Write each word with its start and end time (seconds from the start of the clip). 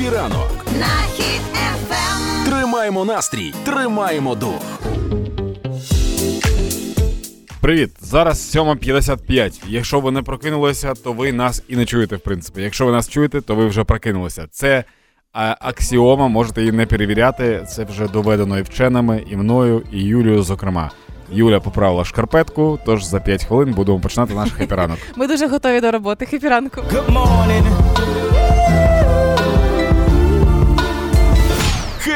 Happy 0.00 0.16
ранок. 0.16 0.50
на 0.78 0.86
Хіт 1.14 1.40
FM. 1.52 2.44
Тримаємо 2.44 3.04
настрій, 3.04 3.54
тримаємо 3.64 4.34
дух. 4.34 4.62
Привіт! 7.60 7.90
Зараз 8.00 8.56
7.55. 8.56 9.62
Якщо 9.68 10.00
ви 10.00 10.10
не 10.10 10.22
прокинулися, 10.22 10.94
то 11.04 11.12
ви 11.12 11.32
нас 11.32 11.62
і 11.68 11.76
не 11.76 11.84
чуєте, 11.84 12.16
в 12.16 12.20
принципі. 12.20 12.62
Якщо 12.62 12.86
ви 12.86 12.92
нас 12.92 13.08
чуєте, 13.08 13.40
то 13.40 13.54
ви 13.54 13.66
вже 13.66 13.84
прокинулися. 13.84 14.46
Це 14.50 14.84
а, 15.32 15.56
аксіома, 15.60 16.28
можете 16.28 16.60
її 16.60 16.72
не 16.72 16.86
перевіряти. 16.86 17.64
Це 17.68 17.84
вже 17.84 18.08
доведено 18.08 18.58
і 18.58 18.62
вченими, 18.62 19.24
і 19.30 19.36
мною, 19.36 19.82
і 19.92 20.02
Юлією, 20.02 20.42
зокрема. 20.42 20.90
Юля 21.32 21.60
поправила 21.60 22.04
шкарпетку, 22.04 22.78
тож 22.86 23.04
за 23.04 23.20
5 23.20 23.44
хвилин 23.44 23.74
будемо 23.74 24.00
починати 24.00 24.34
наш 24.34 24.52
happy 24.58 24.76
ранок. 24.76 24.98
Ми 25.16 25.26
дуже 25.26 25.46
готові 25.46 25.80
до 25.80 25.90
роботи. 25.90 26.26
Happy 26.26 26.48
ранку. 26.48 26.82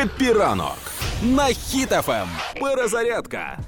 Happy 0.04 0.32
ранок. 0.32 0.76
На 1.22 1.44
Хіт 1.46 1.93
FM. 1.93 2.28
Перезарядка. 2.60 3.58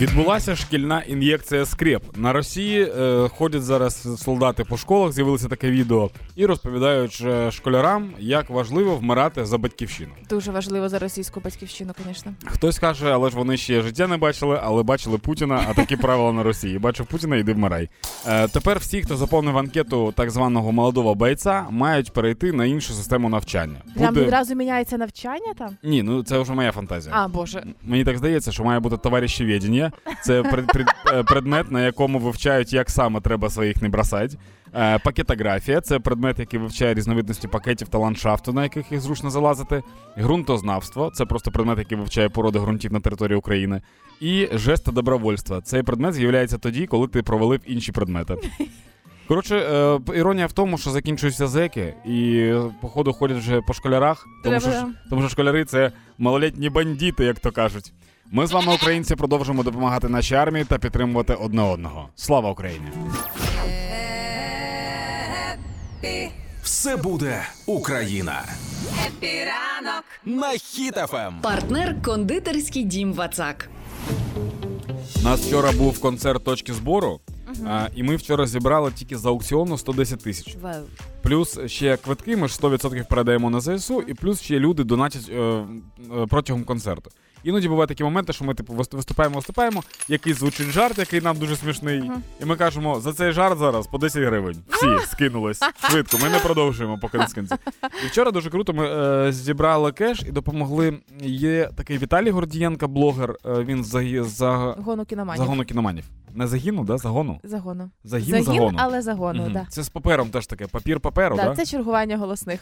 Відбулася 0.00 0.56
шкільна 0.56 1.02
ін'єкція 1.02 1.66
скреп. 1.66 2.02
На 2.16 2.32
Росії 2.32 2.92
е, 2.98 3.28
ходять 3.28 3.62
зараз 3.62 4.22
солдати 4.22 4.64
по 4.64 4.76
школах, 4.76 5.12
з'явилося 5.12 5.48
таке 5.48 5.70
відео, 5.70 6.10
і 6.36 6.46
розповідають 6.46 7.22
е, 7.26 7.50
школярам, 7.50 8.10
як 8.18 8.50
важливо 8.50 8.96
вмирати 8.96 9.44
за 9.44 9.58
батьківщину. 9.58 10.10
Дуже 10.30 10.50
важливо 10.50 10.88
за 10.88 10.98
російську 10.98 11.40
батьківщину, 11.40 11.92
звісно. 12.06 12.32
Хтось 12.46 12.78
каже, 12.78 13.12
але 13.12 13.30
ж 13.30 13.36
вони 13.36 13.56
ще 13.56 13.82
життя 13.82 14.06
не 14.06 14.16
бачили, 14.16 14.60
але 14.62 14.82
бачили 14.82 15.18
Путіна, 15.18 15.64
а 15.68 15.74
такі 15.74 15.96
правила 15.96 16.32
на 16.32 16.42
Росії. 16.42 16.78
Бачив 16.78 17.06
Путіна, 17.06 17.36
іди 17.36 17.52
вмирай. 17.52 17.88
Е, 18.26 18.48
тепер 18.48 18.78
всі, 18.78 19.02
хто 19.02 19.16
заповнив 19.16 19.58
анкету 19.58 20.12
так 20.16 20.30
званого 20.30 20.72
молодого 20.72 21.14
бойця, 21.14 21.66
мають 21.70 22.12
перейти 22.12 22.52
на 22.52 22.64
іншу 22.64 22.92
систему 22.92 23.28
навчання. 23.28 23.82
Прям 23.96 24.14
відразу 24.14 24.54
міняється 24.54 24.98
навчання 24.98 25.54
там? 25.58 25.76
Ні, 25.82 26.02
ну 26.02 26.22
це 26.22 26.38
вже 26.38 26.52
моя 26.52 26.72
фантазія. 26.72 27.14
А, 27.18 27.28
Боже. 27.28 27.64
Мені 27.82 28.04
так 28.04 28.18
здається, 28.18 28.52
що 28.52 28.64
має 28.64 28.80
бути 28.80 28.96
товаришеведення. 28.96 29.89
Це 29.89 29.89
пред, 30.26 30.66
пред, 30.66 30.86
е, 31.12 31.22
предмет, 31.22 31.70
на 31.70 31.84
якому 31.84 32.18
вивчають, 32.18 32.72
як 32.72 32.90
саме 32.90 33.20
треба 33.20 33.50
своїх 33.50 33.82
не 33.82 33.88
бросати. 33.88 34.36
Е, 34.74 34.98
Пакетографія 34.98 35.80
це 35.80 35.98
предмет, 35.98 36.38
який 36.38 36.60
вивчає 36.60 36.94
різновидності 36.94 37.48
пакетів 37.48 37.88
та 37.88 37.98
ландшафту, 37.98 38.52
на 38.52 38.62
яких 38.62 38.92
їх 38.92 39.00
зручно 39.00 39.30
залазити. 39.30 39.82
Ґрунтознавство 40.18 41.10
це 41.14 41.24
просто 41.24 41.50
предмет, 41.50 41.78
який 41.78 41.98
вивчає 41.98 42.28
породи 42.28 42.58
ґрунтів 42.58 42.92
на 42.92 43.00
території 43.00 43.38
України. 43.38 43.82
І 44.20 44.48
жест 44.52 44.92
добровольства. 44.92 45.60
Цей 45.60 45.82
предмет 45.82 46.14
з'являється 46.14 46.58
тоді, 46.58 46.86
коли 46.86 47.08
ти 47.08 47.22
провалив 47.22 47.60
інші 47.66 47.92
предмети. 47.92 48.34
Коротше, 49.28 49.56
е, 49.56 50.00
іронія 50.14 50.46
в 50.46 50.52
тому, 50.52 50.78
що 50.78 50.90
закінчуються 50.90 51.46
зеки, 51.46 51.94
і 52.06 52.52
походу 52.80 53.12
ходять 53.12 53.38
вже 53.38 53.60
по 53.60 53.72
школярах, 53.72 54.26
тому 54.44 54.60
що, 54.60 54.70
тому 55.10 55.22
що 55.22 55.30
школяри 55.30 55.64
це 55.64 55.92
малолітні 56.18 56.70
бандити, 56.70 57.24
як 57.24 57.40
то 57.40 57.50
кажуть. 57.52 57.92
Ми 58.32 58.46
з 58.46 58.52
вами, 58.52 58.74
українці, 58.74 59.16
продовжимо 59.16 59.62
допомагати 59.62 60.08
нашій 60.08 60.34
армії 60.34 60.64
та 60.64 60.78
підтримувати 60.78 61.34
одне 61.34 61.62
одного. 61.62 62.08
Слава 62.16 62.50
Україні! 62.50 62.86
Все 66.62 66.96
буде 66.96 67.42
Україна. 67.66 68.42
Хеппі 69.06 69.59
ранок 69.59 70.04
На 70.24 70.50
Хіт-ФМ. 70.50 71.40
Партнер 71.42 72.02
кондитерський 72.02 72.84
дім 72.84 73.12
Вацак. 73.12 73.68
У 75.20 75.22
нас 75.22 75.40
вчора 75.40 75.72
був 75.72 76.00
концерт 76.00 76.44
точки 76.44 76.72
збору, 76.72 77.20
а, 77.66 77.88
і 77.94 78.02
ми 78.02 78.16
вчора 78.16 78.46
зібрали 78.46 78.90
тільки 78.90 79.18
з 79.18 79.26
аукціону 79.26 79.78
110 79.78 80.22
тисяч. 80.22 80.56
Вау. 80.62 80.82
Плюс 81.22 81.58
ще 81.66 81.96
квитки 81.96 82.36
ми 82.36 82.48
ж 82.48 82.58
100% 82.62 83.08
передаємо 83.08 83.50
на 83.50 83.60
ЗСУ, 83.60 84.02
і 84.02 84.14
плюс 84.14 84.40
ще 84.42 84.58
люди 84.58 84.84
донатять 84.84 85.28
е, 85.30 85.34
е, 85.34 85.64
протягом 86.28 86.64
концерту. 86.64 87.10
Іноді 87.44 87.68
бувають 87.68 87.88
такі 87.88 88.04
моменти, 88.04 88.32
що 88.32 88.44
ми 88.44 88.54
типу 88.54 88.72
вис- 88.72 88.96
виступаємо, 88.96 89.34
виступаємо, 89.36 89.82
якийсь 90.08 90.36
звучить 90.38 90.66
жарт, 90.70 90.98
який 90.98 91.20
нам 91.20 91.36
дуже 91.38 91.56
смішний, 91.56 92.10
і 92.40 92.44
ми 92.44 92.56
кажемо, 92.56 93.00
за 93.00 93.12
цей 93.12 93.32
жарт 93.32 93.58
зараз 93.58 93.86
по 93.86 93.98
10 93.98 94.22
гривень. 94.22 94.56
Всі 94.68 94.86
скинулись 95.06 95.60
швидко. 95.90 96.18
Ми 96.22 96.28
не 96.30 96.38
продовжуємо, 96.38 96.98
поки 97.02 97.18
не 97.18 97.28
скинеться. 97.28 97.58
І 98.04 98.06
вчора 98.06 98.30
дуже 98.30 98.50
круто. 98.50 98.72
Ми 98.72 98.86
е, 98.88 99.32
зібрали 99.32 99.92
кеш 99.92 100.22
і 100.28 100.32
допомогли. 100.32 100.98
Є 101.22 101.70
такий 101.76 101.98
Віталій 101.98 102.30
Гордієнко, 102.30 102.88
блогер. 102.88 103.34
е, 103.46 103.52
він 103.64 103.84
з 103.84 104.24
за, 104.24 104.50
Гону 104.78 105.04
кіноманів. 105.04 105.42
загону 105.44 105.64
кіноманів. 105.64 106.04
Не 106.34 106.46
загину, 106.46 106.84
да? 106.84 106.98
Загону. 106.98 107.40
Загону. 107.44 107.90
Загін, 108.04 108.30
Загін, 108.30 108.44
загону. 108.44 108.78
але 108.80 109.02
загону, 109.02 109.42
Мгм. 109.42 109.52
да. 109.52 109.66
Це 109.68 109.82
з 109.82 109.88
папером 109.88 110.28
теж 110.30 110.46
таке. 110.46 110.66
Папір 110.66 111.00
паперу, 111.00 111.36
Да, 111.36 111.44
да? 111.44 111.56
Це 111.56 111.66
чергування 111.66 112.16
голосних. 112.16 112.60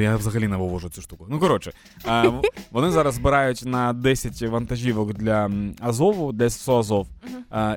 Я 0.00 0.16
взагалі 0.16 0.48
не 0.48 0.56
вивожу 0.56 0.88
цю 0.88 1.02
штуку. 1.02 1.26
Ну 1.28 1.38
коротше, 1.38 1.72
вони 2.70 2.90
зараз 2.90 3.14
збирають 3.14 3.62
на 3.66 3.92
10 3.92 4.42
вантажівок 4.42 5.14
для 5.14 5.50
Азову, 5.80 6.32
для 6.32 6.50
ССО 6.50 6.78
Азов. 6.78 7.08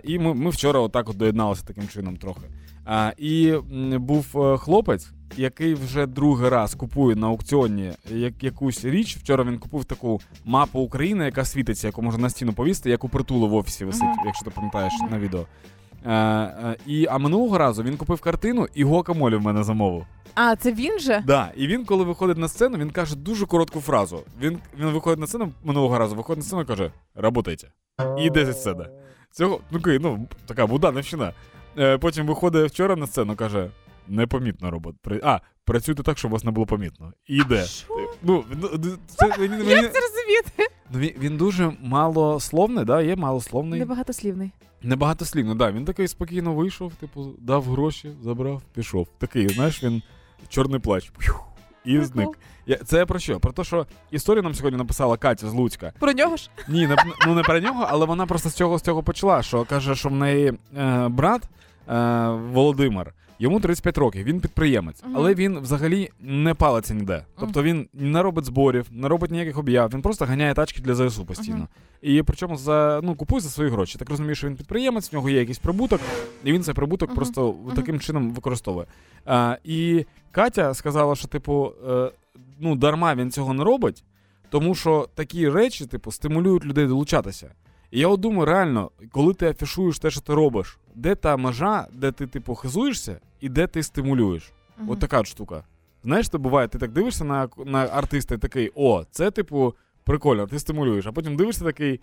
І 0.04 0.20
ми, 0.20 0.34
ми 0.34 0.50
вчора 0.50 0.80
отак 0.80 1.10
от 1.10 1.18
доєдналися 1.18 1.64
таким 1.66 1.88
чином 1.88 2.18
трохи. 2.18 2.42
І 3.18 3.54
був 3.98 4.26
е, 4.36 4.58
хлопець, 4.58 5.10
який 5.38 5.74
вже 5.74 6.06
другий 6.06 6.50
раз 6.50 6.76
купує 6.76 7.16
на 7.16 7.28
аукціоні 7.28 7.92
як, 8.12 8.44
якусь 8.44 8.86
річ. 8.86 9.18
Вчора 9.18 9.44
він 9.44 9.58
купив 9.58 9.86
таку 9.86 10.22
мапу 10.46 10.80
України, 10.80 11.26
яка 11.26 11.46
світиться, 11.46 11.88
яку 11.88 12.02
можна 12.02 12.22
на 12.22 12.30
стіну 12.30 12.54
повісти, 12.54 12.90
як 12.90 13.04
у 13.04 13.10
притулу 13.10 13.50
в 13.50 13.54
офісі 13.54 13.86
висить, 13.86 14.04
якщо 14.26 14.46
ти 14.46 14.52
пам'ятаєш 14.52 14.94
на 15.12 15.20
відео. 15.20 15.46
А, 16.06 16.12
а, 16.14 16.76
і, 16.88 17.08
а 17.10 17.18
минулого 17.18 17.58
разу 17.58 17.84
він 17.84 17.98
купив 17.98 18.22
картину 18.22 18.68
і 18.74 18.84
гуакамолі 18.84 19.36
в 19.36 19.42
мене 19.42 19.64
замовив. 19.64 20.06
А, 20.36 20.56
це 20.56 20.74
він 20.74 21.00
же? 21.00 21.24
Да, 21.28 21.52
і 21.56 21.68
він, 21.68 21.86
коли 21.86 22.04
виходить 22.04 22.38
на 22.38 22.48
сцену, 22.48 22.78
він 22.78 22.90
каже 22.90 23.16
дуже 23.16 23.46
коротку 23.46 23.82
фразу. 23.82 24.20
Він, 24.42 24.60
він 24.80 24.88
виходить 24.88 25.20
на 25.20 25.28
сцену 25.28 25.52
минулого 25.64 25.98
разу, 25.98 26.16
виходить 26.16 26.44
на 26.44 26.46
сцену 26.46 26.62
і 26.62 26.66
каже: 26.66 26.92
Работайте. 27.16 27.72
І 28.20 28.24
йде 28.24 28.46
зі 28.46 28.54
сцени. 28.54 28.86
Цього, 29.32 29.60
ну, 29.72 29.80
ну, 29.86 30.28
така 30.46 30.68
буданівщина. 30.68 31.34
Е, 31.78 31.98
потім 31.98 32.28
виходить 32.28 32.72
вчора 32.72 32.96
на 32.96 33.08
сцену, 33.08 33.36
каже: 33.36 33.70
непомітно 34.08 34.72
робот. 34.72 34.96
А, 35.24 35.40
працюйте 35.66 36.04
так, 36.04 36.18
щоб 36.18 36.32
вас 36.32 36.44
не 36.44 36.52
було 36.52 36.66
помітно. 36.66 37.14
І 37.28 37.36
йде. 37.36 37.66
Ну, 38.24 38.44
ну, 38.62 38.70
це, 39.08 39.32
він, 39.40 39.56
він, 39.56 39.70
Як 39.70 39.94
це 39.94 40.00
розуміти? 40.00 40.74
ну, 40.92 41.00
він, 41.00 41.12
він 41.20 41.38
дуже 41.38 41.72
малословний, 41.82 42.86
да, 42.86 43.02
є 43.02 43.16
малословний. 43.16 43.80
Небагатослівний. 43.80 44.52
Небагатослівно, 44.84 45.56
да. 45.56 45.72
Він 45.72 45.86
такий 45.86 46.08
спокійно 46.08 46.54
вийшов, 46.54 46.94
типу, 46.94 47.34
дав 47.40 47.64
гроші, 47.64 48.12
забрав, 48.24 48.62
пішов. 48.74 49.08
Такий, 49.18 49.50
знаєш, 49.50 49.84
він 49.84 50.02
чорний 50.50 50.80
плач. 50.80 51.12
І 51.86 52.02
зник. 52.02 52.30
Я, 52.66 52.76
це 52.76 52.98
я 52.98 53.06
про 53.06 53.20
що? 53.20 53.40
Про 53.40 53.52
те, 53.52 53.64
що 53.64 53.88
історію 54.12 54.44
нам 54.44 54.56
сьогодні 54.56 54.78
написала 54.78 55.18
Катя 55.18 55.50
з 55.50 55.54
Луцька. 55.54 55.94
Про 56.00 56.14
нього 56.14 56.38
ж? 56.38 56.50
Ні, 56.68 56.88
не, 56.88 56.96
ну 57.28 57.36
не 57.36 57.42
про 57.44 57.60
нього, 57.60 57.88
але 57.90 58.06
вона 58.06 58.26
просто 58.26 58.50
з 58.50 58.54
цього 58.54 58.80
з 58.80 58.82
цього 58.82 59.04
почала. 59.04 59.44
Що 59.44 59.66
каже, 59.66 59.96
що 59.96 60.10
в 60.10 60.16
неї 60.16 60.54
е, 60.78 61.08
брат 61.08 61.44
е, 61.90 62.28
Володимир. 62.30 63.14
Йому 63.44 63.60
35 63.60 63.98
років, 63.98 64.24
він 64.24 64.40
підприємець, 64.40 65.04
але 65.14 65.34
він 65.34 65.60
взагалі 65.60 66.10
не 66.20 66.54
палиться 66.54 66.94
ніде. 66.94 67.26
Тобто 67.40 67.64
він 67.64 67.88
не 67.94 68.22
робить 68.22 68.46
зборів, 68.46 68.86
не 68.92 69.08
робить 69.08 69.32
ніяких 69.32 69.58
об'яв, 69.58 69.90
він 69.94 70.02
просто 70.02 70.26
ганяє 70.26 70.54
тачки 70.54 70.82
для 70.82 70.96
ЗСУ 70.96 71.26
постійно. 71.26 71.68
І 72.02 72.24
причому 72.24 72.58
за 72.58 73.02
ну 73.04 73.16
купує 73.16 73.42
за 73.42 73.50
свої 73.50 73.70
гроші. 73.70 73.98
Так 73.98 74.10
розумію, 74.10 74.36
що 74.36 74.48
він 74.48 74.56
підприємець, 74.56 75.12
в 75.12 75.16
нього 75.16 75.30
є 75.30 75.40
якийсь 75.40 75.58
прибуток, 75.58 76.02
і 76.44 76.54
він 76.54 76.64
цей 76.64 76.74
прибуток 76.74 77.16
просто 77.16 77.56
таким 77.76 78.00
чином 78.00 78.32
використовує. 78.32 78.86
А, 79.26 79.58
і 79.64 80.06
Катя 80.32 80.74
сказала, 80.74 81.16
що, 81.16 81.28
типу, 81.28 81.74
е, 81.90 82.12
ну 82.60 82.76
дарма 82.76 83.16
він 83.16 83.32
цього 83.32 83.54
не 83.54 83.64
робить, 83.64 84.04
тому 84.50 84.76
що 84.76 85.08
такі 85.16 85.50
речі, 85.50 85.86
типу, 85.86 86.12
стимулюють 86.12 86.66
людей 86.66 86.88
долучатися. 86.88 87.52
І 87.92 88.00
я 88.00 88.08
от 88.08 88.20
думаю, 88.20 88.46
реально, 88.46 88.92
коли 89.12 89.34
ти 89.34 89.50
афішуєш 89.50 90.00
те, 90.00 90.12
що 90.12 90.22
ти 90.22 90.34
робиш, 90.34 90.78
де 90.96 91.16
та 91.16 91.38
межа, 91.38 91.88
де 91.94 92.12
ти, 92.12 92.28
типу, 92.28 92.56
хизуєшся, 92.56 93.20
і 93.42 93.50
де 93.50 93.68
ти 93.68 93.84
стимулюєш. 93.84 94.54
Мгм. 94.78 94.90
От 94.90 95.00
така 95.00 95.20
от 95.20 95.28
штука. 95.28 95.64
Знаєш, 96.04 96.30
це 96.30 96.38
буває, 96.38 96.68
ти 96.68 96.78
так 96.78 96.92
дивишся 96.92 97.24
на, 97.24 97.50
на 97.66 97.86
артиста 97.86 98.36
і 98.36 98.38
такий, 98.38 98.72
о, 98.76 99.04
це, 99.12 99.32
типу, 99.32 99.76
прикольно, 100.04 100.48
ти 100.48 100.60
стимулюєш, 100.60 101.06
а 101.06 101.12
потім 101.12 101.36
дивишся 101.36 101.64
такий. 101.66 102.00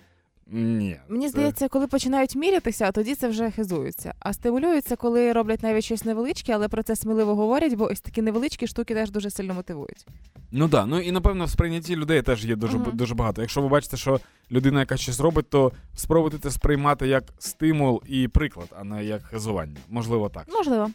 Ні. 0.52 0.96
Мені 1.08 1.24
це- 1.26 1.30
здається, 1.30 1.68
коли 1.68 1.86
починають 1.86 2.36
мірятися, 2.36 2.92
тоді 2.92 3.14
це 3.14 3.28
вже 3.28 3.50
хизуються. 3.50 4.14
А 4.18 4.32
стимулюються, 4.32 4.96
коли 4.96 5.32
роблять 5.32 5.62
навіть 5.62 5.84
щось 5.84 6.04
невеличке, 6.04 6.52
але 6.52 6.68
про 6.68 6.82
це 6.82 6.96
сміливо 6.96 7.34
говорять, 7.34 7.74
бо 7.74 7.84
ось 7.84 8.00
такі 8.00 8.22
невеличкі 8.22 8.66
штуки 8.66 8.94
теж 8.94 9.10
дуже 9.10 9.30
сильно 9.30 9.54
мотивують. 9.54 10.06
Ну 10.52 10.60
так, 10.68 10.70
да. 10.70 10.86
ну 10.86 11.00
і 11.00 11.12
напевно 11.12 11.44
в 11.44 11.50
сприйнятті 11.50 11.96
людей 11.96 12.22
теж 12.22 12.44
є 12.44 12.56
дуже, 12.56 12.78
Мгм. 12.78 12.90
дуже 12.96 13.14
багато. 13.14 13.40
Якщо 13.40 13.62
ви 13.62 13.68
бачите, 13.68 13.96
що 13.96 14.20
людина, 14.52 14.80
яка 14.80 14.96
щось 14.96 15.20
робить, 15.20 15.50
то 15.50 15.72
спробуйте 15.96 16.38
це 16.38 16.50
сприймати 16.50 17.08
як 17.08 17.24
стимул 17.38 18.02
і 18.06 18.28
приклад, 18.28 18.68
а 18.80 18.84
не 18.84 19.04
як 19.04 19.22
хизування. 19.22 19.76
Можливо, 19.88 20.28
так. 20.28 20.44
Можливо. 20.56 20.90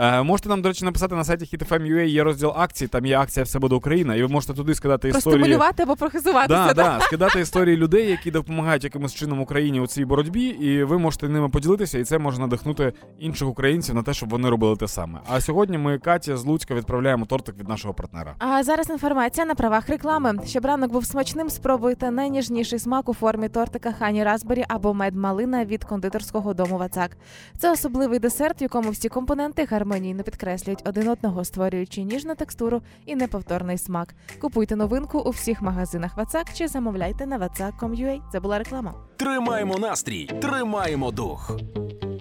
Е, 0.00 0.22
можете 0.22 0.48
нам, 0.48 0.62
до 0.62 0.68
речі, 0.68 0.84
написати 0.84 1.14
на 1.14 1.24
сайті 1.24 1.56
HitFM.ua 1.56 2.00
є 2.00 2.24
розділ 2.24 2.52
акцій, 2.56 2.88
там 2.88 3.06
є 3.06 3.18
акція 3.18 3.44
Все 3.44 3.58
буде 3.58 3.74
Україна, 3.74 4.14
і 4.14 4.22
ви 4.22 4.28
можете 4.28 4.54
туди 4.54 4.74
скидати 4.74 5.08
історії. 5.08 5.38
Простимулювати 5.40 5.82
або 5.82 5.96
прохизуватися. 5.96 6.74
Да, 6.74 6.74
да, 6.74 7.00
скидати 7.00 7.40
історії 7.40 7.76
людей, 7.76 8.10
які 8.10 8.30
допомагають 8.30 8.84
якимось 8.84 9.14
чином 9.14 9.40
Україні 9.40 9.80
у 9.80 9.86
цій 9.86 10.04
боротьбі, 10.04 10.42
і 10.42 10.84
ви 10.84 10.98
можете 10.98 11.28
ними 11.28 11.48
поділитися, 11.48 11.98
і 11.98 12.04
це 12.04 12.18
може 12.18 12.40
надихнути 12.40 12.92
інших 13.18 13.48
українців 13.48 13.94
на 13.94 14.02
те, 14.02 14.14
щоб 14.14 14.30
вони 14.30 14.50
робили 14.50 14.76
те 14.76 14.88
саме. 14.88 15.20
А 15.28 15.40
сьогодні 15.40 15.78
ми 15.78 15.98
Катя 15.98 16.36
з 16.36 16.44
Луцька 16.44 16.74
відправляємо 16.74 17.26
тортик 17.26 17.58
від 17.58 17.68
нашого 17.68 17.94
партнера. 17.94 18.34
А 18.38 18.62
зараз 18.62 18.90
інформація 18.90 19.46
на 19.46 19.54
правах 19.54 19.88
реклами. 19.88 20.40
Щоб 20.46 20.64
ранок 20.64 20.92
був 20.92 21.04
смачним, 21.06 21.50
спробуйте 21.50 22.10
найніжніший 22.10 22.78
смак 22.78 23.08
у 23.08 23.14
формі 23.14 23.48
тортика 23.48 23.92
Хані 23.92 24.24
Разбері 24.24 24.64
або 24.68 24.94
мед 24.94 25.14
малина 25.14 25.64
від 25.64 25.84
кондитерського 25.84 26.54
дому 26.54 26.78
Вацак. 26.78 27.16
Це 27.58 27.72
особливий 27.72 28.18
десерт, 28.18 28.60
в 28.60 28.62
якому 28.62 28.90
всі 28.90 29.08
компоненти 29.08 29.64
гармонійно 29.70 29.89
підкреслюють 30.22 30.82
один 30.84 31.08
одного, 31.08 31.44
створюючи 31.44 32.02
ніжну 32.02 32.34
текстуру 32.34 32.82
і 33.06 33.16
неповторний 33.16 33.78
смак. 33.78 34.14
Купуйте 34.40 34.76
новинку 34.76 35.18
у 35.18 35.30
всіх 35.30 35.62
магазинах 35.62 36.16
Вацак 36.16 36.46
чи 36.54 36.68
замовляйте 36.68 37.26
на 37.26 37.38
vatsak.com.ua. 37.38 38.20
Це 38.32 38.40
була 38.40 38.58
реклама. 38.58 38.94
Тримаємо 39.16 39.78
настрій, 39.78 40.26
тримаємо 40.26 41.10
дух. 41.10 41.56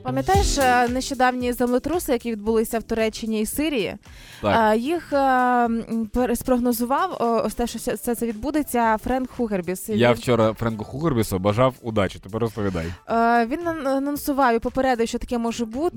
Пам'ятаєш 0.03 0.57
е, 0.57 0.87
нещодавні 0.87 1.53
землетруси, 1.53 2.11
які 2.11 2.31
відбулися 2.31 2.79
в 2.79 2.83
Туреччині 2.83 3.41
і 3.41 3.45
Сирії? 3.45 3.95
Так. 4.41 4.73
Е, 4.75 4.77
Їх 4.77 5.13
е, 5.13 6.35
спрогнозував 6.35 7.17
ось 7.45 7.53
те, 7.55 7.67
що 7.67 7.79
все 7.79 8.15
це 8.15 8.25
відбудеться. 8.25 8.97
Френк 9.03 9.29
Хугербіс. 9.31 9.89
Я 9.89 10.11
вчора 10.11 10.53
Френку 10.53 10.83
Хугербісу 10.83 11.39
бажав 11.39 11.73
удачі. 11.81 12.19
Тепер 12.19 12.41
розповідай. 12.41 12.85
Він 13.47 13.67
ан- 13.67 13.87
анонсував 13.87 14.55
і 14.55 14.59
попередив, 14.59 15.07
що 15.07 15.17
таке 15.19 15.37
може 15.37 15.65
бути. 15.65 15.95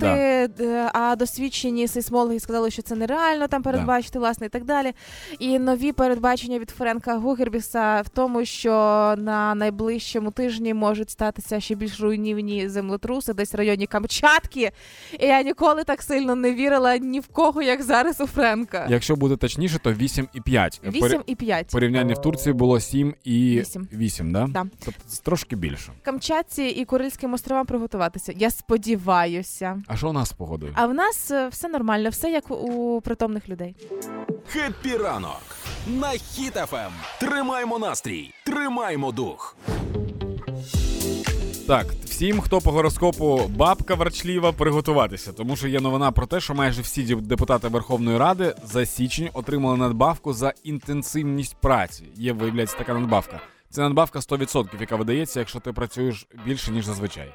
Да. 0.59 0.91
А 0.95 1.17
досвідчені 1.17 1.89
сейсмологи 1.89 2.41
сказали, 2.41 2.71
що 2.71 2.83
це 2.83 2.95
нереально 2.97 3.49
там 3.49 3.63
передбачити, 3.63 4.19
власне, 4.19 4.47
і 4.47 4.51
так 4.51 4.65
далі. 4.65 4.93
І 5.39 5.59
нові 5.59 5.93
передбачення 5.93 6.59
від 6.59 6.71
Френка 6.71 7.17
Гугербіса 7.17 8.01
в 8.01 8.09
тому, 8.09 8.45
що 8.45 8.71
на 9.19 9.55
найближчому 9.55 10.31
тижні 10.31 10.75
можуть 10.75 11.11
статися 11.11 11.61
ще 11.61 11.75
більш 11.75 12.01
руйнівні 12.01 12.69
землетруси, 12.69 13.33
десь 13.35 13.53
в 13.53 13.57
районі 13.57 13.87
Камчатки. 13.93 14.71
І 15.21 15.27
я 15.27 15.43
ніколи 15.43 15.85
так 15.85 16.03
сильно 16.03 16.35
не 16.35 16.55
вірила 16.55 16.97
ні 16.97 17.21
в 17.21 17.27
кого, 17.27 17.63
як 17.63 17.83
зараз 17.83 18.21
у 18.21 18.27
Френка. 18.27 18.87
Якщо 18.91 19.17
буде 19.17 19.37
точніше, 19.37 19.79
то 19.79 19.93
8,5. 19.93 20.91
8 20.91 21.23
і 21.27 21.35
5. 21.35 21.67
Порівняння 21.73 22.15
в 22.15 22.21
Турції 22.21 22.53
було 22.53 22.81
7 22.81 23.15
і 23.25 23.61
Вісім. 23.61 23.89
8, 23.93 24.33
да? 24.33 24.47
Да. 24.51 24.67
Тобто 24.85 25.01
трошки 25.23 25.57
більше. 25.57 25.93
Камчатці 26.03 26.63
і 26.63 26.85
Курильським 26.85 27.33
островам 27.33 27.67
приготуватися. 27.67 28.33
Я 28.37 28.51
сподіваюся. 28.51 29.83
А 29.87 29.97
що 29.97 30.09
у 30.09 30.13
нас 30.13 30.29
з 30.29 30.33
погодою? 30.33 30.73
А 30.77 30.87
в 30.87 30.95
нас 30.95 31.31
е, 31.31 31.49
все 31.49 31.69
нормально, 31.69 32.09
все 32.09 32.31
як 32.31 32.51
у 32.51 33.01
притомних 33.05 33.49
людей. 33.49 33.77
Хеппі 34.49 34.97
ранок 34.97 35.43
на 35.87 36.09
Хіт-ФМ. 36.09 36.91
Тримаємо 37.21 37.79
настрій, 37.79 38.31
тримаємо 38.45 39.13
дух. 39.13 39.57
Так, 41.67 41.87
всім, 42.05 42.41
хто 42.41 42.61
по 42.61 42.73
гороскопу 42.73 43.51
бабка 43.57 43.95
ворчлива, 43.95 44.53
приготуватися, 44.53 45.33
тому 45.33 45.57
що 45.57 45.69
є 45.69 45.81
новина 45.81 46.13
про 46.13 46.27
те, 46.27 46.41
що 46.41 46.55
майже 46.55 46.83
всі 46.83 47.15
депутати 47.15 47.69
Верховної 47.69 48.19
Ради 48.19 48.55
за 48.65 48.87
січень 48.87 49.31
отримали 49.33 49.77
надбавку 49.77 50.33
за 50.33 50.53
інтенсивність 50.65 51.57
праці. 51.61 52.05
Є, 52.17 52.33
виявляється, 52.33 52.77
така 52.79 52.95
надбавка. 52.95 53.41
Це 53.71 53.81
надбавка 53.81 54.19
100%, 54.19 54.81
яка 54.81 54.97
видається, 54.97 55.41
якщо 55.41 55.61
ти 55.61 55.73
працюєш 55.73 56.27
більше, 56.47 56.71
ніж 56.71 56.85
зазвичай. 56.85 57.33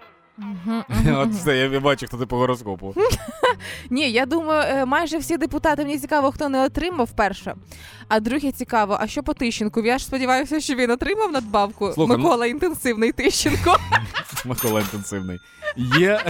От 1.16 1.42
це 1.44 1.58
я 1.58 1.80
бачу, 1.80 2.08
хто 2.08 2.18
ти 2.18 2.26
по 2.26 2.38
гороскопу. 2.38 2.94
Ні, 3.90 4.12
я 4.12 4.26
думаю, 4.26 4.62
е, 4.68 4.86
майже 4.86 5.18
всі 5.18 5.38
депутати 5.38 5.84
мені 5.84 6.00
цікаво, 6.00 6.32
хто 6.32 6.50
не 6.50 6.66
отримав 6.66 7.12
перше. 7.12 7.56
А 8.08 8.20
друге 8.20 8.52
цікаво, 8.52 8.98
а 9.00 9.08
що 9.08 9.24
по 9.24 9.34
Тищенку? 9.34 9.82
Я 9.82 9.98
ж 9.98 10.06
сподіваюся, 10.06 10.60
що 10.60 10.76
він 10.76 10.92
отримав 10.92 11.32
надбавку. 11.32 11.92
Слухай, 11.94 12.18
ну- 12.18 12.24
Микола 12.24 12.46
інтенсивний 12.46 13.12
Тищенко. 13.12 13.78
Микола 14.46 14.80
інтенсивний. 14.82 15.40
Є, 15.78 16.22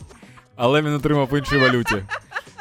але 0.56 0.82
він 0.82 0.94
отримав 0.94 1.28
по 1.28 1.38
іншій 1.38 1.58
валюті. 1.58 2.04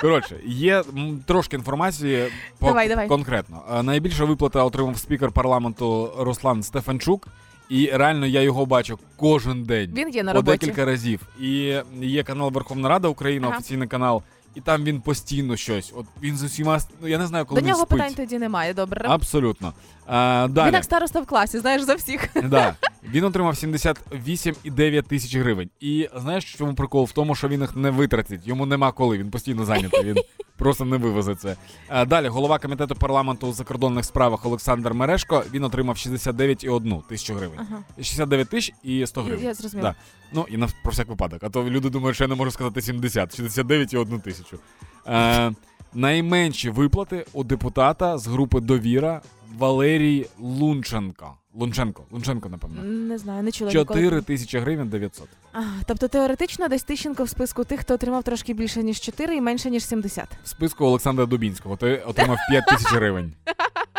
Коротше, 0.02 0.40
є 0.46 0.84
трошки 1.26 1.56
інформації 1.56 2.32
по 2.60 2.68
Давай, 2.68 2.88
давай. 2.90 3.08
конкретно. 3.08 3.62
Е, 3.74 3.84
Найбільша 3.84 4.26
виплата 4.26 4.64
отримав 4.64 4.98
спікер 4.98 5.32
парламенту 5.32 6.12
Руслан 6.20 6.64
Стефанчук. 6.64 7.28
І 7.70 7.90
реально 7.94 8.26
я 8.26 8.42
його 8.42 8.66
бачу 8.66 9.00
кожен 9.16 9.64
день 9.64 9.92
Він 9.96 10.10
є 10.10 10.24
на 10.24 10.32
по 10.32 10.36
роботі. 10.36 10.58
декілька 10.58 10.86
разів. 10.86 11.22
І 11.42 11.76
є 12.02 12.24
канал 12.24 12.52
Верховна 12.52 12.90
Рада 12.90 13.08
Україна, 13.08 13.48
Ага. 13.48 13.58
офіційний 13.58 13.88
канал, 13.88 14.24
і 14.56 14.62
там 14.62 14.84
він 14.84 15.02
постійно 15.02 15.56
щось. 15.56 15.94
От 15.96 16.06
він 16.24 16.38
з 16.38 16.44
усіма 16.44 16.80
ну 17.02 17.08
я 17.08 17.18
не 17.18 17.28
знаю, 17.28 17.46
коли 17.46 17.62
До 17.62 17.66
він 17.66 17.72
нього 17.72 17.86
спить. 17.86 18.00
питань 18.00 18.14
тоді 18.14 18.40
немає, 18.40 18.74
добре. 18.74 19.06
Абсолютно. 19.10 19.74
А, 20.08 20.48
далі. 20.50 20.68
Він 20.68 20.74
як 20.74 20.84
староста 20.84 21.22
в 21.22 21.26
класі, 21.26 21.60
знаєш, 21.60 21.82
за 21.82 21.96
всіх. 21.96 22.28
Да. 22.44 22.76
Він 23.04 23.24
отримав 23.24 23.54
78,9 23.54 25.04
тисяч 25.04 25.36
гривень. 25.36 25.70
І 25.80 26.10
знаєш, 26.16 26.54
в 26.54 26.58
чому 26.58 26.74
прикол? 26.74 27.06
В 27.06 27.12
тому, 27.12 27.36
що 27.36 27.48
він 27.48 27.62
їх 27.62 27.76
не 27.76 27.90
витратить. 27.90 28.48
Йому 28.48 28.66
нема 28.66 28.92
коли, 28.92 29.18
він 29.18 29.30
постійно 29.32 29.66
зайнятий. 29.66 30.04
Він 30.04 30.16
просто 30.58 30.86
не 30.86 30.98
вивезе 30.98 31.36
це. 31.36 31.56
А, 31.88 32.06
далі, 32.06 32.28
голова 32.28 32.60
комітету 32.60 32.96
парламенту 32.96 33.48
у 33.48 33.54
закордонних 33.54 34.06
справах 34.06 34.46
Олександр 34.46 34.94
Мерешко. 34.94 35.44
Він 35.54 35.64
отримав 35.64 35.96
69,1 35.96 37.02
тисячу 37.08 37.34
гривень. 37.34 37.60
Ага. 37.60 37.84
69 37.98 38.50
тисяч 38.50 38.74
і 38.84 39.08
100 39.08 39.22
гривень. 39.22 39.46
я 39.46 39.54
зрозуміла. 39.54 39.90
Да. 39.90 39.96
Ну 40.34 40.46
і 40.50 40.58
на 40.58 40.68
про 40.84 40.92
всяк 40.92 41.08
випадок. 41.08 41.44
А 41.44 41.50
то 41.50 41.64
люди 41.70 41.90
думають, 41.90 42.16
що 42.16 42.24
я 42.24 42.28
не 42.28 42.36
можу 42.36 42.52
сказати 42.52 42.82
70, 42.82 43.38
69 43.38 43.94
і 43.94 43.98
1 43.98 44.20
тисячу. 44.20 44.60
Е, 45.08 45.52
найменші 45.98 46.70
виплати 46.70 47.26
у 47.34 47.44
депутата 47.44 48.18
з 48.18 48.28
групи 48.28 48.60
Довіра 48.60 49.22
Валерій 49.58 50.26
Лунченко. 50.40 51.34
Лунченко, 51.54 52.04
Лунченко, 52.12 52.50
напевно. 52.50 52.84
Не 52.84 53.18
знаю, 53.18 53.44
не 53.44 53.52
чула 53.52 53.72
4 53.72 54.22
тисячі 54.22 54.60
гривень 54.60 54.90
900. 54.90 55.28
А, 55.54 55.62
тобто 55.86 56.08
теоретично 56.08 56.68
десь 56.68 56.84
Тищенко 56.84 57.24
в 57.24 57.30
списку 57.30 57.64
тих, 57.64 57.80
хто 57.80 57.94
отримав 57.94 58.24
трошки 58.24 58.54
більше, 58.54 58.84
ніж 58.84 59.00
4 59.00 59.36
і 59.36 59.42
менше, 59.42 59.70
ніж 59.70 59.86
70. 59.86 60.28
В 60.44 60.48
списку 60.48 60.86
Олександра 60.86 61.26
Дубінського 61.26 61.76
ти 61.76 61.98
отримав 61.98 62.38
5 62.50 62.66
тисяч 62.66 62.94
гривень. 62.94 63.34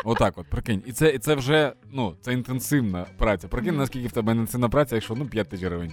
Отак 0.04 0.38
от, 0.38 0.46
прикинь. 0.46 0.82
І 0.86 0.92
це, 0.92 1.10
і 1.10 1.18
це 1.18 1.34
вже 1.34 1.72
ну, 1.92 2.14
це 2.20 2.32
інтенсивна 2.32 3.06
праця. 3.16 3.48
Прикинь, 3.48 3.76
наскільки 3.76 4.08
в 4.08 4.12
тебе 4.12 4.32
інтенсивна 4.32 4.68
праця, 4.68 4.94
якщо 4.94 5.14
ну 5.14 5.26
5 5.26 5.48
тисяч 5.48 5.66
гривень. 5.66 5.92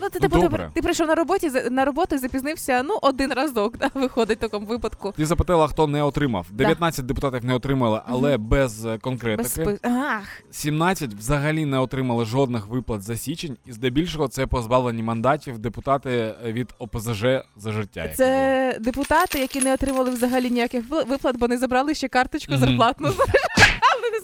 Ну, 0.00 0.08
ти, 0.08 0.18
Ну, 0.22 0.28
типу, 0.28 0.42
добре. 0.42 0.70
ти 0.74 0.82
прийшов 0.82 1.06
на 1.06 1.14
роботі 1.14 1.50
на 1.70 1.84
роботу 1.84 2.14
і 2.14 2.18
запізнився 2.18 2.82
ну 2.82 2.98
один 3.02 3.32
разок, 3.32 3.78
да, 3.78 3.90
виходить 4.00 4.38
в 4.38 4.40
такому 4.40 4.66
випадку. 4.66 5.12
Ти 5.16 5.26
запитала, 5.26 5.68
хто 5.68 5.86
не 5.86 6.02
отримав. 6.02 6.46
19 6.50 7.06
депутатів 7.06 7.44
не 7.44 7.54
отримали, 7.54 8.00
але 8.06 8.36
без 8.38 8.84
е, 8.84 8.88
Без 8.88 9.00
конкретики. 9.00 9.48
спи... 9.48 9.78
Ах, 9.82 10.22
17 10.50 11.14
взагалі 11.14 11.64
не 11.64 11.78
отримали 11.78 12.24
жодних 12.24 12.66
виплат 12.66 13.02
за 13.02 13.16
січень, 13.16 13.56
і 13.66 13.72
здебільшого 13.72 14.28
це 14.28 14.46
позбавлені 14.46 15.02
мандатів 15.02 15.58
депутати 15.58 16.10
е, 16.46 16.52
від 16.52 16.74
ОПЗЖ 16.78 17.24
за 17.56 17.72
життя. 17.72 18.00
було. 18.02 18.14
це 18.16 18.76
депутати, 18.80 19.38
які 19.38 19.60
не 19.60 19.74
отримали 19.74 20.10
взагалі 20.10 20.50
ніяких 20.50 20.84
виплат, 21.08 21.36
бо 21.38 21.48
не 21.48 21.58
забрали 21.58 21.94
ще 21.94 22.08
карточку 22.08 22.52
Мгм. 22.52 22.60
зарплатну. 22.60 23.08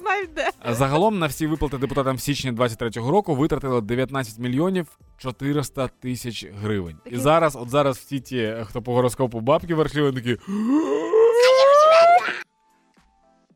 Знають 0.06 0.30
де. 0.34 0.50
Загалом 0.74 1.18
на 1.18 1.26
всі 1.26 1.46
виплати 1.46 1.78
депутатам 1.78 2.16
в 2.16 2.20
січні 2.20 2.52
23-го 2.52 3.10
року 3.10 3.34
витратили 3.34 3.80
19 3.80 4.38
мільйонів 4.38 4.98
400 5.18 5.88
тисяч 5.88 6.46
гривень. 6.62 6.96
І 7.06 7.16
зараз, 7.16 7.56
от 7.56 7.70
зараз 7.70 7.96
всі 7.98 8.20
ті, 8.20 8.54
хто 8.64 8.82
по 8.82 8.94
гороскопу 8.94 9.40
бабки 9.40 9.74
верхливі, 9.74 10.14
такі 10.14 10.36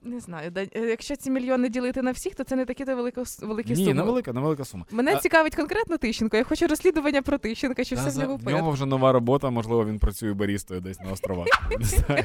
Не 0.02 0.20
знаю, 0.20 0.50
да, 0.50 0.60
е, 0.62 0.80
якщо 0.80 1.16
ці 1.16 1.30
мільйони 1.30 1.68
ділити 1.68 2.02
на 2.02 2.10
всіх, 2.12 2.34
то 2.34 2.44
це 2.44 2.56
не 2.56 2.64
такі 2.64 2.84
то 2.84 2.96
велико, 2.96 3.22
великі 3.42 3.70
ні, 3.74 3.76
суми. 3.84 3.94
невелика, 3.94 4.32
невелика 4.32 4.64
сума. 4.64 4.84
Мене 4.90 5.14
А- 5.14 5.18
цікавить 5.18 5.54
конкретно 5.56 5.96
Тищенко. 5.98 6.36
Я 6.36 6.44
хочу 6.44 6.66
розслідування 6.66 7.22
про 7.22 7.38
Тищенка, 7.38 7.84
чи 7.84 7.94
Та 7.94 8.00
все 8.00 8.10
в 8.10 8.12
за- 8.12 8.22
нього 8.22 8.34
в 8.36 8.38
в 8.38 8.44
порядку. 8.44 8.58
нього 8.62 8.70
вже 8.72 8.86
нова 8.86 9.12
робота, 9.12 9.50
можливо, 9.50 9.84
він 9.84 9.98
працює 9.98 10.32
барістою 10.32 10.80
десь 10.80 11.00
на 11.00 11.12
островах. 11.12 11.46
Не 11.78 11.84
знаю. 11.84 12.24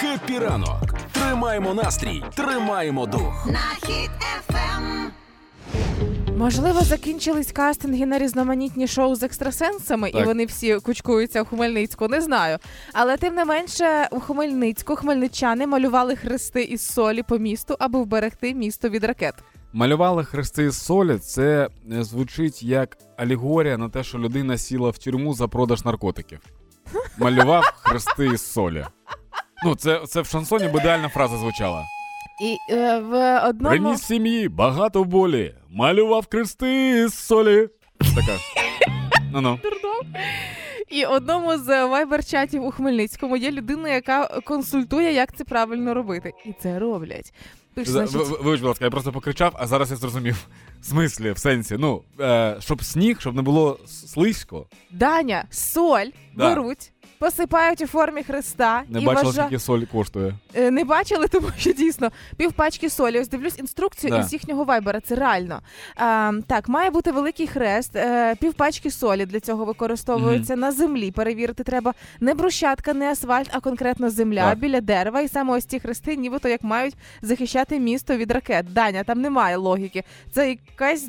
Хеппі 0.00 0.38
ранок. 0.38 0.91
Тримаємо 1.26 1.74
настрій, 1.74 2.24
тримаємо 2.34 3.06
дух. 3.06 3.46
на 3.46 3.86
хід 3.88 4.10
ефем. 4.38 5.10
Можливо, 6.38 6.80
закінчились 6.80 7.52
кастинги 7.52 8.06
на 8.06 8.18
різноманітні 8.18 8.86
шоу 8.86 9.14
з 9.14 9.22
екстрасенсами, 9.22 10.10
і 10.10 10.22
вони 10.24 10.44
всі 10.46 10.74
кучкуються 10.76 11.42
у 11.42 11.44
Хмельницьку. 11.44 12.08
Не 12.08 12.20
знаю. 12.20 12.58
Але 12.92 13.16
тим 13.16 13.34
не 13.34 13.44
менше, 13.44 14.08
у 14.10 14.20
Хмельницьку 14.20 14.96
хмельничани 14.96 15.66
малювали 15.66 16.16
хрести 16.16 16.62
із 16.62 16.92
солі 16.92 17.22
по 17.22 17.38
місту, 17.38 17.76
аби 17.78 18.02
вберегти 18.02 18.54
місто 18.54 18.88
від 18.88 19.04
ракет. 19.04 19.34
Малювали 19.72 20.24
хрести 20.24 20.70
з 20.70 20.82
солі. 20.84 21.18
Це 21.18 21.68
е, 21.92 22.04
звучить 22.04 22.62
як 22.62 22.98
алегорія 23.16 23.78
на 23.78 23.88
те, 23.88 24.04
що 24.04 24.18
людина 24.18 24.58
сіла 24.58 24.90
в 24.90 24.98
тюрму 24.98 25.34
за 25.34 25.48
продаж 25.48 25.84
наркотиків. 25.84 26.40
Малював 27.18 27.72
хрести 27.82 28.26
із 28.26 28.52
солі. 28.52 28.84
Ну, 29.64 29.74
це, 29.74 30.00
це 30.06 30.20
в 30.20 30.26
шансоні 30.26 30.68
б 30.68 30.76
ідеальна 30.76 31.08
фраза 31.08 31.36
звучала. 31.36 31.84
І 32.42 32.56
е, 32.72 32.98
в 32.98 33.40
одному 33.48 33.70
Приніс 33.70 34.02
сім'ї 34.02 34.48
багато 34.48 35.04
болі, 35.04 35.54
малював 35.70 36.26
хрести 36.30 37.08
з 37.08 37.14
солі. 37.14 37.68
Така. 37.98 38.38
Ну-ну. 39.32 39.58
І 40.90 41.04
одному 41.04 41.58
з 41.58 41.68
вайбер-чатів 41.86 42.60
у 42.60 42.70
Хмельницькому 42.70 43.36
є 43.36 43.50
людина, 43.50 43.88
яка 43.88 44.26
консультує, 44.26 45.12
як 45.12 45.36
це 45.36 45.44
правильно 45.44 45.94
робити. 45.94 46.32
І 46.44 46.52
це 46.62 46.78
роблять. 46.78 47.32
Пише, 47.74 47.90
За- 47.90 48.06
значить, 48.06 48.28
ви- 48.28 48.36
Вибач, 48.36 48.60
будь 48.60 48.68
ласка, 48.68 48.84
я 48.84 48.90
просто 48.90 49.12
покричав, 49.12 49.52
а 49.58 49.66
зараз 49.66 49.90
я 49.90 49.96
зрозумів. 49.96 50.46
В 50.80 50.84
смислі, 50.84 51.32
в 51.32 51.38
сенсі. 51.38 51.76
Ну, 51.78 52.02
е, 52.20 52.56
щоб 52.60 52.84
сніг, 52.84 53.20
щоб 53.20 53.34
не 53.34 53.42
було 53.42 53.78
слизько. 53.86 54.66
Даня, 54.90 55.44
соль 55.50 56.06
Да. 56.36 56.48
беруть, 56.48 56.92
посипають 57.22 57.80
у 57.80 57.86
формі 57.86 58.22
хреста 58.22 58.82
Не 58.88 59.00
і 59.00 59.04
бачила, 59.04 59.30
вважа- 59.30 59.42
скільки 59.42 59.58
соль 59.58 59.80
коштує. 59.92 60.34
Е, 60.54 60.70
Не 60.70 60.84
бачили, 60.84 61.28
тому 61.30 61.46
що 61.58 61.72
дійсно 61.72 62.10
півпачки 62.36 62.90
солі. 62.90 63.20
Ось 63.20 63.28
дивлюсь 63.28 63.58
інструкцію 63.58 64.10
Да. 64.10 64.20
із 64.20 64.32
їхнього 64.32 64.64
вайбера. 64.64 65.00
Це 65.00 65.14
реально. 65.14 65.60
А, 65.96 66.32
так, 66.46 66.68
має 66.68 66.90
бути 66.90 67.12
великий 67.12 67.46
хрест, 67.46 67.96
е, 67.96 68.34
півпачки 68.40 68.90
солі 68.90 69.26
для 69.26 69.40
цього 69.40 69.64
використовуються 69.64 70.56
на 70.56 70.72
землі. 70.72 71.10
Перевірити 71.10 71.64
треба 71.64 71.94
не 72.20 72.34
брусчатка, 72.34 72.94
не 72.94 73.10
асфальт, 73.10 73.48
а 73.52 73.60
конкретно 73.60 74.10
земля 74.10 74.48
Так. 74.50 74.58
біля 74.58 74.80
дерева. 74.80 75.20
І 75.20 75.28
саме 75.28 75.56
ось 75.56 75.64
ці 75.64 75.80
хрести, 75.80 76.16
нібито 76.16 76.48
як 76.48 76.62
мають 76.62 76.94
захищати 77.22 77.78
місто 77.80 78.16
від 78.16 78.30
ракет. 78.30 78.72
Даня, 78.72 79.04
там 79.04 79.20
немає 79.20 79.56
логіки. 79.56 80.04
Це 80.32 80.48
якась 80.48 81.08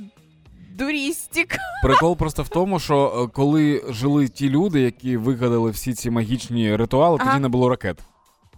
дурістік. 0.74 1.56
Прикол 1.84 2.18
просто 2.18 2.44
в 2.44 2.50
тому, 2.50 2.80
що 2.80 3.24
е, 3.28 3.32
коли 3.34 3.84
жили 3.90 4.28
ті 4.28 4.50
люди, 4.50 4.82
які 4.82 5.18
вигадали 5.18 5.72
всі 5.72 5.94
ці 5.94 6.10
магічні 6.10 6.76
ритуали, 6.76 7.18
Ага. 7.22 7.30
тоді 7.32 7.42
не 7.42 7.50
було 7.50 7.70
ракет. 7.70 7.98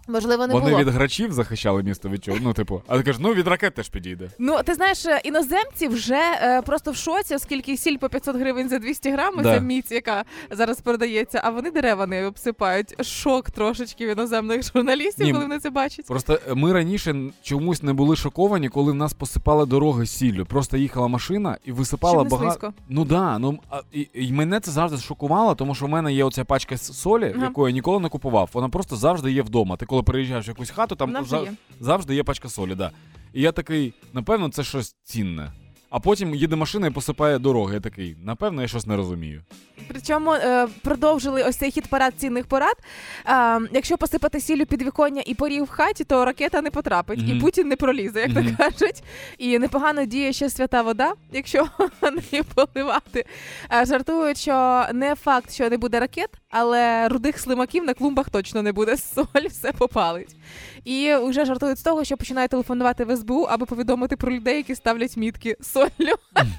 Можливо, 0.07 0.47
не 0.47 0.53
Вони 0.53 0.65
було. 0.65 0.79
від 0.81 0.87
грачів 0.87 1.31
захищали 1.33 1.83
місто 1.83 2.09
від 2.09 2.23
чого. 2.23 2.37
Ну, 2.41 2.53
типу, 2.53 2.81
а 2.87 2.97
ти 2.97 3.03
кажеш, 3.03 3.21
ну 3.21 3.33
від 3.33 3.47
ракет 3.47 3.73
теж 3.73 3.89
підійде. 3.89 4.29
Ну, 4.39 4.57
ти 4.65 4.73
знаєш, 4.73 5.05
е, 5.05 5.21
іноземці 5.23 5.87
вже 5.87 6.19
е, 6.41 6.61
просто 6.61 6.91
в 6.91 6.95
шоці, 6.95 7.35
оскільки 7.35 7.77
сіль 7.77 7.97
по 7.97 8.09
500 8.09 8.35
гривень 8.35 8.69
за 8.69 8.79
200 8.79 9.11
грам, 9.11 9.33
Да. 9.37 9.43
це 9.43 9.61
міць, 9.61 9.91
яка 9.91 10.23
зараз 10.51 10.81
продається, 10.81 11.41
а 11.43 11.49
вони 11.49 11.71
дерева 11.71 12.07
не 12.07 12.25
обсипають. 12.27 13.05
Шок 13.05 13.51
трошечки 13.51 14.07
в 14.07 14.11
іноземних 14.11 14.73
журналістів, 14.73 15.25
Ні, 15.25 15.31
коли 15.33 15.43
вони 15.45 15.59
це 15.59 15.69
бачать. 15.69 16.05
Просто 16.07 16.39
е, 16.49 16.53
ми 16.55 16.73
раніше 16.73 17.15
чомусь 17.43 17.83
не 17.83 17.93
були 17.93 18.15
шоковані, 18.15 18.69
коли 18.69 18.91
в 18.91 18.95
нас 18.95 19.13
посипали 19.13 19.65
дороги 19.65 20.05
сіллю. 20.05 20.45
Просто 20.45 20.77
їхала 20.77 21.07
машина 21.07 21.57
і 21.65 21.71
висипала 21.71 22.23
багато. 22.23 22.73
Ну 22.89 23.05
да, 23.05 23.39
ну 23.39 23.59
а, 23.69 23.81
і, 23.93 24.07
і 24.13 24.33
мене 24.33 24.59
це 24.59 24.71
завжди 24.71 24.97
шокувало, 24.97 25.55
тому 25.55 25.75
що 25.75 25.85
в 25.85 25.89
мене 25.89 26.13
є 26.13 26.23
оця 26.23 26.45
пачка 26.45 26.77
солі, 26.77 27.33
Ага. 27.35 27.43
яку 27.45 27.67
я 27.67 27.73
ніколи 27.73 27.99
не 27.99 28.09
купував. 28.09 28.49
Вона 28.53 28.69
просто 28.69 28.95
завжди 28.95 29.31
є 29.31 29.41
вдома. 29.41 29.77
Ти 29.77 29.85
коли 29.95 30.03
приїжджаєш 30.03 30.47
в 30.47 30.49
якусь 30.49 30.69
хату, 30.69 30.95
там 30.95 31.07
Вона 31.09 31.19
вже 31.21 31.29
за- 31.29 31.39
є. 31.41 31.53
завжди 31.79 32.15
є 32.15 32.23
пачка 32.23 32.49
солі, 32.49 32.75
да. 32.75 32.91
І 33.33 33.41
я 33.41 33.51
такий, 33.51 33.93
напевно, 34.13 34.49
це 34.49 34.63
щось 34.63 34.95
цінне. 35.03 35.51
А 35.95 35.99
потім 35.99 36.35
їде 36.35 36.55
машина 36.55 36.87
і 36.87 36.89
посипає 36.89 37.39
дороги. 37.39 37.73
Я 37.73 37.79
такий, 37.79 38.15
напевно, 38.23 38.61
я 38.61 38.67
щось 38.67 38.87
не 38.87 38.95
розумію. 38.95 39.41
Причому 39.87 40.33
е, 40.33 40.67
продовжили 40.83 41.43
ось 41.43 41.55
цей 41.55 41.71
хід 41.71 41.87
парад 41.87 42.13
цінних 42.17 42.45
порад. 42.45 42.75
Е, 43.27 43.59
якщо 43.71 43.97
посипати 43.97 44.39
сіллю 44.39 44.65
під 44.65 44.81
віконня 44.81 45.23
і 45.25 45.35
порів 45.35 45.63
в 45.63 45.69
хаті, 45.69 46.03
то 46.03 46.25
ракета 46.25 46.61
не 46.61 46.71
потрапить, 46.71 47.19
і 47.29 47.35
Путін 47.35 47.67
не 47.67 47.75
пролізе, 47.75 48.19
як 48.19 48.29
Мгм. 48.29 48.55
то 48.57 48.63
кажуть. 48.63 49.03
І 49.37 49.59
непогано 49.59 50.05
діє 50.05 50.33
ще 50.33 50.49
свята 50.49 50.81
вода, 50.81 51.13
якщо 51.31 51.67
нею 52.01 52.43
поливати. 52.55 53.25
Е, 53.73 53.85
жартують, 53.85 54.37
що 54.37 54.85
не 54.93 55.15
факт, 55.15 55.53
що 55.53 55.69
не 55.69 55.77
буде 55.77 55.99
ракет, 55.99 56.29
але 56.49 57.07
рудих 57.07 57.39
слимаків 57.39 57.83
на 57.85 57.93
клумбах 57.93 58.29
точно 58.29 58.61
не 58.61 58.71
буде. 58.71 58.97
Соль 59.15 59.47
все 59.49 59.71
попалить. 59.71 60.35
І 60.85 61.15
вже 61.23 61.45
жартують 61.45 61.79
з 61.79 61.83
того, 61.83 62.03
що 62.03 62.17
починають 62.17 62.51
телефонувати 62.51 63.05
в 63.05 63.17
СБУ, 63.17 63.41
аби 63.41 63.65
повідомити 63.65 64.15
про 64.15 64.31
людей, 64.31 64.57
які 64.57 64.75
ставлять 64.75 65.17
мітки 65.17 65.57
солью. 65.97 66.15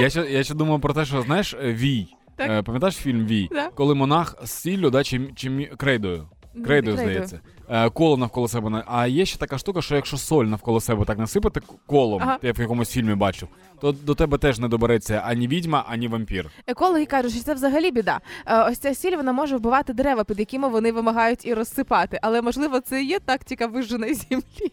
Я 0.00 0.10
ще, 0.10 0.20
я 0.20 0.44
ще 0.44 0.54
думав 0.54 0.80
про 0.80 0.94
те, 0.94 1.04
що 1.04 1.22
знаєш, 1.22 1.54
е, 1.54 1.72
Вій. 1.72 2.06
Так. 2.36 2.50
Е, 2.50 2.62
пам'ятаєш 2.62 2.96
фільм 2.96 3.26
Вій? 3.26 3.48
Да. 3.52 3.68
Коли 3.68 3.94
монах 3.94 4.34
з 4.44 4.50
сіллю, 4.50 4.90
да, 4.90 5.04
чи, 5.04 5.20
чи 5.36 5.50
мі- 5.50 5.76
крейдою. 5.76 6.28
Крейдою, 6.64 6.96
здається. 6.96 7.40
Е, 7.70 7.90
коло 7.90 8.16
навколо 8.16 8.48
себе. 8.48 8.84
А 8.86 9.06
є 9.06 9.26
ще 9.26 9.38
така 9.38 9.58
штука, 9.58 9.82
що 9.82 9.94
якщо 9.96 10.16
соль 10.16 10.44
навколо 10.44 10.80
себе 10.80 11.04
так 11.04 11.18
насипати 11.18 11.60
колом, 11.86 12.22
Ага. 12.22 12.38
я 12.42 12.52
в 12.52 12.60
якомусь 12.60 12.90
фільмі 12.90 13.14
бачив, 13.14 13.48
то 13.80 13.92
до 13.92 14.14
тебе 14.14 14.38
теж 14.38 14.58
не 14.58 14.68
добереться 14.68 15.22
ані 15.26 15.48
відьма, 15.48 15.84
ані 15.88 16.08
вампір. 16.08 16.50
Екологи 16.66 17.06
кажуть, 17.06 17.32
що 17.32 17.42
це 17.42 17.54
взагалі 17.54 17.90
біда. 17.90 18.20
Е, 18.46 18.62
Ось 18.70 18.78
ця 18.78 18.94
сіль 18.94 19.16
вона 19.16 19.32
може 19.32 19.56
вбивати 19.56 19.92
дерева, 19.92 20.24
під 20.24 20.38
якими 20.38 20.68
вони 20.68 20.92
вимагають 20.92 21.46
і 21.46 21.54
розсипати. 21.54 22.18
Але 22.22 22.42
можливо, 22.42 22.80
це 22.80 23.02
і 23.02 23.06
є 23.06 23.18
тактика 23.18 23.66
вижженої 23.66 24.14
землі. 24.14 24.72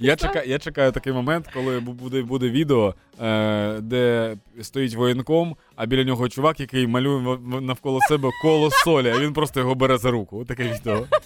Я 0.00 0.16
чекаю, 0.16 0.48
я 0.50 0.58
чекаю 0.58 0.92
такий 0.92 1.12
момент, 1.12 1.48
коли 1.54 1.80
буде, 1.80 2.22
буде 2.22 2.50
відео, 2.50 2.94
е, 3.22 3.80
де 3.80 4.34
стоїть 4.62 4.94
воєнком, 4.94 5.56
а 5.76 5.86
біля 5.86 6.04
нього 6.04 6.28
чувак, 6.28 6.60
який 6.60 6.86
малює 6.86 7.38
навколо 7.60 8.00
себе 8.00 8.28
коло 8.42 8.70
солі, 8.70 9.10
а 9.10 9.18
він 9.18 9.32
просто 9.32 9.60
його 9.60 9.74
бере 9.74 9.98
за 9.98 10.10
руку. 10.10 10.44
Таке 10.44 10.64
відео. 10.64 11.06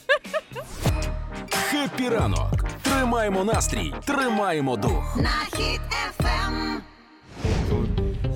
Хеппі 1.86 2.08
ранок. 2.08 2.64
Тримаємо 2.82 3.44
настрій, 3.44 3.94
тримаємо 4.04 4.76
дух. 4.76 5.16
на 5.16 5.58
хід 5.58 5.80
ефем. 6.08 6.80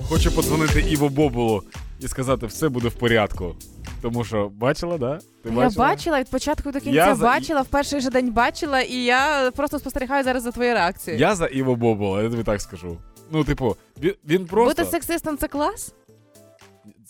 Хочу 0.09 0.31
подзвонити 0.35 0.79
Іво 0.81 1.09
Бобулу 1.09 1.63
і 1.99 2.07
сказати, 2.07 2.45
все 2.45 2.69
буде 2.69 2.87
в 2.87 2.93
порядку. 2.93 3.55
Тому 4.01 4.23
що 4.25 4.49
бачила, 4.55 4.97
да? 4.97 5.17
Ти 5.43 5.49
Я 5.49 5.51
бачила? 5.51 5.87
бачила 5.87 6.19
від 6.19 6.29
початку 6.29 6.71
до 6.71 6.79
кінця 6.79 6.97
Я 6.97 7.15
за- 7.15 7.25
бачила, 7.25 7.61
в 7.61 7.67
перший 7.67 8.01
же 8.01 8.09
день 8.09 8.31
бачила, 8.31 8.81
і 8.81 8.95
я 8.95 9.51
просто 9.55 9.79
спостерігаю 9.79 10.23
зараз 10.23 10.43
за 10.43 10.51
твоєю 10.51 10.75
реакцією. 10.75 11.21
Я 11.21 11.35
за 11.35 11.45
Іво 11.45 11.75
Бобула, 11.75 12.23
я 12.23 12.29
тобі 12.29 12.43
так 12.43 12.61
скажу. 12.61 12.97
Ну, 13.31 13.43
типу, 13.43 13.75
він, 14.01 14.13
він 14.29 14.45
просто. 14.45 14.81
Бути 14.83 14.91
сексистом 14.91 15.37
це 15.37 15.47
клас? 15.47 15.93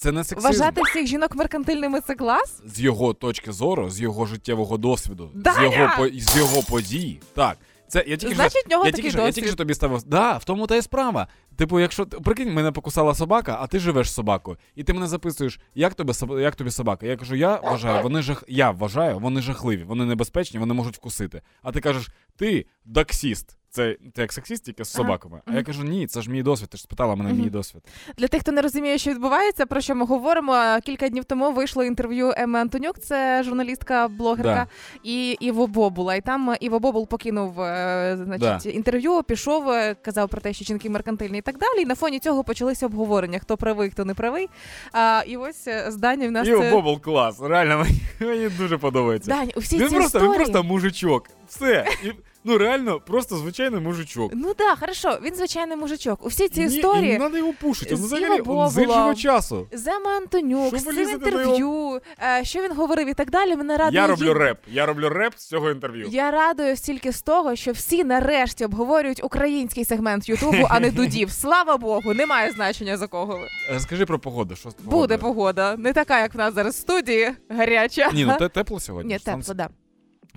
Це 0.01 0.11
не 0.11 0.23
сексизм. 0.23 0.47
Вважати 0.47 0.81
всіх 0.81 1.07
жінок 1.07 1.35
меркантильними 1.35 2.01
це 2.01 2.15
клас? 2.15 2.61
З 2.65 2.79
його 2.81 3.13
точки 3.13 3.51
зору, 3.51 3.89
з 3.89 4.01
його 4.01 4.25
життєвого 4.25 4.77
досвіду, 4.77 5.29
з 5.35 5.63
його, 5.63 5.89
по- 5.97 6.07
з 6.09 6.37
його 6.37 6.63
подій. 6.63 7.19
Так. 7.35 7.57
Це 7.87 8.03
я 8.07 8.17
тільки 8.17 8.35
Значить, 8.35 8.51
що, 8.59 8.67
в 8.67 8.71
нього 8.71 8.85
я 8.85 8.91
такий 8.91 9.01
тільки, 9.03 9.11
що, 9.11 9.19
я 9.19 9.25
досвід. 9.25 9.35
тільки 9.35 9.47
що 9.47 9.57
тобі 9.57 9.73
ставив. 9.73 10.03
Да, 10.07 10.37
в 10.37 10.43
тому 10.43 10.67
та 10.67 10.75
й 10.75 10.81
справа. 10.81 11.27
Типу, 11.55 11.79
якщо 11.79 12.05
прикинь, 12.05 12.53
мене 12.53 12.71
покусала 12.71 13.15
собака, 13.15 13.57
а 13.61 13.67
ти 13.67 13.79
живеш 13.79 14.09
з 14.09 14.13
собакою, 14.13 14.57
і 14.75 14.83
ти 14.83 14.93
мене 14.93 15.07
записуєш, 15.07 15.59
як 15.75 15.93
тобі 15.93 16.13
як 16.41 16.55
тобі 16.55 16.71
собака? 16.71 17.05
Я 17.05 17.15
кажу, 17.17 17.35
я 17.35 17.55
вважаю, 17.55 18.03
вони 18.03 18.21
жах, 18.21 18.43
я 18.47 18.71
вважаю, 18.71 19.19
вони 19.19 19.41
жахливі, 19.41 19.83
вони 19.83 20.05
небезпечні, 20.05 20.59
вони 20.59 20.73
можуть 20.73 20.95
вкусити. 20.95 21.41
А 21.61 21.71
ти 21.71 21.79
кажеш, 21.79 22.09
ти 22.35 22.65
даксіст. 22.85 23.57
Це 23.73 23.97
ти 24.13 24.21
як 24.21 24.33
сексіст, 24.33 24.65
тільки 24.65 24.85
з 24.85 24.95
Ага. 24.95 25.03
собаками. 25.03 25.41
А 25.45 25.53
я 25.53 25.63
кажу, 25.63 25.83
ні, 25.83 26.07
це 26.07 26.21
ж 26.21 26.29
мій 26.31 26.43
досвід. 26.43 26.69
Ти 26.69 26.77
ж 26.77 26.83
спитала 26.83 27.15
мене 27.15 27.33
мій 27.33 27.49
досвід. 27.49 27.81
Для 28.17 28.27
тих, 28.27 28.41
хто 28.41 28.51
не 28.51 28.61
розуміє, 28.61 28.97
що 28.97 29.11
відбувається, 29.11 29.65
про 29.65 29.81
що 29.81 29.95
ми 29.95 30.05
говоримо. 30.05 30.79
Кілька 30.85 31.09
днів 31.09 31.23
тому 31.25 31.51
вийшло 31.51 31.83
інтерв'ю 31.83 32.33
Еми 32.37 32.59
Антонюк, 32.59 32.99
це 32.99 33.43
журналістка, 33.43 34.07
блогерка, 34.07 34.67
і 35.03 35.37
Іво 35.39 35.67
Бобула. 35.67 36.15
І 36.15 36.21
там 36.21 36.55
Іво 36.59 36.79
Бобул 36.79 37.07
покинув 37.07 37.61
е, 37.61 38.17
значить, 38.23 38.75
інтерв'ю, 38.75 39.23
пішов, 39.23 39.69
е, 39.69 39.95
казав 39.95 40.29
про 40.29 40.41
те, 40.41 40.53
що 40.53 40.65
жінки 40.65 40.89
меркантильні 40.89 41.40
і 41.41 41.43
так 41.43 41.57
далі. 41.57 41.81
І 41.81 41.85
на 41.85 41.95
фоні 41.95 42.19
цього 42.19 42.43
почалися 42.43 42.85
обговорення, 42.85 43.39
хто 43.39 43.57
правий, 43.57 43.89
хто 43.89 44.05
не 44.05 44.13
правий. 44.13 44.49
А, 44.91 45.23
і 45.27 45.37
ось 45.37 45.67
з 45.87 45.95
Дані 45.95 46.27
в 46.27 46.31
нас 46.31 46.47
Іо 46.47 46.59
це... 46.59 46.71
Бобл 46.71 47.01
клас. 47.01 47.41
Реально 47.41 47.77
мені, 47.77 48.01
мені 48.19 48.49
дуже 48.49 48.77
подобається. 48.77 49.31
Дань, 49.31 49.51
у 49.55 49.59
всій 49.59 49.77
він 49.77 49.89
цій 49.89 49.95
просто, 49.95 50.17
історії... 50.17 50.29
він 50.31 50.37
просто 50.37 50.63
мужичок. 50.63 51.27
Все. 51.47 51.85
І, 52.03 52.11
ну 52.43 52.57
реально, 52.57 52.99
просто 52.99 53.35
звичайний 53.37 53.79
мужичок. 53.81 54.31
Ну 54.35 54.53
да, 54.57 54.75
хорошо, 54.75 55.19
він 55.23 55.35
звичайний 55.35 55.77
мужичок. 55.77 56.25
У 56.25 56.27
всій 56.27 56.47
цій 56.49 56.59
Ні, 56.65 56.65
і 56.75 56.77
історії 56.77 57.11
не 57.13 57.17
треба 57.19 57.37
його 57.37 57.53
пушити. 57.61 57.95
з 57.95 57.99
Ну, 57.99 58.05
взагалі, 58.05 58.41
з 58.71 58.77
іншого 58.81 59.15
часу. 59.15 59.67
Зема 59.71 60.17
Антонюк, 60.17 60.67
Що 60.67 60.77
з 60.77 60.83
цим 60.83 60.93
лізете 60.93 61.31
до 61.31 61.37
інтерв'ю, 61.41 62.01
е, 62.39 62.43
що 62.45 62.61
він 62.61 62.71
говорив 62.73 63.09
і 63.09 63.13
так 63.13 63.29
далі. 63.31 63.55
Мене 63.55 63.77
радує 63.77 64.01
Я 64.01 64.07
роблю 64.07 64.27
їх- 64.27 64.37
реп. 64.37 64.57
Я 64.67 64.85
роблю 64.85 65.09
реп 65.09 65.33
з 65.37 65.47
цього 65.47 65.71
інтерв'ю. 65.71 66.07
Я 66.11 66.31
радуюсь 66.31 66.81
тільки 66.81 67.11
з 67.11 67.21
того, 67.21 67.55
що 67.55 67.71
всі 67.71 68.03
нарешті 68.03 68.65
обговорюють 68.65 69.23
український 69.23 69.85
сегмент 69.85 70.29
Ютубу, 70.29 70.67
а 70.69 70.79
не 70.79 70.91
дудів. 70.91 71.31
Слава 71.31 71.77
Богу, 71.77 72.13
немає 72.13 72.51
значення 72.51 72.97
за 72.97 73.07
кого 73.07 73.37
ви. 73.37 73.47
Е, 73.75 73.79
Скажи 73.79 74.05
про 74.05 74.19
погоду. 74.19 74.55
Що 74.55 74.69
з 74.69 74.73
Буде 74.75 74.87
погодою? 74.89 75.19
погода, 75.19 75.75
не 75.77 75.93
така, 75.93 76.19
як 76.21 76.33
в 76.33 76.37
нас 76.37 76.53
зараз 76.53 76.75
в 76.75 76.77
студії, 76.77 77.31
гаряча. 77.49 78.09
Ні, 78.13 78.25
ну 78.25 78.35
те 78.39 78.49
тепло 78.49 78.79
сьогодні. 78.79 79.13
Ні, 79.13 79.19
Сонце. 79.19 79.53
тепло, 79.53 79.53
да. 79.53 79.80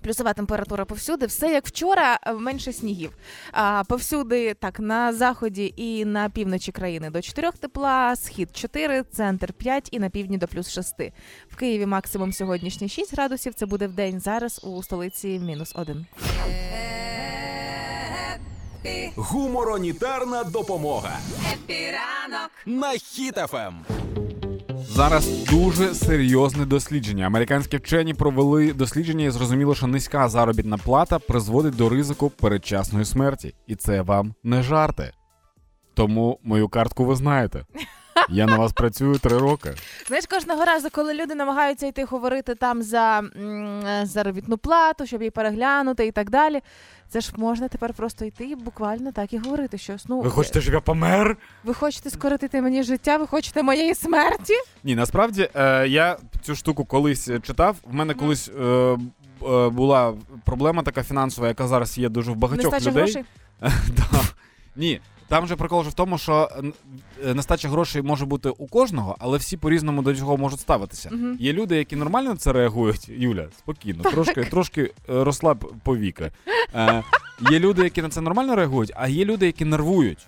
Плюсова 0.04 0.34
температура 0.34 0.84
повсюди, 0.84 1.26
все 1.26 1.52
як 1.52 1.66
вчора, 1.66 2.18
менше 2.38 2.72
снігів. 2.72 3.12
А, 3.52 3.82
повсюди 3.88 4.54
так 4.54 4.80
на 4.80 5.12
заході 5.12 5.74
і 5.76 6.04
на 6.04 6.30
півночі 6.30 6.72
країни 6.72 7.10
до 7.10 7.22
4 7.22 7.50
тепла, 7.60 8.16
схід 8.16 8.56
4, 8.56 9.02
центр 9.02 9.52
5 9.52 9.88
і 9.92 9.98
на 9.98 10.10
півдні 10.10 10.38
до 10.38 10.48
плюс 10.48 10.70
6. 10.70 10.94
В 11.50 11.56
Києві 11.56 11.86
максимум 11.86 12.32
сьогоднішній 12.32 12.88
6 12.88 13.12
градусів. 13.12 13.54
Це 13.54 13.66
буде 13.66 13.86
в 13.86 13.92
день 13.92 14.20
зараз 14.20 14.60
у 14.64 14.82
столиці 14.82 15.38
мінус 15.38 15.72
1. 15.76 16.06
Гуморонітарна 19.16 20.44
допомога 20.44 21.18
Епіранок. 21.52 22.50
на 22.66 22.92
Ем. 23.54 24.03
Зараз 24.94 25.44
дуже 25.50 25.94
серйозне 25.94 26.64
дослідження. 26.66 27.26
Американські 27.26 27.76
вчені 27.76 28.14
провели 28.14 28.72
дослідження 28.72 29.24
і 29.24 29.30
зрозуміло, 29.30 29.74
що 29.74 29.86
низька 29.86 30.28
заробітна 30.28 30.78
плата 30.78 31.18
призводить 31.18 31.76
до 31.76 31.88
ризику 31.88 32.30
передчасної 32.30 33.04
смерті. 33.04 33.54
І 33.66 33.74
це 33.74 34.02
вам 34.02 34.34
не 34.44 34.62
жарти. 34.62 35.12
Тому 35.94 36.38
мою 36.42 36.68
картку 36.68 37.04
ви 37.04 37.16
знаєте. 37.16 37.64
Я 38.28 38.46
на 38.46 38.56
вас 38.56 38.72
працюю 38.72 39.18
три 39.18 39.38
роки. 39.38 39.74
Знаєш, 40.06 40.26
кожного 40.26 40.64
разу, 40.64 40.88
коли 40.92 41.14
люди 41.14 41.34
намагаються 41.34 41.86
йти 41.86 42.04
говорити 42.04 42.54
там 42.54 42.82
за 42.82 43.18
м, 43.18 43.82
заробітну 44.06 44.58
плату, 44.58 45.06
щоб 45.06 45.20
її 45.22 45.30
переглянути 45.30 46.06
і 46.06 46.12
так 46.12 46.30
далі. 46.30 46.60
Це 47.08 47.20
ж 47.20 47.32
можна 47.36 47.68
тепер 47.68 47.92
просто 47.94 48.24
йти 48.24 48.44
і 48.44 48.54
буквально 48.54 49.12
так 49.12 49.32
і 49.32 49.38
говорити 49.38 49.78
щось. 49.78 50.04
Ну, 50.08 50.20
Ви 50.20 50.30
хочете, 50.30 50.60
щоб 50.60 50.74
я 50.74 50.80
помер? 50.80 51.36
ви 51.64 51.74
хочете 51.74 52.10
скоротити 52.10 52.62
мені 52.62 52.82
життя, 52.82 53.16
ви 53.16 53.26
хочете 53.26 53.62
моєї 53.62 53.94
смерті? 53.94 54.52
Ні, 54.84 54.94
насправді 54.94 55.48
е, 55.54 55.88
я 55.88 56.16
цю 56.42 56.54
штуку 56.54 56.84
колись 56.84 57.30
читав. 57.42 57.76
В 57.84 57.94
мене 57.94 58.14
колись 58.14 58.50
е, 58.60 58.62
е, 58.64 58.96
була 59.68 60.14
проблема 60.44 60.82
така 60.82 61.02
фінансова, 61.02 61.48
яка 61.48 61.66
зараз 61.68 61.98
є 61.98 62.08
дуже 62.08 62.32
в 62.32 62.36
багатьох 62.36 62.72
Нестача 62.72 62.90
людей. 62.90 63.02
грошей? 63.02 63.24
Да. 63.96 64.20
Ні. 64.76 65.00
Там 65.28 65.46
же 65.46 65.56
прикол 65.56 65.84
же 65.84 65.90
в 65.90 65.94
тому, 65.94 66.18
що 66.18 66.48
е, 67.24 67.34
нестача 67.34 67.68
грошей 67.68 68.02
може 68.02 68.24
бути 68.26 68.48
у 68.48 68.66
кожного, 68.66 69.16
але 69.18 69.38
всі 69.38 69.56
по-різному 69.56 70.02
до 70.02 70.14
цього 70.16 70.36
можуть 70.36 70.60
ставитися. 70.60 71.08
Мгм. 71.12 71.36
Є 71.40 71.52
люди, 71.52 71.76
які 71.76 71.96
нормально 71.96 72.30
на 72.30 72.36
це 72.36 72.52
реагують. 72.52 73.08
Юля, 73.08 73.46
спокійно, 73.58 74.02
трошки, 74.02 74.44
трошки 74.44 74.82
е, 74.82 74.90
розслаб 75.24 75.72
повіки. 75.84 76.30
Е, 76.74 77.02
є 77.50 77.58
люди, 77.58 77.82
які 77.82 78.02
на 78.02 78.08
це 78.08 78.20
нормально 78.20 78.56
реагують, 78.56 78.92
а 78.96 79.08
є 79.08 79.24
люди, 79.24 79.46
які 79.46 79.64
нервують. 79.64 80.26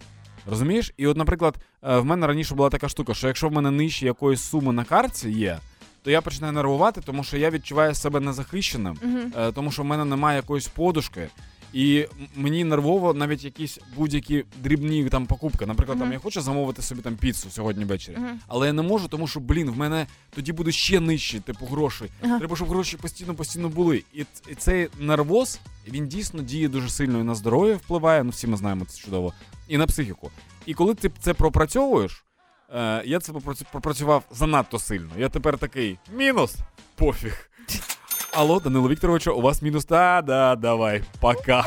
Розумієш? 0.50 0.92
І 0.96 1.06
от, 1.06 1.16
наприклад, 1.16 1.54
е, 1.82 1.98
в 1.98 2.04
мене 2.04 2.26
раніше 2.26 2.54
була 2.54 2.68
така 2.70 2.88
штука, 2.88 3.14
що 3.14 3.26
якщо 3.26 3.48
в 3.48 3.52
мене 3.52 3.70
нижче 3.70 4.06
якоїсь 4.06 4.40
суми 4.42 4.72
на 4.72 4.84
карті 4.84 5.30
є, 5.30 5.58
то 6.02 6.10
я 6.10 6.20
починаю 6.20 6.52
нервувати, 6.52 7.00
тому 7.04 7.24
що 7.24 7.36
я 7.36 7.50
відчуваю 7.50 7.94
себе 7.94 8.20
незахищеним, 8.20 8.96
Мгм. 9.02 9.32
е, 9.38 9.52
тому 9.52 9.72
що 9.72 9.82
в 9.82 9.84
мене 9.84 10.04
немає 10.04 10.36
якоїсь 10.36 10.68
подушки. 10.68 11.28
І 11.72 12.06
мені 12.34 12.64
нервово 12.64 13.14
навіть 13.14 13.44
якісь 13.44 13.78
будь-які 13.96 14.44
дрібні 14.62 15.08
там 15.08 15.26
покупки. 15.26 15.66
Наприклад, 15.66 15.98
там 15.98 16.12
я 16.12 16.18
хочу 16.18 16.40
замовити 16.40 16.82
собі 16.82 17.02
там 17.02 17.16
піцу 17.16 17.50
сьогодні 17.50 17.84
ввечері, 17.84 18.16
Мгм. 18.16 18.40
але 18.48 18.66
я 18.66 18.72
не 18.72 18.82
можу, 18.82 19.08
тому 19.08 19.26
що, 19.28 19.40
блін, 19.40 19.70
в 19.70 19.76
мене 19.78 20.06
тоді 20.34 20.52
буде 20.52 20.72
ще 20.72 21.00
нижче, 21.00 21.40
типу, 21.40 21.66
грошей. 21.66 22.10
Ага. 22.22 22.38
Треба, 22.38 22.56
щоб 22.56 22.68
гроші 22.68 22.96
постійно 22.96 23.34
постійно 23.34 23.68
були. 23.68 24.02
І, 24.14 24.20
і 24.50 24.54
цей 24.58 24.88
нервоз 25.00 25.60
він 25.88 26.08
дійсно 26.08 26.42
діє 26.42 26.68
дуже 26.68 26.88
сильно 26.88 27.20
і 27.20 27.22
на 27.22 27.34
здоров'я 27.34 27.74
впливає. 27.76 28.24
Ну 28.24 28.30
всі 28.30 28.46
ми 28.46 28.56
знаємо 28.56 28.84
це 28.84 28.98
чудово, 29.00 29.32
і 29.68 29.78
на 29.78 29.86
психіку. 29.86 30.30
І 30.66 30.74
коли 30.74 30.94
ти 30.94 31.10
це 31.20 31.34
пропрацьовуєш, 31.34 32.24
е, 32.74 33.02
я 33.06 33.20
це 33.20 33.32
попрацю- 33.32 33.64
пропрацював 33.72 34.24
занадто 34.32 34.78
сильно. 34.78 35.10
Я 35.18 35.28
тепер 35.28 35.58
такий 35.58 35.98
мінус, 36.16 36.54
пофіг. 36.94 37.50
Алло, 38.36 38.60
Данило 38.60 38.88
Вікторовичу, 38.88 39.34
у 39.34 39.40
вас 39.40 39.62
мінус. 39.62 39.84
Та, 39.84 40.22
да, 40.22 40.56
давай, 40.56 41.02
пока. 41.20 41.64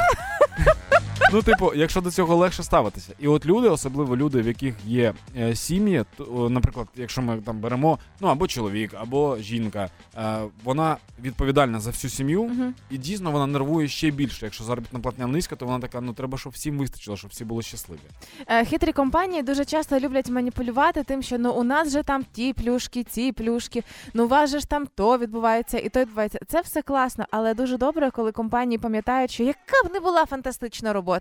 Ну, 1.34 1.42
типу, 1.42 1.72
якщо 1.76 2.02
до 2.02 2.12
цього 2.12 2.36
легше 2.36 2.64
ставитися. 2.64 3.14
І 3.20 3.28
от 3.28 3.46
люди, 3.46 3.70
особливо 3.70 4.18
люди, 4.18 4.42
в 4.42 4.48
яких 4.48 4.76
є 4.86 5.14
е, 5.38 5.56
сім'ї, 5.56 6.04
то, 6.18 6.50
наприклад, 6.50 6.88
якщо 6.96 7.22
ми 7.22 7.38
там 7.38 7.60
беремо, 7.60 8.00
ну 8.20 8.28
або 8.28 8.48
чоловік, 8.48 8.94
або 9.02 9.38
жінка, 9.38 9.90
е, 10.18 10.40
вона 10.64 10.98
відповідальна 11.22 11.80
за 11.80 11.90
всю 11.90 12.12
сім'ю, 12.12 12.44
Мгм. 12.44 12.74
і 12.92 12.98
дійсно 12.98 13.32
вона 13.32 13.48
нервує 13.48 13.88
ще 13.88 14.12
більше. 14.12 14.46
Якщо 14.46 14.64
заробітна 14.64 15.00
платня 15.00 15.28
низька, 15.28 15.56
то 15.56 15.66
вона 15.66 15.80
така, 15.80 16.02
ну 16.02 16.14
треба, 16.14 16.38
щоб 16.38 16.54
всім 16.54 16.78
вистачило, 16.78 17.18
щоб 17.18 17.32
всі 17.32 17.46
були 17.46 17.62
щасливі. 17.64 18.00
Е, 18.48 18.66
Хитрі 18.66 18.92
компанії 18.92 19.44
дуже 19.44 19.66
часто 19.66 20.00
люблять 20.00 20.30
маніпулювати 20.30 21.04
тим, 21.04 21.22
що 21.24 21.38
ну 21.38 21.52
у 21.52 21.64
нас 21.64 21.92
же 21.92 22.04
там 22.04 22.26
ті 22.34 22.54
плюшки, 22.54 23.04
ці 23.04 23.32
плюшки, 23.32 23.84
ну 24.14 24.26
у 24.26 24.28
вас 24.28 24.50
же 24.50 24.60
ж 24.60 24.70
там 24.70 24.88
то 24.96 25.18
відбувається 25.18 25.78
і 25.80 25.90
то 25.90 26.00
відбувається. 26.00 26.40
Це 26.48 26.62
все 26.62 26.82
класно, 26.82 27.26
але 27.32 27.54
дуже 27.54 27.78
добре, 27.78 28.12
коли 28.12 28.32
компанії 28.32 28.78
пам'ятають, 28.80 29.32
що 29.32 29.44
яка 29.44 29.88
б 29.90 29.94
не 29.94 30.00
була 30.00 30.26
фантастична 30.26 30.94
робота, 30.94 31.19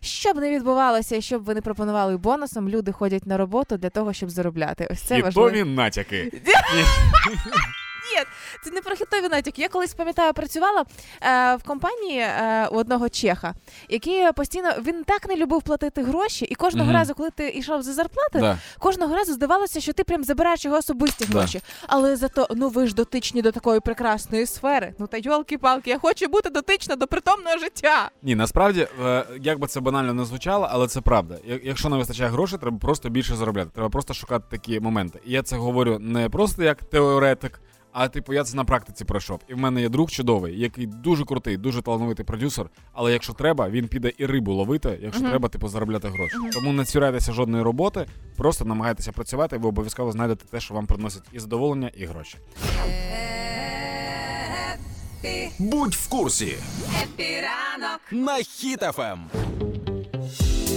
що 0.00 0.32
б 0.32 0.36
не 0.36 0.50
відбувалося, 0.50 1.16
і 1.16 1.22
що 1.22 1.38
б 1.38 1.44
ви 1.44 1.54
не 1.54 1.60
пропонували 1.60 2.16
бонусом, 2.16 2.68
люди 2.68 2.92
ходять 2.92 3.26
на 3.26 3.36
роботу 3.36 3.76
для 3.76 3.90
того, 3.90 4.12
щоб 4.12 4.30
заробляти. 4.30 4.88
Ось 4.90 5.00
це 5.00 5.22
важливо. 5.22 5.48
Хітові 5.48 5.70
натяки. 5.70 6.32
Ні, 8.14 8.22
це 8.64 8.70
не 8.70 8.80
про 8.80 8.96
хітові 8.96 9.28
натяки. 9.28 9.62
Я 9.62 9.68
колись 9.68 9.94
пам'ятаю, 9.94 10.32
працювала 10.32 10.84
е, 11.22 11.56
в 11.56 11.62
компанії 11.62 12.18
е, 12.20 12.68
у 12.72 12.76
одного 12.76 13.08
чеха, 13.08 13.54
який 13.88 14.32
постійно 14.32 14.70
він 14.82 15.04
так 15.04 15.28
не 15.28 15.36
любив 15.36 15.62
платити 15.62 16.02
гроші, 16.02 16.44
і 16.44 16.54
кожного 16.54 16.86
Мгм. 16.90 16.96
разу, 16.98 17.14
коли 17.14 17.30
ти 17.30 17.48
йшов 17.50 17.82
за 17.82 17.92
зарплати, 17.92 18.38
Да. 18.40 18.58
кожного 18.78 19.16
разу 19.16 19.32
здавалося, 19.32 19.80
що 19.80 19.92
ти 19.92 20.04
прям 20.04 20.24
забираєш 20.24 20.64
його 20.64 20.76
особисті 20.76 21.26
Да. 21.26 21.38
гроші. 21.38 21.60
Але 21.86 22.16
зато 22.16 22.48
ну 22.50 22.68
ви 22.68 22.86
ж 22.86 22.94
дотичні 22.94 23.42
до 23.42 23.52
такої 23.52 23.80
прекрасної 23.80 24.46
сфери. 24.46 24.94
Ну 24.98 25.06
та 25.06 25.16
йолки-палки, 25.18 25.90
я 25.90 25.98
хочу 25.98 26.26
бути 26.28 26.50
дотична 26.50 26.96
до 26.96 27.06
притомного 27.06 27.58
життя. 27.58 28.10
Ні, 28.22 28.34
насправді, 28.34 28.88
е, 29.04 29.24
як 29.40 29.58
би 29.58 29.66
це 29.66 29.80
банально 29.80 30.14
не 30.14 30.24
звучало, 30.24 30.68
але 30.70 30.88
це 30.88 31.00
правда. 31.00 31.36
Я- 31.44 31.60
Якщо 31.64 31.88
не 31.88 31.96
вистачає 31.96 32.30
грошей, 32.30 32.58
треба 32.58 32.78
просто 32.78 33.08
більше 33.08 33.36
заробляти. 33.36 33.70
Треба 33.74 33.88
просто 33.88 34.14
шукати 34.14 34.44
такі 34.50 34.80
моменти. 34.80 35.20
І 35.24 35.32
я 35.32 35.42
це 35.42 35.56
говорю 35.56 35.98
не 36.00 36.28
просто 36.28 36.62
як 36.62 36.84
теоретик, 36.84 37.60
а 37.98 38.08
типу 38.08 38.32
я 38.32 38.44
це 38.44 38.56
на 38.56 38.64
практиці 38.64 39.04
пройшов. 39.04 39.40
І 39.48 39.54
в 39.54 39.58
мене 39.58 39.80
є 39.80 39.88
друг 39.88 40.10
чудовий, 40.10 40.60
який 40.60 40.86
дуже 40.86 41.24
крутий, 41.24 41.56
дуже 41.56 41.82
талановитий 41.82 42.24
продюсер. 42.24 42.70
Але 42.92 43.12
якщо 43.12 43.32
треба, 43.32 43.68
він 43.68 43.88
піде 43.88 44.12
і 44.18 44.26
рибу 44.26 44.52
ловити, 44.52 44.98
якщо 45.02 45.20
Мгм. 45.22 45.30
треба, 45.30 45.48
типу 45.48 45.68
заробляти 45.68 46.08
гроші. 46.08 46.36
Мгм. 46.36 46.50
Тому 46.50 46.72
не 46.72 46.84
цюрайтеся 46.84 47.32
жодної 47.32 47.64
роботи, 47.64 48.06
просто 48.36 48.64
намагайтеся 48.64 49.12
працювати, 49.12 49.56
і 49.56 49.58
ви 49.58 49.68
обов'язково 49.68 50.12
знайдете 50.12 50.44
те, 50.50 50.60
що 50.60 50.74
вам 50.74 50.86
приносить 50.86 51.22
і 51.32 51.38
задоволення, 51.38 51.90
і 51.96 52.04
гроші. 52.06 52.38
Будь 55.58 55.94
в 55.94 56.08
курсі 56.08 56.56
епіранок. 57.02 58.00
на 58.10 58.38
Ем. 58.98 59.30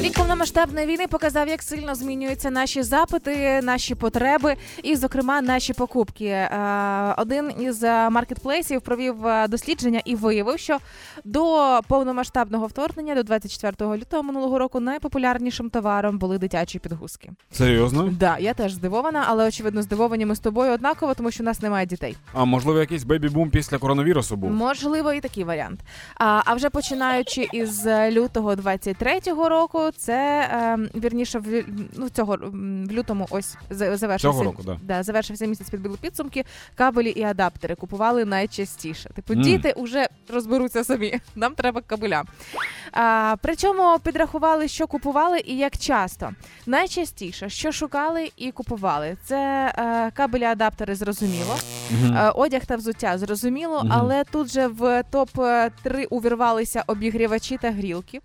Рік 0.02 0.14
повномасштабної 0.14 0.88
війни 0.88 1.08
показав, 1.08 1.48
як 1.48 1.62
сильно 1.64 1.96
змінюються 1.96 2.52
наші 2.52 2.84
запити, 2.84 3.62
наші 3.64 3.96
потреби, 3.96 4.56
і, 4.84 4.96
зокрема, 4.96 5.42
наші 5.42 5.74
покупки. 5.74 6.26
Е, 6.26 7.14
Один 7.18 7.52
із 7.60 7.84
е, 7.84 8.10
маркетплейсів 8.10 8.82
провів 8.82 9.28
е, 9.28 9.48
дослідження 9.48 10.02
і 10.06 10.16
виявив, 10.16 10.60
що 10.60 10.78
до 11.26 11.80
повномасштабного 11.88 12.68
вторгнення, 12.68 13.16
до 13.16 13.24
24 13.24 13.98
лютого 13.98 14.24
минулого 14.24 14.60
року, 14.60 14.80
найпопулярнішим 14.80 15.70
товаром 15.70 16.18
були 16.18 16.38
дитячі 16.38 16.80
підгузки. 16.80 17.32
Серйозно? 17.52 18.10
Да, 18.20 18.38
я 18.38 18.54
теж 18.54 18.74
здивована, 18.74 19.24
але 19.28 19.48
очевидно 19.48 19.82
здивовані 19.82 20.26
ми 20.26 20.36
з 20.36 20.40
тобою 20.40 20.72
однаково, 20.72 21.14
тому 21.14 21.32
що 21.32 21.44
у 21.44 21.46
нас 21.46 21.62
немає 21.62 21.86
дітей. 21.86 22.18
А 22.34 22.46
можливо, 22.46 22.80
якийсь 22.80 23.04
бебі-бум 23.04 23.50
після 23.50 23.78
коронавірусу 23.78 24.36
був? 24.36 24.52
Можливо, 24.52 25.14
і 25.14 25.22
такий 25.22 25.44
варіант. 25.44 25.80
А, 26.16 26.42
а 26.46 26.54
вже 26.54 26.70
починаючи 26.70 27.48
із 27.54 27.86
лютого 27.86 28.54
23-го 28.56 29.50
року, 29.50 29.89
це 29.98 30.50
е, 30.52 30.78
вірніше 31.00 31.40
в 31.40 31.64
ну, 31.98 32.10
цього 32.10 32.38
в 32.42 32.92
лютому 32.92 33.28
ось 33.30 33.58
за- 33.70 33.98
завершився 33.98 34.32
Цього 34.38 34.44
року, 34.44 34.64
да. 34.66 34.78
Да, 34.84 35.04
завершився 35.04 35.46
місяць 35.46 35.70
підбили 35.70 35.98
підсумки. 36.02 36.46
Кабелі 36.76 37.10
і 37.10 37.24
адаптери 37.24 37.76
купували 37.76 38.26
найчастіше. 38.26 39.10
Типу, 39.10 39.34
Мм. 39.34 39.42
діти 39.42 39.74
вже 39.78 40.08
розберуться 40.34 40.84
самі. 40.84 41.20
Нам 41.36 41.56
треба 41.56 41.82
кабеля. 41.82 42.24
А, 42.92 43.36
причому 43.42 44.00
підрахували, 44.04 44.68
що 44.68 44.88
купували 44.88 45.40
і 45.46 45.58
як 45.58 45.78
часто. 45.78 46.30
Найчастіше, 46.66 47.50
що 47.50 47.72
шукали 47.72 48.32
і 48.38 48.52
купували, 48.52 49.18
це 49.26 49.38
е, 49.78 50.12
кабелі, 50.14 50.44
адаптери, 50.44 50.96
зрозуміло. 50.96 51.56
Е, 52.16 52.30
Одяг 52.36 52.66
та 52.66 52.76
взуття 52.76 53.18
зрозуміло, 53.18 53.88
але 53.90 54.24
тут 54.24 54.52
же 54.52 54.68
в 54.68 55.04
топ 55.12 55.30
3 55.84 56.06
увірвалися 56.06 56.84
обігрівачі 56.88 57.58
та 57.62 57.72
грілки. 57.72 58.22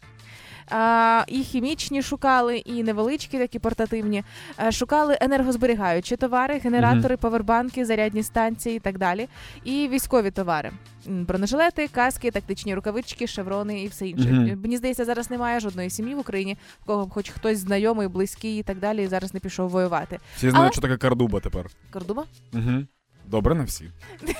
А, 0.70 1.24
і 1.28 1.38
хімічні 1.42 2.02
шукали, 2.02 2.56
і 2.56 2.82
невеличкі, 2.82 3.38
такі 3.38 3.58
портативні. 3.58 4.24
Е, 4.60 4.72
Шукали 4.72 5.18
енергозберігаючі 5.20 6.16
товари, 6.16 6.58
генератори, 6.58 7.16
павербанки, 7.16 7.84
зарядні 7.84 8.22
станції 8.22 8.76
і 8.76 8.80
так 8.80 8.98
далі. 8.98 9.28
І 9.64 9.88
військові 9.88 10.30
товари: 10.30 10.70
бронежилети, 11.06 11.88
каски, 11.88 12.30
тактичні 12.30 12.74
рукавички, 12.74 13.26
шеврони 13.26 13.82
і 13.82 13.88
все 13.88 14.08
інше. 14.08 14.28
Е, 14.28 14.56
Мені 14.56 14.76
здається, 14.76 15.04
зараз 15.04 15.30
немає 15.30 15.60
жодної 15.60 15.90
сім'ї 15.90 16.14
в 16.14 16.18
Україні, 16.18 16.56
в 16.82 16.84
кого 16.84 17.08
хоч 17.10 17.30
хтось 17.30 17.58
знайомий, 17.58 18.08
близький 18.08 18.58
і 18.58 18.62
так 18.62 18.78
далі, 18.78 19.02
і 19.04 19.06
зараз 19.06 19.34
не 19.34 19.40
пішов 19.40 19.70
воювати. 19.70 20.18
Всі 20.36 20.50
знають, 20.50 20.64
Але- 20.66 20.72
що 20.72 20.80
таке 20.80 20.96
кардуба 20.96 21.40
тепер. 21.40 21.66
Кордуба? 21.90 22.24
Угу. 22.52 22.84
Добре, 23.26 23.54
не 23.54 23.64
всі. 23.64 23.90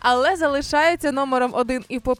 але 0.00 0.36
залишається 0.36 1.12
номером 1.12 1.50
один 1.54 1.84
і 1.88 2.00
по 2.00 2.16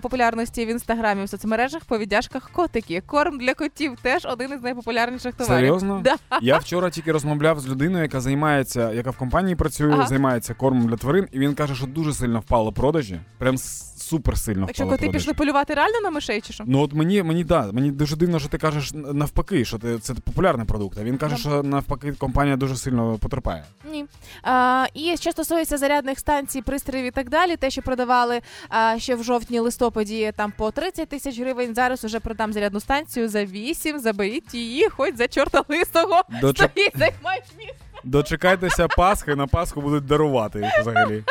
популярності 0.00 0.66
в 0.66 0.68
інстаграмі 0.68 1.24
в 1.24 1.28
соцмережах 1.28 1.84
по 1.84 1.98
віддяжках 1.98 2.50
котики. 2.50 3.02
Корм 3.06 3.38
для 3.38 3.54
котів 3.54 3.96
теж 4.02 4.26
один 4.26 4.52
із 4.52 4.62
найпопулярніших 4.62 5.34
товарів. 5.34 5.58
Серйозно? 5.60 6.00
Да. 6.04 6.16
Я 6.42 6.58
вчора 6.58 6.90
тільки 6.90 7.12
розмовляв 7.12 7.60
з 7.60 7.68
людиною, 7.68 8.02
яка 8.02 8.20
займається, 8.20 8.92
яка 8.92 9.10
в 9.10 9.16
компанії 9.16 9.56
працює, 9.56 9.92
Ага. 9.92 10.06
займається 10.06 10.54
кормом 10.54 10.86
для 10.88 10.96
тварин, 10.96 11.28
і 11.32 11.38
він 11.38 11.54
каже, 11.54 11.74
що 11.74 11.86
дуже 11.86 12.14
сильно 12.14 12.40
впало 12.40 12.72
продажі. 12.72 13.20
Прям 13.38 13.58
супер 14.02 14.38
сильно 14.38 14.66
Так 14.66 14.74
що 14.74 14.84
впала 14.84 14.98
коти 14.98 15.10
пішли 15.10 15.34
полювати 15.34 15.74
реально 15.74 16.00
на 16.00 16.10
мишей 16.10 16.40
чи 16.40 16.52
що? 16.52 16.64
Ну 16.66 16.80
от 16.82 16.92
мені 16.92 17.22
мені 17.22 17.44
да, 17.44 17.72
мені 17.72 17.90
дуже 17.90 18.16
дивно, 18.16 18.38
що 18.38 18.48
ти 18.48 18.58
кажеш 18.58 18.90
навпаки, 18.94 19.64
що 19.64 19.78
ти 19.78 19.98
це 19.98 20.14
популярний 20.14 20.66
продукт. 20.66 20.98
А 21.00 21.04
він 21.04 21.16
каже, 21.18 21.34
Да. 21.34 21.40
що 21.40 21.62
навпаки 21.62 22.12
компанія 22.12 22.56
дуже 22.56 22.76
сильно 22.76 23.18
потерпає. 23.18 23.64
Ні. 23.92 24.04
А, 24.42 24.86
і 24.94 25.16
що 25.16 25.30
стосується 25.30 25.78
зарядних 25.78 26.18
станцій, 26.18 26.62
пристроїв 26.62 27.06
і 27.06 27.10
так 27.10 27.30
далі, 27.30 27.56
те, 27.56 27.70
що 27.70 27.82
продавали 27.82 28.40
а, 28.68 28.98
ще 28.98 29.14
в 29.14 29.24
жовтні-листопаді 29.24 30.32
там 30.36 30.52
по 30.56 30.70
30 30.70 31.08
тисяч 31.08 31.40
гривень, 31.40 31.74
зараз 31.74 32.04
уже 32.04 32.20
продам 32.20 32.52
зарядну 32.52 32.80
станцію 32.80 33.28
за 33.28 33.44
8, 33.44 33.98
заберіть 33.98 34.54
її, 34.54 34.88
хоч 34.88 35.16
за 35.16 35.28
чорта 35.28 35.62
лисого. 35.68 36.22
Дочек- 36.42 36.68
Стоїть, 36.70 36.92
займаєш 36.98 37.44
місце. 37.58 37.74
Дочекайтеся 38.04 38.88
Пасхи, 38.88 39.34
на 39.36 39.46
Пасху 39.46 39.80
будуть 39.80 40.06
дарувати 40.06 40.58
їх 40.58 40.70
взагалі. 40.80 41.22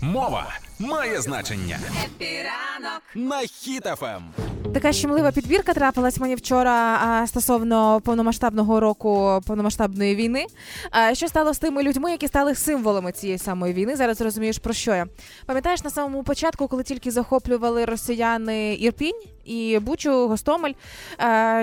Мова 0.00 0.46
має 0.78 1.20
значення. 1.20 1.78
Хеппі 2.04 2.53
ранок. 2.53 3.02
На 3.14 3.40
Хіт-ФМ. 3.40 4.22
Така 4.74 4.92
щемлива 4.92 5.32
підбірка 5.32 5.74
трапилась 5.74 6.18
мені 6.18 6.34
вчора 6.34 7.00
а, 7.04 7.26
стосовно 7.26 8.00
повномасштабного 8.00 8.80
року 8.80 9.40
повномасштабної 9.46 10.16
війни. 10.16 10.46
А, 10.90 11.14
що 11.14 11.28
стало 11.28 11.54
з 11.54 11.58
тими 11.58 11.82
людьми, 11.82 12.10
які 12.10 12.28
стали 12.28 12.54
символами 12.54 13.12
цієї 13.12 13.38
самої 13.38 13.72
війни? 13.74 13.96
Зараз 13.96 14.20
розумієш 14.20 14.58
про 14.58 14.72
що 14.72 14.94
я. 14.94 15.06
Пам'ятаєш 15.46 15.84
на 15.84 15.90
самому 15.90 16.22
початку, 16.22 16.68
коли 16.68 16.82
тільки 16.82 17.10
захоплювали 17.10 17.84
росіяни 17.84 18.74
Ірпінь 18.74 19.22
і 19.44 19.78
Бучу, 19.78 20.28
Гостомель. 20.28 20.72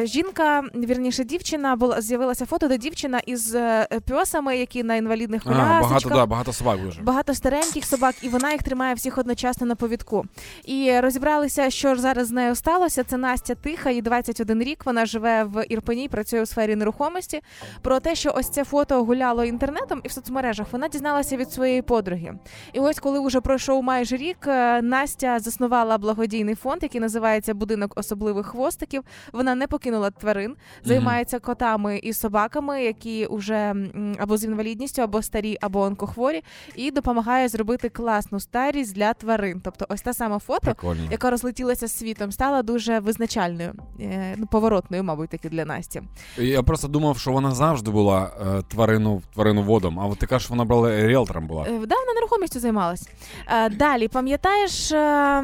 Жінка, 0.04 0.64
вірніше, 0.76 1.24
дівчина 1.24 1.76
була 1.76 2.02
з'явилася 2.02 2.46
фото, 2.46 2.68
де 2.68 2.78
дівчина 2.78 3.20
із 3.26 3.56
е, 3.56 3.88
пьосами, 4.08 4.58
які 4.58 4.84
на 4.84 4.96
інвалідних 4.96 5.42
А, 5.46 5.50
багато, 5.82 6.10
да, 6.10 6.26
багато 6.26 6.54
собак 6.54 6.82
дуже. 6.84 7.02
Багато 7.02 7.34
стареньких 7.34 7.86
собак, 7.86 8.16
і 8.22 8.30
вона 8.30 8.52
їх 8.52 8.64
тримає 8.64 8.94
всіх 9.06 9.18
одночасно 9.18 9.68
на 9.68 9.76
повідку. 9.76 10.26
І 10.64 11.00
розібралися, 11.00 11.70
що 11.70 11.96
ж 11.96 12.02
зараз 12.02 12.28
з 12.28 12.32
нею 12.32 12.56
сталося. 12.56 13.04
Це 13.04 13.18
Настя 13.18 13.56
Тиха, 13.56 13.90
їй 13.92 14.02
21 14.02 14.64
рік. 14.64 14.86
Вона 14.86 15.06
живе 15.06 15.44
в 15.44 15.66
Ірпені, 15.70 16.10
працює 16.10 16.42
у 16.42 16.46
сфері 16.46 16.76
нерухомості. 16.76 17.42
Про 17.82 18.00
те, 18.00 18.16
що 18.16 18.34
ось 18.36 18.50
це 18.50 18.64
фото 18.64 19.04
гуляло 19.04 19.46
інтернетом 19.46 20.02
і 20.04 20.08
в 20.08 20.12
соцмережах, 20.12 20.68
вона 20.72 20.88
дізналася 20.88 21.38
від 21.38 21.52
своєї 21.52 21.82
подруги. 21.82 22.34
І 22.74 22.80
ось, 22.80 23.00
коли 23.00 23.28
вже 23.28 23.42
пройшов 23.42 23.84
майже 23.84 24.18
рік, 24.18 24.38
е, 24.48 24.82
Настя 24.82 25.40
заснувала 25.40 25.98
благодійний 25.98 26.56
фонд, 26.56 26.84
який 26.84 27.02
називається 27.02 27.54
Будинок 27.54 27.94
особливих 27.96 28.46
хвостиків. 28.46 29.04
Вона 29.34 29.56
не 29.56 29.68
покинула 29.68 30.12
тварин, 30.12 30.56
займається 30.84 31.40
котами 31.40 31.98
і 31.98 32.14
собаками, 32.14 32.84
які 32.84 33.28
вже 33.32 33.76
або 34.20 34.38
з 34.38 34.44
інвалідністю, 34.44 35.02
або 35.02 35.22
старі, 35.22 35.58
або 35.62 35.82
онкохворі, 35.82 36.44
і 36.76 36.92
допомагає 36.92 37.48
зробити 37.48 37.90
класну 37.90 38.40
старість 38.40 38.95
для 38.96 39.14
тварин. 39.14 39.62
Тобто, 39.64 39.86
ось 39.90 40.02
та 40.02 40.14
сама 40.14 40.40
фото, 40.40 40.60
Прикольно. 40.62 41.08
яка 41.12 41.30
розлетілася 41.30 41.88
світом, 41.88 42.32
стала 42.32 42.62
дуже 42.64 43.00
визначальною, 43.00 43.74
е, 44.00 44.36
ну 44.38 44.46
поворотною, 44.48 45.04
мабуть, 45.04 45.30
таки 45.30 45.50
для 45.50 45.66
Насті. 45.66 46.02
Я 46.38 46.64
просто 46.64 46.88
думав, 46.88 47.18
що 47.20 47.32
вона 47.32 47.52
завжди 47.52 47.92
була 47.92 48.32
е, 48.42 48.62
тварину, 48.68 49.22
тварину-водом, 49.36 50.00
а 50.00 50.06
от 50.06 50.20
ти 50.20 50.26
кажеш, 50.26 50.50
вона 50.50 50.66
була 50.66 51.08
ріелтором 51.08 51.48
була. 51.48 51.64
Е, 51.64 51.72
Да, 51.72 51.96
вона 51.96 52.14
нерухомістю 52.16 52.60
займалась. 52.60 53.10
Е, 53.48 53.70
Далі, 53.70 54.08
пам'ятаєш, 54.08 54.92
е, 54.92 55.44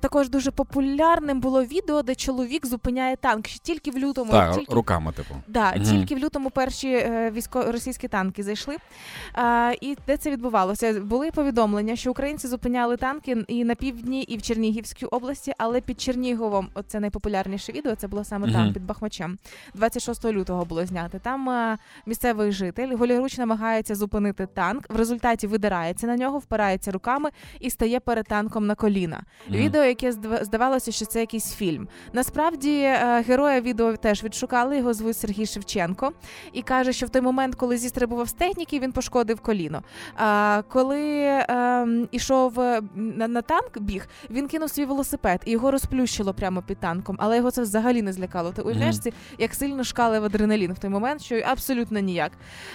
також 0.00 0.28
дуже 0.28 0.50
популярним 0.50 1.40
було 1.40 1.64
відео, 1.64 2.02
де 2.02 2.14
чоловік 2.14 2.66
зупиняє 2.66 3.16
танк. 3.16 3.46
Ще 3.46 3.58
тільки 3.58 3.90
в 3.90 3.98
лютому, 3.98 4.30
Так, 4.32 4.54
тільки 4.58 4.74
руками, 4.74 5.12
типу. 5.12 5.34
Да, 5.48 5.72
Мгм. 5.72 5.84
тільки 5.84 6.14
в 6.14 6.18
лютому 6.18 6.50
перші 6.50 6.92
е, 6.92 7.30
військо 7.34 7.62
російські 7.72 8.08
танки 8.08 8.42
зайшли. 8.42 8.76
І 9.80 9.96
де 10.06 10.16
це 10.16 10.30
відбувалося? 10.30 11.00
Були 11.00 11.30
повідомлення, 11.30 11.96
що 11.96 12.10
українці 12.10 12.39
зупиняли 12.48 12.96
танки 12.96 13.44
і 13.48 13.64
на 13.64 13.74
півдні, 13.74 14.22
і 14.22 14.36
в 14.36 14.42
Чернігівській 14.42 15.06
області, 15.06 15.52
але 15.58 15.80
під 15.80 16.00
Черніговом, 16.00 16.68
оце 16.74 17.00
найпопулярніше 17.00 17.72
відео. 17.72 17.94
Це 17.94 18.08
було 18.08 18.24
саме 18.24 18.52
там, 18.52 18.72
під 18.72 18.86
Бахмачем. 18.86 19.38
26 19.74 20.24
лютого 20.24 20.64
було 20.64 20.86
знято. 20.86 21.18
Там 21.22 21.50
е, 21.50 21.78
місцевий 22.06 22.52
житель 22.52 22.96
голіруч 22.96 23.38
намагається 23.38 23.94
зупинити 23.94 24.46
танк. 24.46 24.86
В 24.90 24.96
результаті 24.96 25.46
видирається 25.46 26.06
на 26.06 26.16
нього, 26.16 26.38
впирається 26.38 26.90
руками 26.90 27.30
і 27.60 27.70
стає 27.70 28.00
перед 28.00 28.26
танком 28.26 28.66
на 28.66 28.74
коліна. 28.74 29.22
Відео, 29.50 29.84
яке 29.84 30.12
здавалося, 30.42 30.92
що 30.92 31.06
це 31.06 31.20
якийсь 31.20 31.54
фільм. 31.54 31.88
Насправді 32.12 32.80
е, 32.80 33.24
героя 33.26 33.60
відео 33.60 33.96
теж 33.96 34.24
відшукали. 34.24 34.76
Його 34.76 34.94
звуть 34.94 35.16
Сергій 35.16 35.46
Шевченко, 35.46 36.12
і 36.52 36.62
каже, 36.62 36.92
що 36.92 37.06
в 37.06 37.10
той 37.10 37.22
момент, 37.22 37.54
коли 37.54 37.76
зістрибував 37.76 38.28
з 38.28 38.32
техніки, 38.32 38.80
він 38.80 38.92
пошкодив 38.92 39.40
коліно. 39.40 39.82
А 40.16 40.62
коли 40.68 41.26
ем, 41.48 42.08
ішов 42.10 42.29
е, 42.34 42.82
на, 42.94 43.28
на 43.28 43.42
танк, 43.42 43.78
біг, 43.78 44.06
він 44.30 44.48
кинув 44.48 44.70
свій 44.70 44.84
велосипед 44.84 45.42
і 45.44 45.50
його 45.50 45.70
розплющило 45.70 46.34
прямо 46.34 46.62
під 46.62 46.78
танком. 46.78 47.16
Але 47.18 47.36
його 47.36 47.50
це 47.50 47.62
взагалі 47.62 48.02
не 48.02 48.12
злякало. 48.12 48.52
Ти 48.52 48.62
уявляєш, 48.62 48.98
це, 48.98 49.10
як 49.38 49.54
сильно 49.54 49.84
шкалив 49.84 50.24
адреналін 50.24 50.72
в 50.72 50.78
той 50.78 50.90
момент, 50.90 51.22
що 51.22 51.36
абсолютно 51.36 52.00
ніяк. 52.00 52.32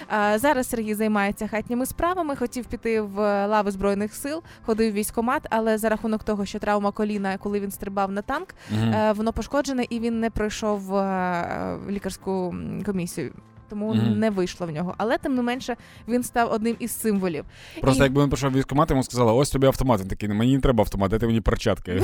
А, 0.08 0.38
зараз 0.38 0.68
Сергій 0.68 0.94
займається 0.94 1.48
хатніми 1.48 1.86
справами. 1.86 2.36
Хотів 2.36 2.64
піти 2.64 3.00
в 3.00 3.20
е, 3.20 3.46
лави 3.46 3.70
збройних 3.70 4.14
сил, 4.14 4.42
ходив 4.62 4.92
в 4.92 4.94
військкомат, 4.94 5.46
але 5.50 5.78
за 5.78 5.88
рахунок 5.88 6.24
того, 6.24 6.44
що 6.46 6.58
травма 6.58 6.92
коліна, 6.92 7.38
коли 7.38 7.60
він 7.60 7.70
стрибав 7.70 8.12
на 8.12 8.22
танк. 8.22 8.54
Е, 8.72 9.12
воно 9.12 9.32
пошкоджене 9.32 9.84
і 9.90 10.00
він 10.00 10.20
не 10.20 10.30
пройшов 10.30 10.82
лікарську 11.90 12.54
комісію. 12.86 13.32
Тому 13.68 13.94
Мгм. 13.94 14.18
не 14.18 14.30
вийшло 14.30 14.66
в 14.66 14.70
нього. 14.70 14.94
Але 14.98 15.18
тим 15.18 15.34
не 15.34 15.42
менше 15.42 15.76
він 16.08 16.22
став 16.22 16.52
одним 16.52 16.76
із 16.78 17.00
символів. 17.00 17.44
Просто 17.80 18.02
і- 18.02 18.06
якби 18.06 18.22
він 18.22 18.28
прийшов 18.30 18.50
в 18.50 18.54
військкомат, 18.54 18.90
йому 18.90 19.02
сказали, 19.02 19.32
ось 19.32 19.50
тобі 19.50 19.66
автомат. 19.66 20.00
Він 20.00 20.08
такий, 20.08 20.28
мені 20.28 20.54
не 20.54 20.60
треба 20.60 20.82
автомат, 20.82 21.10
дайте 21.10 21.26
мені 21.26 21.40
перчатки. 21.40 22.02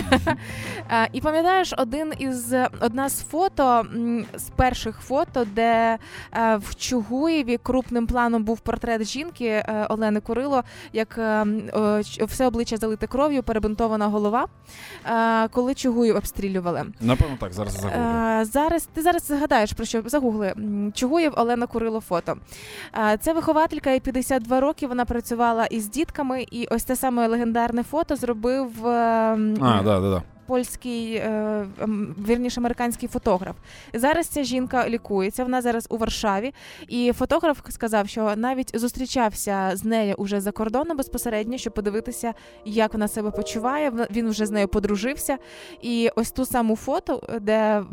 І 1.12 1.20
пам'ятаєш, 1.20 1.74
один 1.78 2.12
із 2.18 2.54
одна 2.80 3.08
з 3.08 3.22
фото 3.22 3.86
з 4.34 4.42
перших 4.56 4.98
фото, 5.00 5.46
де 5.54 5.98
е, 6.34 6.56
в 6.56 6.74
Чугуєві 6.74 7.56
крупним 7.62 8.06
планом 8.06 8.44
був 8.44 8.60
портрет 8.60 9.04
жінки 9.04 9.46
е, 9.46 9.86
Олени 9.90 10.20
Курило, 10.20 10.62
як 10.92 11.18
е, 11.18 11.46
все 12.20 12.46
обличчя 12.46 12.76
залите 12.76 13.06
кров'ю, 13.06 13.42
перебинтована 13.42 14.06
голова, 14.08 14.46
коли 15.50 15.74
Чугуїв 15.74 16.16
обстрілювали. 16.16 16.84
Напевно, 17.00 17.36
так, 17.40 17.52
зараз 17.52 17.72
загуглю. 17.72 18.44
Зараз 18.44 18.88
ти 18.94 19.02
зараз 19.02 19.26
згадаєш 19.26 19.72
про 19.72 19.84
що 19.84 20.02
загугли. 20.06 20.54
Чугуєв 20.94 21.32
Олена 21.36 21.51
Курило 21.66 22.00
фото. 22.00 22.36
Це 23.20 23.32
вихователька, 23.32 23.90
і 23.92 24.00
52 24.00 24.60
роки. 24.60 24.86
Вона 24.86 25.04
працювала 25.04 25.66
із 25.66 25.88
дітками, 25.88 26.46
і 26.50 26.66
ось 26.70 26.84
те 26.84 26.96
саме 26.96 27.26
легендарне 27.28 27.82
фото 27.82 28.16
зробив. 28.16 28.86
е, 28.86 28.90
А, 29.60 29.82
да, 29.84 30.00
да, 30.00 30.10
да. 30.10 30.22
Польський, 30.52 31.14
е, 31.14 31.66
вірніше 32.28 32.60
американський 32.60 33.08
фотограф. 33.08 33.56
Зараз 33.94 34.26
ця 34.26 34.42
жінка 34.42 34.88
лікується. 34.88 35.42
Вона 35.44 35.62
зараз 35.62 35.86
у 35.90 35.96
Варшаві. 35.96 36.54
І 36.88 37.12
фотограф 37.12 37.60
сказав, 37.68 38.08
що 38.08 38.32
навіть 38.36 38.78
зустрічався 38.80 39.70
з 39.74 39.84
нею 39.84 40.14
уже 40.18 40.40
за 40.40 40.52
кордоном 40.52 40.96
безпосередньо, 40.96 41.58
щоб 41.58 41.74
подивитися, 41.74 42.34
як 42.64 42.92
вона 42.92 43.08
себе 43.08 43.30
почуває. 43.30 43.92
Він 44.10 44.28
вже 44.30 44.46
з 44.46 44.50
нею 44.50 44.68
подружився. 44.68 45.38
І 45.82 46.10
ось 46.16 46.30
ту 46.30 46.44
саму 46.46 46.76
фото, 46.76 47.22
де 47.40 47.84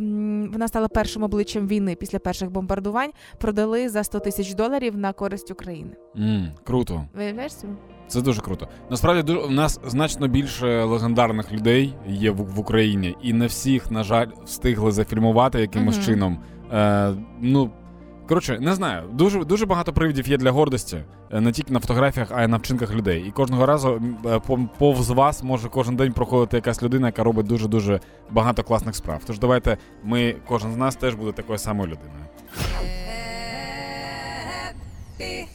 вона 0.51 0.67
стала 0.67 0.87
першим 0.87 1.23
обличчям 1.23 1.67
війни 1.67 1.95
після 1.95 2.19
перших 2.19 2.51
бомбардувань, 2.51 3.11
продали 3.37 3.89
за 3.89 4.03
100 4.03 4.19
тисяч 4.19 4.53
доларів 4.53 4.97
на 4.97 5.13
користь 5.13 5.51
України. 5.51 5.91
М, 6.17 6.51
Круто. 6.63 7.05
Виявляєш 7.13 7.55
цього? 7.55 7.73
Це 8.09 8.21
дуже 8.21 8.41
круто. 8.41 8.67
Насправді 8.89 9.23
дуже 9.23 9.39
у 9.39 9.49
нас 9.49 9.79
значно 9.85 10.27
більше 10.27 10.83
легендарних 10.83 11.51
людей 11.51 11.93
є 12.07 12.31
в, 12.31 12.35
в 12.35 12.59
Україні, 12.59 13.15
і 13.21 13.33
не 13.33 13.45
всіх, 13.45 13.91
на 13.91 14.03
жаль, 14.03 14.27
встигли 14.45 14.91
зафільмувати 14.91 15.59
якимось 15.61 15.95
Мгм. 15.95 16.05
чином. 16.05 16.39
Е, 16.73 17.13
ну 17.41 17.71
коротше, 18.27 18.59
не 18.59 18.75
знаю. 18.75 19.03
Дуже 19.13 19.43
дуже 19.45 19.65
багато 19.65 19.93
привідів 19.93 20.27
є 20.27 20.37
для 20.37 20.51
гордості, 20.51 20.97
е, 21.31 21.41
не 21.41 21.51
тільки 21.51 21.73
на 21.73 21.79
фотографіях, 21.79 22.27
а 22.35 22.43
й 22.43 22.47
на 22.47 22.57
вчинках 22.57 22.93
людей. 22.93 23.25
І 23.27 23.31
кожного 23.31 23.65
разу 23.65 24.01
е, 24.25 24.39
повз 24.79 25.09
вас 25.09 25.43
може 25.43 25.69
кожен 25.69 25.95
день 25.95 26.13
проходити 26.13 26.57
якась 26.57 26.83
людина, 26.83 27.07
яка 27.07 27.23
робить 27.23 27.45
дуже 27.47 27.67
дуже 27.67 27.99
багато 28.31 28.63
класних 28.63 28.95
справ. 28.95 29.21
Тож 29.27 29.39
давайте 29.39 29.77
ми, 30.03 30.35
кожен 30.47 30.73
з 30.73 30.77
нас, 30.77 30.95
теж 30.95 31.15
буде 31.15 31.31
такою 31.31 31.59
самою 31.59 31.89
людиною. 31.89 32.25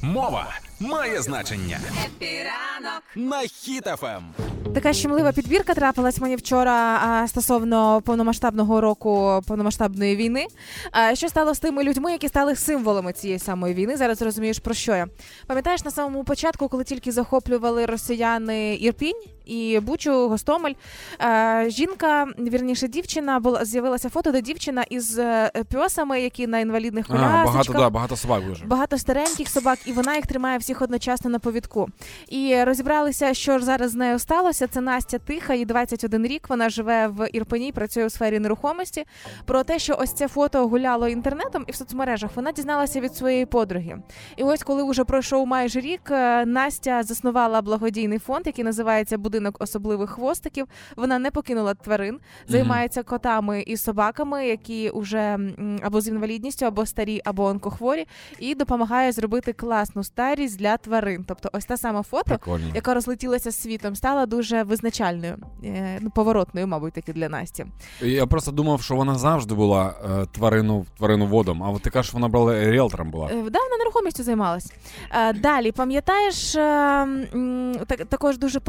Мова 0.02 0.46
має 0.84 1.22
значення. 1.22 1.78
Хеппі 2.06 2.54
ранок. 2.54 3.02
На 3.16 3.40
Хіт-ФМ. 3.42 4.22
Така 4.74 4.92
щемлива 4.92 5.32
підбірка 5.32 5.74
трапилась 5.74 6.20
мені 6.20 6.36
вчора 6.36 7.00
а, 7.04 7.28
стосовно 7.28 8.02
повномасштабного 8.02 8.80
року 8.80 9.42
повномасштабної 9.46 10.16
війни. 10.16 10.46
А, 10.92 11.14
що 11.14 11.28
стало 11.28 11.54
з 11.54 11.58
тими 11.58 11.84
людьми, 11.84 12.12
які 12.12 12.28
стали 12.28 12.56
символами 12.56 13.12
цієї 13.12 13.38
самої 13.38 13.74
війни? 13.74 13.96
Зараз 13.96 14.22
розумієш 14.22 14.58
про 14.58 14.74
що 14.74 14.96
я. 14.96 15.06
Пам'ятаєш 15.46 15.84
на 15.84 15.90
самому 15.90 16.24
початку, 16.24 16.68
коли 16.68 16.84
тільки 16.84 17.12
захоплювали 17.12 17.86
росіяни 17.86 18.74
Ірпінь 18.74 19.22
і 19.44 19.80
Бучу, 19.80 20.28
Гостомель. 20.28 20.72
Е, 21.20 21.64
жінка, 21.68 22.26
вірніше, 22.38 22.88
дівчина 22.88 23.40
була 23.40 23.64
з'явилася 23.64 24.08
фото, 24.08 24.32
де 24.32 24.40
дівчина 24.40 24.82
із 24.90 25.18
е, 25.18 25.50
пьосами, 25.72 26.20
які 26.20 26.46
на 26.46 26.58
інвалідних 26.58 27.06
А, 27.08 27.44
багато, 27.44 27.72
да, 27.72 27.90
багато 27.90 28.16
собак 28.16 28.46
дуже. 28.46 28.64
Багато 28.64 28.98
стареньких 28.98 29.48
собак, 29.48 29.78
і 29.84 29.92
вона 29.92 30.16
їх 30.16 30.26
тримає 30.26 30.58
всіх 30.58 30.82
одночасно 30.82 31.30
на 31.30 31.38
повідку. 31.38 31.88
І 32.28 32.64
розібралися, 32.64 33.34
що 33.34 33.58
ж 33.58 33.64
зараз 33.64 33.90
з 33.90 33.94
нею 33.94 34.18
сталося. 34.18 34.66
Це 34.66 34.80
Настя 34.80 35.18
Тиха, 35.18 35.54
їй 35.54 35.64
21 35.64 36.26
рік. 36.26 36.48
Вона 36.48 36.68
живе 36.68 37.08
в 37.08 37.28
Ірпені, 37.32 37.72
працює 37.72 38.06
у 38.06 38.10
сфері 38.10 38.38
нерухомості. 38.38 39.04
Про 39.44 39.64
те, 39.64 39.78
що 39.78 39.96
ось 40.00 40.12
це 40.12 40.28
фото 40.28 40.68
гуляло 40.68 41.08
інтернетом 41.08 41.64
і 41.66 41.72
в 41.72 41.74
соцмережах, 41.74 42.30
вона 42.34 42.52
дізналася 42.52 43.00
від 43.00 43.16
своєї 43.16 43.46
подруги. 43.46 43.98
І 44.36 44.42
ось, 44.42 44.62
коли 44.62 44.90
вже 44.90 45.04
пройшов 45.04 45.46
майже 45.46 45.80
рік, 45.80 46.00
е, 46.10 46.46
Настя 46.46 47.02
заснувала 47.02 47.62
благодійний 47.62 48.18
фонд, 48.18 48.46
який 48.46 48.64
називається 48.64 49.18
Будинок 49.34 49.56
особливих 49.62 50.10
хвостиків. 50.10 50.66
Вона 50.96 51.18
не 51.18 51.30
покинула 51.30 51.74
тварин, 51.74 52.18
займається 52.48 53.02
котами 53.02 53.62
і 53.62 53.76
собаками, 53.76 54.46
які 54.46 54.90
вже 54.94 55.38
або 55.82 56.00
з 56.00 56.08
інвалідністю, 56.08 56.66
або 56.66 56.86
старі, 56.86 57.20
або 57.24 57.44
онкохворі, 57.44 58.06
і 58.38 58.54
допомагає 58.54 59.12
зробити 59.12 59.52
класну 59.52 60.04
старість 60.04 60.58
для 60.58 60.76
тварин. 60.76 61.24
Тобто, 61.28 61.48
ось 61.52 61.64
та 61.64 61.76
сама 61.76 62.02
фото, 62.02 62.24
Прикольно. 62.24 62.64
яка 62.74 62.94
розлетілася 62.94 63.52
світом, 63.52 63.96
стала 63.96 64.26
дуже 64.26 64.62
визначальною, 64.62 65.36
е, 65.64 65.98
ну 66.00 66.10
поворотною, 66.10 66.66
мабуть, 66.66 66.92
таки 66.92 67.12
для 67.12 67.28
Насті. 67.28 67.66
Я 68.00 68.26
просто 68.26 68.52
думав, 68.52 68.82
що 68.82 68.96
вона 68.96 69.14
завжди 69.14 69.54
була 69.54 69.94
е, 70.22 70.26
тварину, 70.32 70.86
твариноводом, 70.98 71.62
а 71.62 71.70
от 71.70 71.82
ти 71.82 71.90
кажеш, 71.90 72.12
вона 72.14 72.28
була 72.28 72.70
ріелтором 72.70 73.10
була. 73.10 73.26
Е, 73.26 73.34
Да, 73.34 73.58
вона 73.58 73.76
нерухомістю 73.78 74.22
займалась. 74.22 74.72
Далі, 75.34 75.72
пам'ятаєш, 75.72 76.52
так, 77.86 78.04
також 78.08 78.38
дуже 78.38 78.60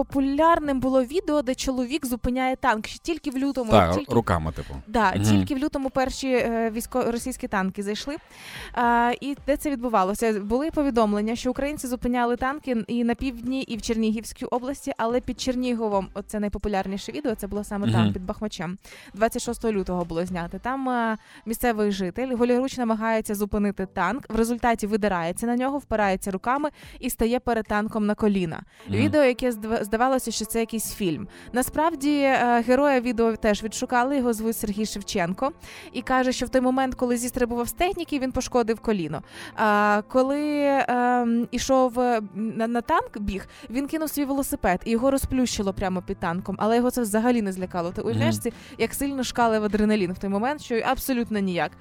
популярним 0.56 0.80
було 0.80 1.04
відео, 1.04 1.42
де 1.42 1.56
чоловік 1.56 2.06
зупиняє 2.06 2.56
танк. 2.56 2.88
Ще 2.88 3.00
тільки 3.00 3.32
в 3.32 3.38
лютому, 3.38 3.72
Так, 3.72 3.96
тільки 3.96 4.14
руками, 4.14 4.52
типу. 4.52 4.74
Да, 4.88 5.12
Мгм. 5.12 5.24
тільки 5.24 5.56
в 5.56 5.58
лютому 5.58 5.90
перші 5.90 6.32
е, 6.32 6.72
військо 6.74 7.04
російські 7.12 7.48
танки 7.48 7.84
зайшли. 7.84 8.16
А, 8.74 9.12
і 9.22 9.38
де 9.48 9.58
це 9.58 9.70
відбувалося? 9.70 10.40
Були 10.40 10.72
повідомлення, 10.72 11.36
що 11.36 11.52
українці 11.52 11.88
зупиняли 11.88 12.36
танки 12.36 12.84
і 12.88 13.04
на 13.04 13.16
півдні, 13.16 13.62
і 13.62 13.78
в 13.78 13.82
Чернігівській 13.82 14.46
області, 14.46 14.94
але 14.98 15.22
під 15.22 15.42
Черніговом, 15.42 16.08
оце 16.14 16.40
найпопулярніше 16.40 17.12
відео. 17.12 17.36
Це 17.36 17.48
було 17.48 17.64
саме 17.64 17.92
там, 17.92 18.14
під 18.14 18.26
Бахмачем. 18.26 18.78
26 19.14 19.66
лютого 19.66 20.06
було 20.06 20.26
знято. 20.26 20.60
Там 20.60 20.90
е, 20.90 21.18
місцевий 21.46 21.92
житель 21.92 22.36
голіруч 22.36 22.78
намагається 22.78 23.36
зупинити 23.36 23.86
танк. 23.86 24.26
В 24.30 24.36
результаті 24.36 24.88
видирається 24.88 25.46
на 25.46 25.56
нього, 25.56 25.78
впирається 25.78 26.32
руками 26.32 26.70
і 27.00 27.10
стає 27.10 27.40
перед 27.40 27.66
танком 27.66 28.06
на 28.06 28.16
коліна. 28.16 28.64
Мгм. 28.88 28.98
Відео, 28.98 29.24
яке 29.24 29.52
здавалося, 29.82 30.32
що 30.32 30.45
це 30.46 30.60
якийсь 30.60 30.94
фільм. 30.94 31.28
Насправді 31.54 32.20
е, 32.20 32.64
героя 32.68 33.00
відео 33.00 33.36
теж 33.36 33.64
відшукали. 33.64 34.18
Його 34.18 34.34
звуть 34.34 34.58
Сергій 34.58 34.86
Шевченко, 34.86 35.52
і 35.94 36.02
каже, 36.02 36.32
що 36.32 36.46
в 36.46 36.50
той 36.50 36.62
момент, 36.62 36.96
коли 36.96 37.18
зістрибував 37.18 37.68
з 37.68 37.72
техніки, 37.72 38.20
він 38.20 38.32
пошкодив 38.32 38.80
коліно. 38.80 39.24
А 39.56 40.02
коли 40.08 40.64
ем, 40.88 41.48
ішов 41.52 42.00
е, 42.00 42.22
на, 42.36 42.68
на 42.68 42.82
танк, 42.82 43.18
біг, 43.20 43.48
він 43.70 43.88
кинув 43.88 44.10
свій 44.10 44.26
велосипед 44.26 44.82
і 44.86 44.92
його 44.92 45.12
розплющило 45.12 45.74
прямо 45.74 46.02
під 46.02 46.18
танком, 46.18 46.56
але 46.60 46.76
його 46.78 46.92
це 46.92 47.02
взагалі 47.02 47.42
не 47.42 47.52
злякало. 47.52 47.92
Ти 47.92 48.02
уявляєш, 48.02 48.40
ці, 48.40 48.54
як 48.78 48.94
сильно 48.94 49.24
шкалив 49.24 49.64
адреналін 49.64 50.14
в 50.14 50.18
той 50.18 50.30
момент, 50.30 50.62
що 50.62 50.76
абсолютно 50.76 51.40
ніяк. 51.40 51.72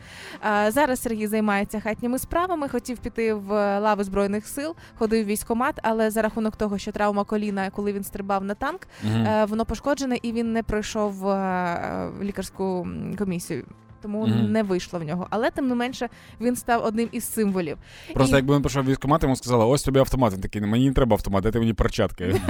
А, 0.41 0.71
зараз 0.71 1.03
Сергій 1.03 1.27
займається 1.27 1.81
хатніми 1.81 2.19
справами, 2.19 2.69
хотів 2.69 2.99
піти 2.99 3.35
в 3.35 3.81
лави 3.81 4.05
збройних 4.05 4.47
сил, 4.47 4.75
ходив 4.95 5.25
в 5.25 5.27
військкомат, 5.27 5.79
але 5.83 6.11
за 6.11 6.23
рахунок 6.23 6.57
того, 6.57 6.79
що 6.79 6.93
травма 6.93 7.25
коліна, 7.25 7.71
коли 7.71 7.93
він 7.93 8.05
стрибав 8.05 8.45
на 8.45 8.54
танк, 8.55 8.81
Мгм. 9.05 9.27
е, 9.27 9.45
воно 9.45 9.65
пошкоджене 9.65 10.19
і 10.23 10.33
він 10.33 10.53
не 10.53 10.63
пройшов 10.63 11.29
е, 11.29 12.11
лікарську 12.23 12.89
комісію. 13.19 13.65
Тому 14.05 14.27
Мгм. 14.27 14.53
не 14.53 14.63
вийшло 14.63 14.99
в 14.99 15.03
нього. 15.05 15.27
Але 15.31 15.51
тим 15.51 15.69
не 15.69 15.75
менше 15.75 16.09
він 16.41 16.57
став 16.57 16.85
одним 16.85 17.09
із 17.13 17.33
символів. 17.33 17.79
Просто 18.15 18.37
і- 18.37 18.39
якби 18.39 18.55
він 18.55 18.63
пішов 18.63 18.85
в 18.85 18.87
військкомат, 18.87 19.23
йому 19.23 19.37
сказали, 19.37 19.65
ось 19.65 19.83
тобі 19.83 19.99
автомат. 19.99 20.33
Він 20.35 20.41
такий, 20.41 20.63
мені 20.63 20.89
не 20.89 20.95
треба 20.95 21.15
автомат, 21.15 21.43
дайте 21.43 21.59
мені 21.59 21.73
перчатки. 21.73 22.41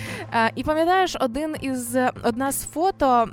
І 0.56 0.64
пам'ятаєш, 0.64 1.16
один 1.20 1.56
із 1.60 1.96
одна 2.22 2.52
з 2.52 2.64
фото 2.64 3.28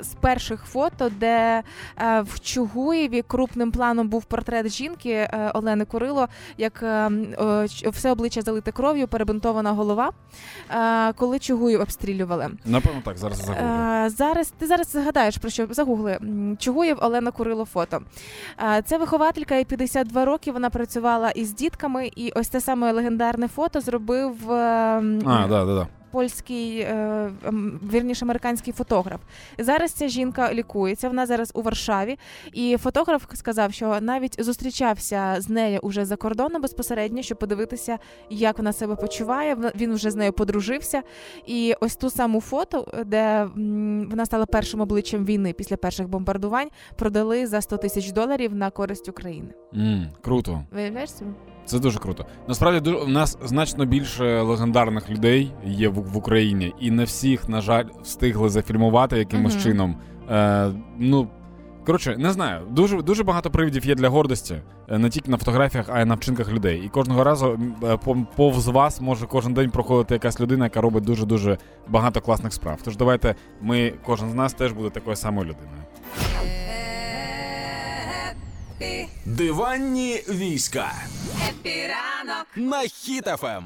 з 0.00 0.08
перших 0.20 0.64
фото, 0.64 1.10
де 1.20 1.62
е, 2.02 2.20
в 2.20 2.40
Чугуєві 2.40 3.22
крупним 3.22 3.70
планом 3.72 4.08
був 4.08 4.24
портрет 4.24 4.68
жінки 4.72 5.10
е, 5.10 5.50
Олени 5.54 5.84
Курило, 5.84 6.28
як 6.58 6.82
е, 6.82 7.10
все 7.86 8.12
обличчя 8.12 8.42
залите 8.42 8.72
кров'ю, 8.72 9.08
перебинтована 9.08 9.72
голова, 9.72 10.12
коли 11.16 11.38
Чугуїв 11.38 11.80
обстрілювали. 11.80 12.48
Напевно, 12.64 13.00
так, 13.04 13.18
зараз 13.18 13.38
загуглю. 13.38 14.10
Зараз 14.10 14.52
ти 14.58 14.66
зараз 14.66 14.90
згадаєш 14.90 15.36
про 15.36 15.50
що 15.50 15.66
загугли 15.70 16.18
Чугуєв 16.58 16.98
Олена 17.00 17.21
Курило 17.30 17.64
фото. 17.64 18.00
Е, 18.76 18.82
це 18.86 18.98
вихователька, 18.98 19.56
і 19.56 19.64
52 19.64 20.24
роки. 20.24 20.52
Вона 20.52 20.70
працювала 20.70 21.30
із 21.30 21.54
дітками, 21.54 22.10
і 22.16 22.32
ось 22.36 22.48
те 22.48 22.60
саме 22.60 22.92
легендарне 22.92 23.48
фото 23.48 23.80
зробив. 23.80 24.50
е, 24.50 24.54
А, 25.26 25.46
да, 25.48 25.64
да, 25.64 25.74
да. 25.74 25.86
Польський, 26.12 26.78
е, 26.78 27.30
вірніше 27.92 28.24
американський 28.24 28.72
фотограф. 28.72 29.20
Зараз 29.58 29.92
ця 29.92 30.08
жінка 30.08 30.54
лікується. 30.54 31.08
Вона 31.08 31.26
зараз 31.26 31.52
у 31.54 31.62
Варшаві. 31.62 32.18
І 32.52 32.76
фотограф 32.76 33.24
сказав, 33.34 33.72
що 33.72 33.98
навіть 34.00 34.44
зустрічався 34.44 35.36
з 35.38 35.48
нею 35.48 35.78
уже 35.82 36.04
за 36.04 36.16
кордоном 36.16 36.62
безпосередньо, 36.62 37.22
щоб 37.22 37.38
подивитися, 37.38 37.98
як 38.30 38.58
вона 38.58 38.72
себе 38.72 38.96
почуває. 38.96 39.56
Він 39.74 39.94
вже 39.94 40.10
з 40.10 40.14
нею 40.14 40.32
подружився. 40.32 41.02
І 41.46 41.74
ось 41.80 41.96
ту 41.96 42.10
саму 42.10 42.40
фото, 42.40 43.02
де 43.06 43.48
вона 44.10 44.26
стала 44.26 44.46
першим 44.46 44.80
обличчям 44.80 45.24
війни 45.24 45.52
після 45.52 45.76
перших 45.76 46.08
бомбардувань, 46.08 46.68
продали 46.96 47.46
за 47.46 47.60
100 47.60 47.76
тисяч 47.76 48.12
доларів 48.12 48.54
на 48.54 48.70
користь 48.70 49.08
України. 49.08 49.48
М, 49.74 50.08
Круто. 50.20 50.62
Виявляєш 50.72 51.10
собі? 51.12 51.30
Це 51.66 51.78
дуже 51.78 51.98
круто. 51.98 52.26
Насправді 52.48 52.90
у 52.90 53.08
нас 53.08 53.38
значно 53.44 53.84
більше 53.84 54.40
легендарних 54.42 55.10
людей 55.10 55.52
є 55.66 55.88
в, 55.88 55.94
в 55.94 56.16
Україні, 56.16 56.74
і 56.80 56.90
не 56.90 57.04
всіх, 57.04 57.48
на 57.48 57.60
жаль, 57.60 57.84
встигли 58.02 58.48
зафільмувати 58.48 59.18
якимось 59.18 59.54
Мгм. 59.54 59.62
чином. 59.62 59.96
Е, 60.30 60.70
ну 60.98 61.28
коротше, 61.86 62.16
не 62.18 62.32
знаю. 62.32 62.66
Дуже 62.70 63.02
дуже 63.02 63.24
багато 63.24 63.50
привідів 63.50 63.86
є 63.86 63.94
для 63.94 64.08
гордості, 64.08 64.56
е, 64.88 64.98
не 64.98 65.08
тільки 65.10 65.30
на 65.30 65.36
фотографіях, 65.36 65.86
а 65.88 66.00
й 66.00 66.04
на 66.04 66.14
вчинках 66.14 66.52
людей. 66.52 66.82
І 66.84 66.88
кожного 66.88 67.24
разу 67.24 67.58
е, 67.84 67.98
повз 68.36 68.68
вас 68.68 69.00
може 69.00 69.26
кожен 69.26 69.54
день 69.54 69.70
проходити 69.70 70.14
якась 70.14 70.40
людина, 70.40 70.64
яка 70.64 70.80
робить 70.80 71.04
дуже 71.04 71.26
дуже 71.26 71.58
багато 71.88 72.20
класних 72.20 72.52
справ. 72.52 72.78
Тож 72.84 72.96
давайте 72.96 73.34
ми, 73.60 73.92
кожен 74.04 74.30
з 74.30 74.34
нас, 74.34 74.52
теж 74.54 74.72
буде 74.72 74.90
такою 74.90 75.16
самою 75.16 75.48
людиною. 75.48 75.82
Диванні 79.24 80.22
війська 80.28 80.92
Хеппі 81.48 81.97
ранок. 81.97 82.46
на 82.56 82.82
Хіт-ФМ. 82.82 83.64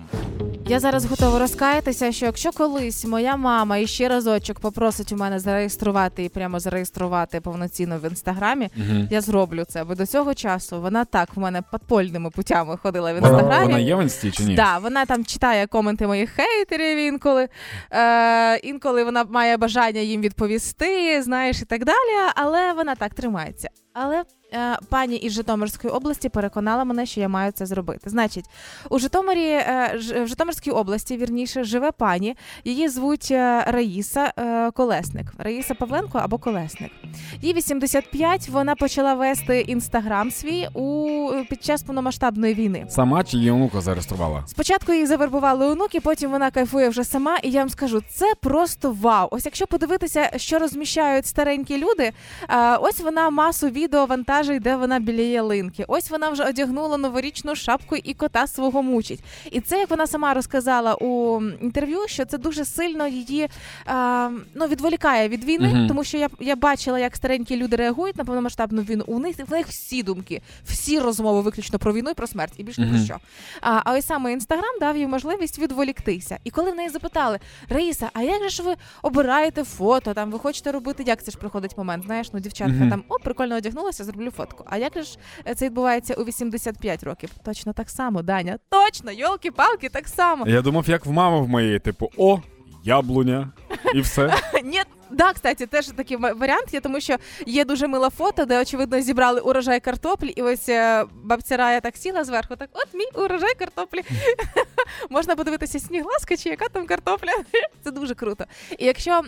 Я 0.68 0.80
зараз 0.80 1.04
готова 1.04 1.38
розкаятися, 1.38 2.12
що 2.12 2.26
якщо 2.26 2.52
колись 2.52 3.04
моя 3.04 3.36
мама 3.36 3.76
і 3.78 3.86
ще 3.86 4.08
разочок 4.08 4.60
попросить 4.60 5.12
у 5.12 5.16
мене 5.16 5.38
зареєструвати 5.38 6.24
і 6.24 6.28
прямо 6.28 6.60
зареєструвати 6.60 7.40
повноцінно 7.40 7.98
в 7.98 8.04
інстаграмі, 8.10 8.70
Угу. 8.76 9.08
я 9.10 9.20
зроблю 9.20 9.64
це. 9.68 9.84
Бо 9.84 9.94
до 9.94 10.06
цього 10.06 10.34
часу 10.34 10.80
вона 10.80 11.04
так 11.04 11.28
в 11.36 11.40
мене 11.40 11.62
подпольними 11.72 12.30
путями 12.30 12.76
ходила 12.76 13.12
в 13.12 13.16
інстаграмі. 13.16 13.66
вона 13.66 13.78
є 13.78 13.94
в 13.94 14.02
інсті 14.02 14.30
чи 14.30 14.42
ні? 14.42 14.54
Да, 14.54 14.78
вона 14.78 15.04
там 15.06 15.24
читає 15.24 15.66
коменти 15.66 16.06
моїх 16.06 16.30
хейтерів 16.30 16.98
інколи. 16.98 17.48
Е, 17.92 18.56
інколи 18.56 19.04
вона 19.04 19.24
має 19.24 19.56
бажання 19.56 20.00
їм 20.00 20.20
відповісти, 20.20 21.22
знаєш, 21.22 21.62
і 21.62 21.64
так 21.64 21.84
далі. 21.84 22.30
Але 22.34 22.72
вона 22.72 22.94
так 22.94 23.14
тримається. 23.14 23.68
Але 23.92 24.24
е, 24.54 24.78
пані 24.88 25.16
із 25.16 25.32
Житомирської 25.46 25.92
області 25.92 26.28
переконала 26.28 26.84
мене, 26.84 27.06
що 27.06 27.20
я 27.20 27.28
маю 27.28 27.52
це 27.52 27.66
зробити. 27.66 28.10
Значить, 28.10 28.44
у 28.90 28.98
Житомирі, 28.98 29.48
е, 29.48 29.98
в 30.24 30.26
Житомирській 30.26 30.70
області, 30.70 31.16
вірніше, 31.16 31.64
живе 31.64 31.92
пані. 31.92 32.36
Її 32.64 32.88
звуть 32.88 33.28
е, 33.30 33.64
Раїса 33.66 34.32
е, 34.38 34.70
Колесник. 34.70 35.26
Раїса 35.38 35.74
Павленко 35.74 36.18
або 36.18 36.38
Колесник. 36.38 36.90
Їй 37.42 37.54
85, 37.54 38.48
Вона 38.48 38.74
почала 38.74 39.14
вести 39.14 39.60
інстаграм 39.60 40.30
свій 40.30 40.68
у 40.74 41.08
під 41.50 41.64
час 41.64 41.82
повномасштабної 41.82 42.54
війни. 42.54 42.86
Сама 42.88 43.24
чи 43.24 43.36
її 43.36 43.50
онука 43.50 43.80
зареєструвала? 43.80 44.42
Спочатку 44.46 44.92
її 44.92 45.06
завербували 45.06 45.66
онуки, 45.66 46.00
потім 46.00 46.30
вона 46.30 46.50
кайфує 46.50 46.88
вже 46.88 47.04
сама, 47.04 47.38
і 47.42 47.50
я 47.50 47.60
вам 47.60 47.68
скажу, 47.68 48.02
це 48.10 48.32
просто 48.42 48.96
вау. 49.00 49.28
Ось 49.30 49.46
якщо 49.46 49.66
подивитися, 49.66 50.30
що 50.36 50.58
розміщають 50.58 51.26
старенькі 51.26 51.78
люди, 51.78 52.12
ось 52.80 53.00
вона 53.00 53.30
масу 53.30 53.68
відео 53.68 53.86
відео 53.86 54.06
вантажить, 54.06 54.62
де 54.62 54.76
вона 54.76 54.98
біля 54.98 55.22
ялинки. 55.36 55.84
Ось 55.88 56.10
вона 56.10 56.30
вже 56.30 56.44
одягнула 56.44 56.96
новорічну 56.96 57.54
шапку 57.54 57.96
і 57.96 58.14
кота 58.14 58.46
свого 58.46 58.82
мучить. 58.82 59.20
І 59.52 59.60
це, 59.60 59.78
як 59.78 59.90
вона 59.90 60.06
сама 60.06 60.34
розказала 60.34 60.94
у 60.94 61.40
інтерв'ю, 61.62 61.98
що 62.06 62.24
це 62.24 62.38
дуже 62.38 62.64
сильно 62.64 63.06
її 63.08 63.48
а, 63.86 64.30
ну, 64.54 64.66
відволікає 64.66 65.28
від 65.28 65.44
війни, 65.44 65.68
Мгм. 65.68 65.88
тому 65.88 66.04
що 66.04 66.18
я, 66.18 66.28
я 66.40 66.56
бачила, 66.56 66.98
як 66.98 67.16
старенькі 67.16 67.56
люди 67.56 67.76
реагують 67.76 68.16
на 68.16 68.24
повномасштабну 68.24 68.82
війну. 68.82 69.04
У 69.06 69.18
них 69.18 69.36
в 69.48 69.52
них 69.52 69.66
всі 69.68 70.02
думки, 70.02 70.42
всі 70.64 70.98
розмови 71.00 71.40
виключно 71.40 71.78
про 71.78 71.92
війну 71.92 72.10
і 72.10 72.14
про 72.14 72.26
смерть, 72.26 72.52
і 72.56 72.62
більше 72.62 72.82
ні 72.82 72.88
про 72.90 72.98
що. 72.98 73.16
А, 73.60 73.80
а 73.84 73.92
ось 73.92 74.06
саме 74.06 74.32
інстаграм 74.32 74.74
дав 74.80 74.96
їй 74.96 75.06
можливість 75.06 75.58
відволіктися. 75.58 76.38
І 76.44 76.50
коли 76.50 76.70
в 76.70 76.74
неї 76.74 76.88
запитали, 76.88 77.38
Раїса, 77.68 78.10
а 78.12 78.22
як 78.22 78.42
же 78.42 78.48
ж 78.48 78.62
ви 78.62 78.74
обираєте 79.02 79.64
фото? 79.64 80.14
Там 80.14 80.30
ви 80.30 80.38
хочете 80.38 80.72
робити, 80.72 81.02
як 81.06 81.22
це 81.22 81.30
ж 81.30 81.38
приходить 81.38 81.78
момент? 81.78 82.04
Знаєш, 82.06 82.32
ну 82.32 82.40
дівчатка 82.40 82.72
Мгм. 82.74 82.90
там 82.90 83.04
о, 83.08 83.14
прикольно 83.18 83.56
одягнулася, 83.56 84.04
зроблю 84.04 84.30
фотку. 84.30 84.64
А 84.66 84.76
як 84.76 84.94
же 84.94 85.02
ж 85.02 85.18
це 85.56 85.66
відбувається 85.66 86.14
у 86.14 86.24
85 86.24 87.02
років? 87.02 87.30
Точно 87.44 87.72
так 87.72 87.90
само, 87.90 88.22
Даня. 88.22 88.58
Точно, 88.68 89.12
йолки-палки, 89.12 89.88
так 89.88 90.08
само. 90.08 90.46
Я 90.48 90.62
думав, 90.62 90.88
як 90.88 91.06
в 91.06 91.10
мами 91.10 91.40
в 91.40 91.48
моєї, 91.48 91.78
типу, 91.78 92.10
о, 92.16 92.40
яблуня, 92.86 93.48
і 93.94 94.00
все. 94.00 94.34
Ні, 94.64 94.82
да, 95.10 95.32
кстати, 95.32 95.66
теж 95.66 95.86
такий 95.86 96.16
варіант 96.16 96.74
є, 96.74 96.80
тому 96.80 97.00
що 97.00 97.16
є 97.46 97.64
дуже 97.64 97.88
мила 97.88 98.10
фото, 98.10 98.44
де 98.44 98.60
очевидно 98.60 99.00
зібрали 99.00 99.40
урожай 99.40 99.80
картоплі, 99.80 100.28
і 100.28 100.42
ось 100.42 100.68
е, 100.68 101.04
бабця 101.24 101.56
Рая 101.56 101.80
так 101.80 101.96
сіла 101.96 102.24
зверху, 102.24 102.56
так 102.56 102.70
от 102.72 102.94
мій 102.94 103.22
урожай 103.24 103.54
картоплі. 103.58 104.02
Можна 105.10 105.36
подивитися 105.36 105.80
сніг 105.80 106.04
ласка, 106.04 106.36
чи 106.36 106.48
яка 106.48 106.68
там 106.68 106.86
картопля. 106.86 107.32
Це 107.84 107.90
дуже 107.90 108.14
круто. 108.14 108.44
І 108.78 108.84
якщо 108.84 109.22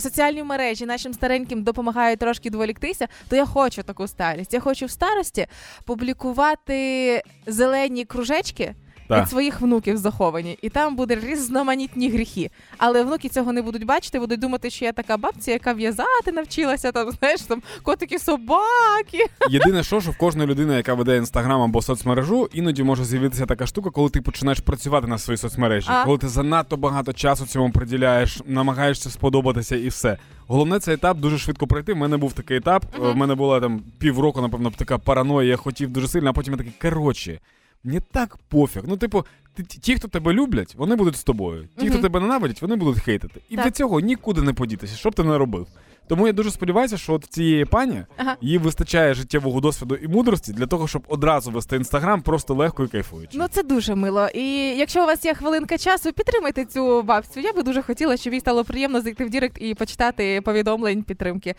соціальні 0.00 0.42
мережі 0.42 0.86
нашим 0.86 1.14
стареньким 1.14 1.62
допомагають 1.62 2.20
трошки 2.20 2.48
відволіктися, 2.48 3.08
то 3.28 3.36
я 3.36 3.46
хочу 3.46 3.82
таку 3.82 4.08
старість. 4.08 4.54
Я 4.54 4.60
хочу 4.60 4.86
в 4.86 4.90
старості 4.90 5.46
публікувати 5.84 7.22
зелені 7.46 8.04
кружечки. 8.04 8.74
Так. 9.08 9.22
Від 9.22 9.30
своїх 9.30 9.60
внуків 9.60 9.96
заховані, 9.96 10.58
і 10.62 10.68
там 10.68 10.96
буде 10.96 11.14
різноманітні 11.14 12.10
гріхи. 12.10 12.50
Але 12.78 13.02
внуки 13.02 13.28
цього 13.28 13.52
не 13.52 13.62
будуть 13.62 13.84
бачити, 13.86 14.18
будуть 14.20 14.40
думати, 14.40 14.70
що 14.70 14.84
я 14.84 14.92
така 14.92 15.16
бабця, 15.16 15.50
яка 15.50 15.72
в'язати 15.72 16.32
навчилася, 16.32 16.92
там 16.92 17.10
знаєш, 17.10 17.40
там 17.40 17.62
котики 17.82 18.18
собаки. 18.18 19.26
Єдине, 19.50 19.82
що, 19.82 20.00
що 20.00 20.10
в 20.10 20.16
кожної 20.16 20.48
людини, 20.48 20.74
яка 20.74 20.94
веде 20.94 21.16
інстаграм 21.16 21.62
або 21.62 21.82
соцмережу, 21.82 22.48
іноді 22.52 22.82
може 22.82 23.04
з'явитися 23.04 23.46
така 23.46 23.66
штука, 23.66 23.90
коли 23.90 24.10
ти 24.10 24.20
починаєш 24.20 24.60
працювати 24.60 25.06
на 25.06 25.18
своїй 25.18 25.38
соцмережі, 25.38 25.88
А. 25.90 26.04
коли 26.04 26.18
ти 26.18 26.28
занадто 26.28 26.76
багато 26.76 27.12
часу 27.12 27.46
цьому 27.46 27.70
приділяєш, 27.70 28.38
намагаєшся 28.46 29.10
сподобатися 29.10 29.76
і 29.76 29.88
все. 29.88 30.18
Головне, 30.46 30.78
цей 30.80 30.94
етап 30.94 31.18
дуже 31.18 31.38
швидко 31.38 31.66
пройти. 31.66 31.92
В 31.92 31.96
мене 31.96 32.16
був 32.16 32.32
такий 32.32 32.56
етап. 32.56 32.84
Мгм. 32.98 33.12
В 33.12 33.16
мене 33.16 33.34
була 33.34 33.60
там 33.60 33.82
півроку, 33.98 34.40
напевно, 34.40 34.72
така 34.76 34.98
параноя, 34.98 35.48
я 35.48 35.56
хотів 35.56 35.90
дуже 35.90 36.08
сильно, 36.08 36.30
а 36.30 36.32
потім 36.32 36.52
я 36.52 36.58
такий, 36.58 36.72
коротше, 36.82 37.40
мені 37.84 38.00
так 38.12 38.36
пофіг. 38.48 38.82
Ну, 38.86 38.96
типу, 38.96 39.24
ти- 39.54 39.62
ті, 39.62 39.94
хто 39.94 40.08
тебе 40.08 40.32
люблять, 40.32 40.74
вони 40.74 40.96
будуть 40.96 41.16
з 41.16 41.24
тобою. 41.24 41.68
Ті, 41.78 41.90
хто 41.90 41.98
тебе 41.98 42.20
ненавидять, 42.20 42.62
вони 42.62 42.76
будуть 42.76 43.02
хейтити. 43.02 43.40
І 43.48 43.56
Так. 43.56 43.64
для 43.64 43.70
цього 43.70 44.00
нікуди 44.00 44.42
не 44.42 44.52
подітися, 44.52 44.96
що 44.96 45.10
б 45.10 45.14
ти 45.14 45.24
не 45.24 45.38
робив. 45.38 45.66
Тому 46.08 46.26
я 46.26 46.32
дуже 46.32 46.50
сподіваюся, 46.50 46.96
що 46.98 47.12
от 47.12 47.24
цієї 47.24 47.64
пані 47.64 48.02
Ага. 48.16 48.36
їй 48.40 48.58
вистачає 48.58 49.14
життєвого 49.14 49.60
досвіду 49.60 49.94
і 49.96 50.08
мудрості 50.08 50.52
для 50.52 50.66
того, 50.66 50.88
щоб 50.88 51.02
одразу 51.08 51.50
вести 51.50 51.76
інстаграм 51.76 52.22
просто 52.22 52.54
легко 52.54 52.84
і 52.84 52.88
кайфуючи. 52.88 53.38
Ну 53.38 53.46
це 53.50 53.62
дуже 53.62 53.94
мило. 53.94 54.28
І 54.34 54.46
якщо 54.76 55.02
у 55.02 55.06
вас 55.06 55.24
є 55.24 55.34
хвилинка 55.34 55.78
часу, 55.78 56.12
підтримайте 56.12 56.64
цю 56.64 57.02
бабцю. 57.02 57.40
Я 57.40 57.52
би 57.52 57.62
дуже 57.62 57.82
хотіла, 57.82 58.16
щоб 58.16 58.34
їй 58.34 58.40
стало 58.40 58.64
приємно 58.64 59.00
зайти 59.00 59.24
в 59.24 59.30
Дірект 59.30 59.56
і 59.62 59.74
почитати 59.74 60.40
повідомлень 60.40 61.02
підтримки. 61.02 61.54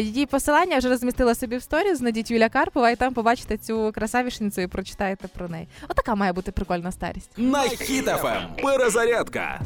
Її 0.00 0.26
посилання 0.26 0.72
я 0.72 0.78
вже 0.78 0.88
розмістила 0.88 1.34
собі 1.34 1.56
в 1.56 1.62
сторіс, 1.62 1.98
знайдіть 1.98 2.30
Юля 2.30 2.48
Карпова, 2.48 2.90
і 2.90 2.96
там 2.96 3.14
побачите 3.14 3.56
цю 3.58 3.92
красавішницю 3.94 4.60
і 4.60 4.66
прочитаєте 4.66 5.28
про 5.28 5.48
неї. 5.48 5.68
Отака 5.88 6.14
має 6.14 6.32
бути 6.32 6.52
прикольна 6.52 6.92
старість. 6.92 7.30
На 7.36 7.60
Хіт-ФМ. 7.62 8.42
Перезарядка. 8.62 9.60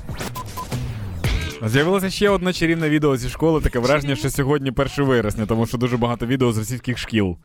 З'явилося 1.64 2.11
ще 2.11 2.29
одне 2.31 2.53
чарівне 2.53 2.88
відео 2.90 3.16
зі 3.16 3.29
школи. 3.29 3.61
Таке 3.61 3.79
враження, 3.79 4.16
що 4.16 4.31
сьогодні 4.31 4.70
1 4.70 5.05
вересня, 5.05 5.46
тому 5.46 5.66
що 5.66 5.79
дуже 5.79 5.96
багато 5.96 6.27
відео 6.27 6.53
з 6.53 6.59
російських 6.59 6.99
шкіл. 6.99 7.37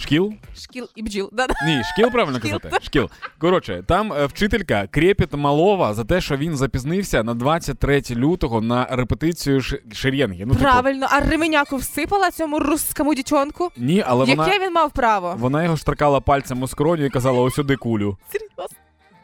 Шкіл? 0.00 0.32
Шкіл 0.56 0.88
і 0.96 1.02
бджіл. 1.02 1.30
Да-да. 1.32 1.54
Ні, 1.66 1.82
шкіл 1.92 2.10
правильно 2.10 2.38
Шкіл. 2.38 2.50
казати. 2.60 2.84
Шкіл. 2.86 3.08
Коротше, 3.38 3.82
там 3.86 4.12
е, 4.12 4.26
вчителька 4.26 4.86
крепіт 4.90 5.32
малова 5.32 5.94
за 5.94 6.04
те, 6.04 6.20
що 6.20 6.36
він 6.36 6.56
запізнився 6.56 7.22
на 7.22 7.34
23 7.34 8.02
лютого 8.10 8.60
на 8.60 8.84
репетицію 8.90 9.60
ш- 9.60 9.78
шеренги. 9.92 10.44
Ну, 10.46 10.52
типу, 10.52 10.64
Правильно, 10.64 11.06
а 11.10 11.20
ременяку 11.20 11.76
всипала 11.76 12.30
цьому 12.30 12.58
русскому 12.58 13.14
дівчонку? 13.14 13.70
ні, 13.76 14.04
але 14.06 14.24
Яке 14.26 14.36
вона, 14.42 14.58
він 14.58 14.72
мав 14.72 14.90
право? 14.90 15.34
вона 15.38 15.64
його 15.64 15.76
штракала 15.76 16.20
пальцем 16.20 16.62
у 16.62 16.68
скроню 16.68 17.04
і 17.04 17.10
казала: 17.10 17.40
ось 17.40 17.54
сюди 17.54 17.76
кулю. 17.76 18.16
Серйозно? 18.32 18.76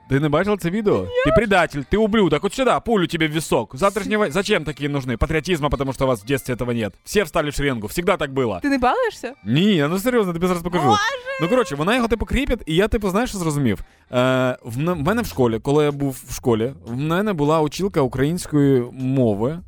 Ты 0.09 0.19
не 0.19 0.27
бачил 0.29 0.55
это 0.55 0.69
видео? 0.71 1.05
Ты 1.25 1.31
предатель, 1.35 1.83
ты 1.83 1.97
ублюдок. 1.97 2.41
Вот 2.43 2.53
сюда, 2.53 2.79
пулю 2.79 3.05
тебе 3.07 3.27
в 3.27 3.31
висок. 3.31 3.75
Завтрашнего... 3.75 4.31
Зачем 4.31 4.63
такие 4.65 4.89
нужны? 4.89 5.17
Патриотизма, 5.17 5.69
потому 5.69 5.93
что 5.93 6.05
у 6.05 6.07
вас 6.07 6.21
в 6.23 6.25
детстве 6.25 6.55
этого 6.55 6.71
нет. 6.71 6.93
Все 7.03 7.23
встали 7.23 7.51
в 7.51 7.53
шеренгу, 7.53 7.87
всегда 7.87 8.17
так 8.17 8.33
было. 8.33 8.59
Ти 8.61 8.69
не 8.69 8.77
балуєшся? 8.77 9.33
Ні, 9.45 9.85
ну 9.89 9.99
серйозно, 9.99 10.33
тобі 10.33 10.47
зараз 10.47 10.63
покажу. 10.63 10.95
Ну 11.41 11.47
коротше, 11.49 11.75
вона 11.75 11.95
його 11.95 12.07
типу 12.07 12.25
кріпить, 12.25 12.59
і 12.65 12.75
я, 12.75 12.87
типу, 12.87 13.09
знаєш, 13.09 13.29
що 13.29 13.39
зрозумів. 13.39 13.79
Е, 13.79 13.85
в, 14.63 14.79
м- 14.89 15.03
в 15.03 15.07
мене 15.07 15.21
в 15.21 15.25
школі, 15.25 15.59
коли 15.59 15.83
я 15.85 15.91
був 15.91 16.23
в 16.27 16.33
школі, 16.33 16.73
в 16.85 16.95
мене 16.97 17.33
була 17.33 17.61
училка 17.61 18.01
української 18.01 18.83
мови. 18.93 19.59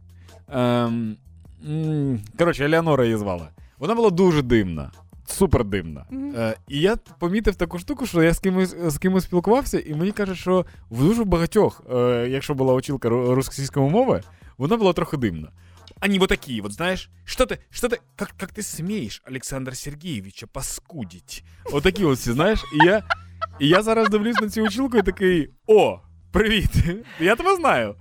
Е, 0.53 0.59
м, 0.59 1.17
коротше, 2.37 2.65
Елеонора 2.65 3.03
її 3.05 3.17
звали. 3.17 3.47
Вона 3.79 3.95
була 3.95 4.09
дуже 4.09 4.41
дивна. 4.41 4.91
Супер 5.25 5.63
дивна. 5.65 6.05
Мгм. 6.09 6.33
Е, 6.37 6.55
і 6.67 6.79
я 6.79 6.95
помітив 7.19 7.55
таку 7.55 7.79
штуку, 7.79 8.05
що 8.05 8.23
я 8.23 8.33
з 8.33 8.39
кимось 8.39 8.75
з 8.87 8.97
кимось 8.97 9.23
спілкувався, 9.23 9.79
і 9.79 9.93
мені 9.93 10.11
кажуть, 10.11 10.37
що 10.37 10.65
в 10.91 11.03
дуже 11.03 11.23
багатьох, 11.23 11.81
е, 11.93 12.27
якщо 12.29 12.53
була 12.53 12.73
училка 12.73 13.09
ру- 13.09 13.33
російської 13.35 13.89
мови, 13.89 14.21
вона 14.57 14.77
була 14.77 14.93
трохи 14.93 15.17
дивна. 15.17 15.51
Они 16.05 16.19
вот 16.19 16.29
такие, 16.29 16.61
вот 16.61 16.71
знаешь, 16.71 17.09
что 17.25 17.43
ты, 17.45 17.57
что 17.69 17.87
ты, 17.87 17.99
как, 18.15 18.31
как 18.37 18.51
ты 18.53 18.63
смеешь 18.63 19.21
Александра 19.25 19.75
Сергеевича 19.75 20.47
паскудить? 20.47 21.43
Вот 21.71 21.83
такі 21.83 22.05
от 22.05 22.17
всі, 22.17 22.31
знаєш, 22.31 22.63
і 22.73 22.85
я, 22.85 23.03
і 23.59 23.67
я 23.67 23.81
зараз 23.83 24.09
дивлюсь 24.09 24.41
на 24.41 24.49
цю 24.49 24.63
училку 24.63 24.97
і 24.97 25.01
такий: 25.01 25.49
о, 25.67 25.99
привіт! 26.31 26.71
Я 27.19 27.35
тебе 27.35 27.55
знаю. 27.55 27.95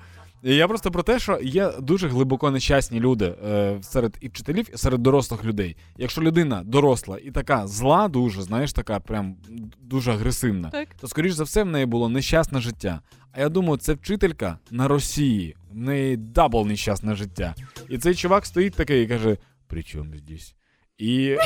Я 0.53 0.67
просто 0.67 0.91
про 0.91 1.03
те, 1.03 1.19
що 1.19 1.39
є 1.41 1.71
дуже 1.79 2.07
глибоко 2.07 2.51
нещасні 2.51 2.99
люди 2.99 3.25
е, 3.45 3.77
серед 3.81 4.17
і 4.21 4.27
вчителів, 4.27 4.69
і 4.73 4.77
серед 4.77 5.01
дорослих 5.03 5.45
людей. 5.45 5.75
Якщо 5.97 6.21
людина 6.21 6.63
доросла 6.65 7.17
і 7.23 7.31
така 7.31 7.67
зла, 7.67 8.07
дуже, 8.07 8.41
знаєш, 8.41 8.73
така 8.73 8.99
прям 8.99 9.35
дуже 9.81 10.11
агресивна, 10.11 10.69
Так. 10.69 10.87
то 11.01 11.07
скоріш 11.07 11.33
за 11.33 11.43
все 11.43 11.63
в 11.63 11.65
неї 11.65 11.85
було 11.85 12.09
нещасне 12.09 12.59
життя. 12.61 13.01
А 13.31 13.39
я 13.39 13.49
думаю, 13.49 13.77
це 13.77 13.93
вчителька 13.93 14.59
на 14.71 14.87
Росії. 14.87 15.55
В 15.71 15.77
неї 15.77 16.17
double 16.17 16.65
нещасне 16.67 17.15
життя. 17.15 17.55
І 17.89 17.97
цей 17.97 18.15
чувак 18.15 18.45
стоїть 18.45 18.73
такий 18.75 19.03
і 19.03 19.07
каже: 19.07 19.37
При 19.67 19.83
чому 19.83 20.17
здесь? 20.17 20.55
І, 20.97 21.15
і, 21.15 21.37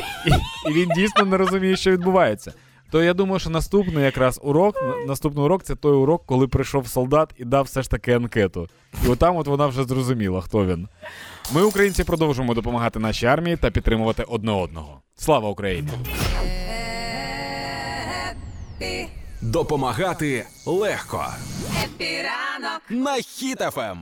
і 0.69 0.73
він 0.73 0.89
дійсно 0.95 1.25
не 1.25 1.37
розуміє, 1.37 1.77
що 1.77 1.91
відбувається. 1.91 2.53
То 2.91 3.03
я 3.03 3.13
думаю, 3.13 3.39
що 3.39 3.49
наступний 3.49 4.03
якраз 4.03 4.39
урок, 4.43 4.75
наступний 5.07 5.45
урок 5.45 5.63
це 5.63 5.75
той 5.75 5.93
урок, 5.93 6.23
коли 6.25 6.47
прийшов 6.47 6.87
солдат 6.87 7.33
і 7.37 7.45
дав 7.45 7.63
все 7.65 7.81
ж 7.81 7.89
таки 7.89 8.13
анкету. 8.13 8.67
І 9.05 9.07
отам 9.07 9.37
от 9.37 9.47
вона 9.47 9.67
вже 9.67 9.83
зрозуміла, 9.83 10.41
хто 10.41 10.65
він. 10.65 10.87
Ми, 11.53 11.61
українці, 11.63 12.03
продовжуємо 12.03 12.53
допомагати 12.53 12.99
нашій 12.99 13.25
армії 13.25 13.57
та 13.57 13.71
підтримувати 13.71 14.23
одне 14.23 14.51
одного. 14.51 15.01
Слава 15.15 15.49
Україні! 15.49 15.89
Допомагати 19.41 20.45
легко. 20.65 21.25
Хеппі 21.83 22.32
ранок. 22.32 22.81
На 22.89 23.15
Хіт-ФМ. 23.15 23.99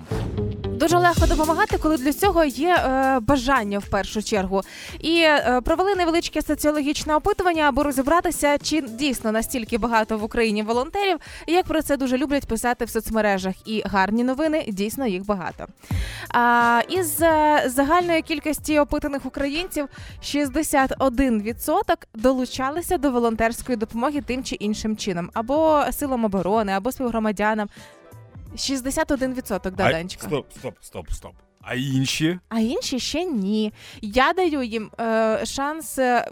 Дуже 0.77 0.97
легко 0.97 1.25
допомагати, 1.25 1.77
коли 1.77 1.97
для 1.97 2.13
цього 2.13 2.43
є 2.45 2.75
е, 2.75 3.19
бажання 3.19 3.79
в 3.79 3.85
першу 3.87 4.23
чергу. 4.23 4.61
І 4.99 5.21
е, 5.21 5.61
провели 5.63 5.95
невеличке 5.95 6.41
соціологічне 6.41 7.15
опитування, 7.15 7.63
аби 7.63 7.83
розібратися, 7.83 8.57
чи 8.57 8.81
дійсно 8.81 9.31
настільки 9.31 9.77
багато 9.77 10.17
в 10.17 10.23
Україні 10.23 10.63
волонтерів, 10.63 11.17
і 11.47 11.53
як 11.53 11.65
про 11.65 11.81
це 11.81 11.97
дуже 11.97 12.17
люблять 12.17 12.47
писати 12.47 12.85
в 12.85 12.89
соцмережах. 12.89 13.53
І 13.65 13.83
гарні 13.85 14.23
новини 14.23 14.65
дійсно 14.67 15.07
їх 15.07 15.25
багато. 15.25 15.65
А, 16.29 16.81
із 16.89 17.21
е, 17.21 17.63
загальної 17.65 18.21
кількості 18.21 18.79
опитаних 18.79 19.25
українців 19.25 19.87
61% 20.23 21.95
долучалися 22.15 22.97
до 22.97 23.11
волонтерської 23.11 23.77
допомоги 23.77 24.21
тим 24.21 24.43
чи 24.43 24.55
іншим 24.55 24.97
чином, 24.97 25.29
або 25.33 25.83
силам 25.91 26.25
оборони, 26.25 26.71
або 26.71 26.91
співгромадянам. 26.91 27.69
61% 28.53 29.69
да, 29.69 29.69
Данечка. 29.69 30.25
Стоп, 30.25 30.53
стоп, 30.53 30.77
стоп, 30.81 31.11
стоп. 31.11 31.35
А 31.69 31.75
інші? 31.75 32.39
А 32.49 32.59
інші 32.59 32.99
ще 32.99 33.25
ні. 33.25 33.73
Я 34.01 34.33
даю 34.33 34.63
їм 34.63 34.91
е, 34.99 35.45
шанс 35.45 35.99
е, 35.99 36.27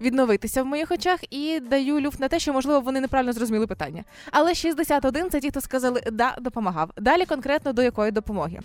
відновитися 0.00 0.62
в 0.62 0.66
моїх 0.66 0.90
очах 0.90 1.20
і 1.30 1.60
даю 1.60 2.00
люфт 2.00 2.20
на 2.20 2.28
те, 2.28 2.38
що 2.38 2.52
можливо 2.52 2.80
вони 2.80 3.00
неправильно 3.00 3.32
зрозуміли 3.32 3.66
питання. 3.66 4.04
Але 4.30 4.54
61– 4.54 5.30
це 5.30 5.40
ті, 5.40 5.50
хто 5.50 5.60
сказали 5.60 6.02
да, 6.12 6.36
допомагав. 6.40 6.90
Далі 6.96 7.24
конкретно 7.24 7.72
до 7.72 7.82
якої 7.82 8.10
допомоги. 8.10 8.60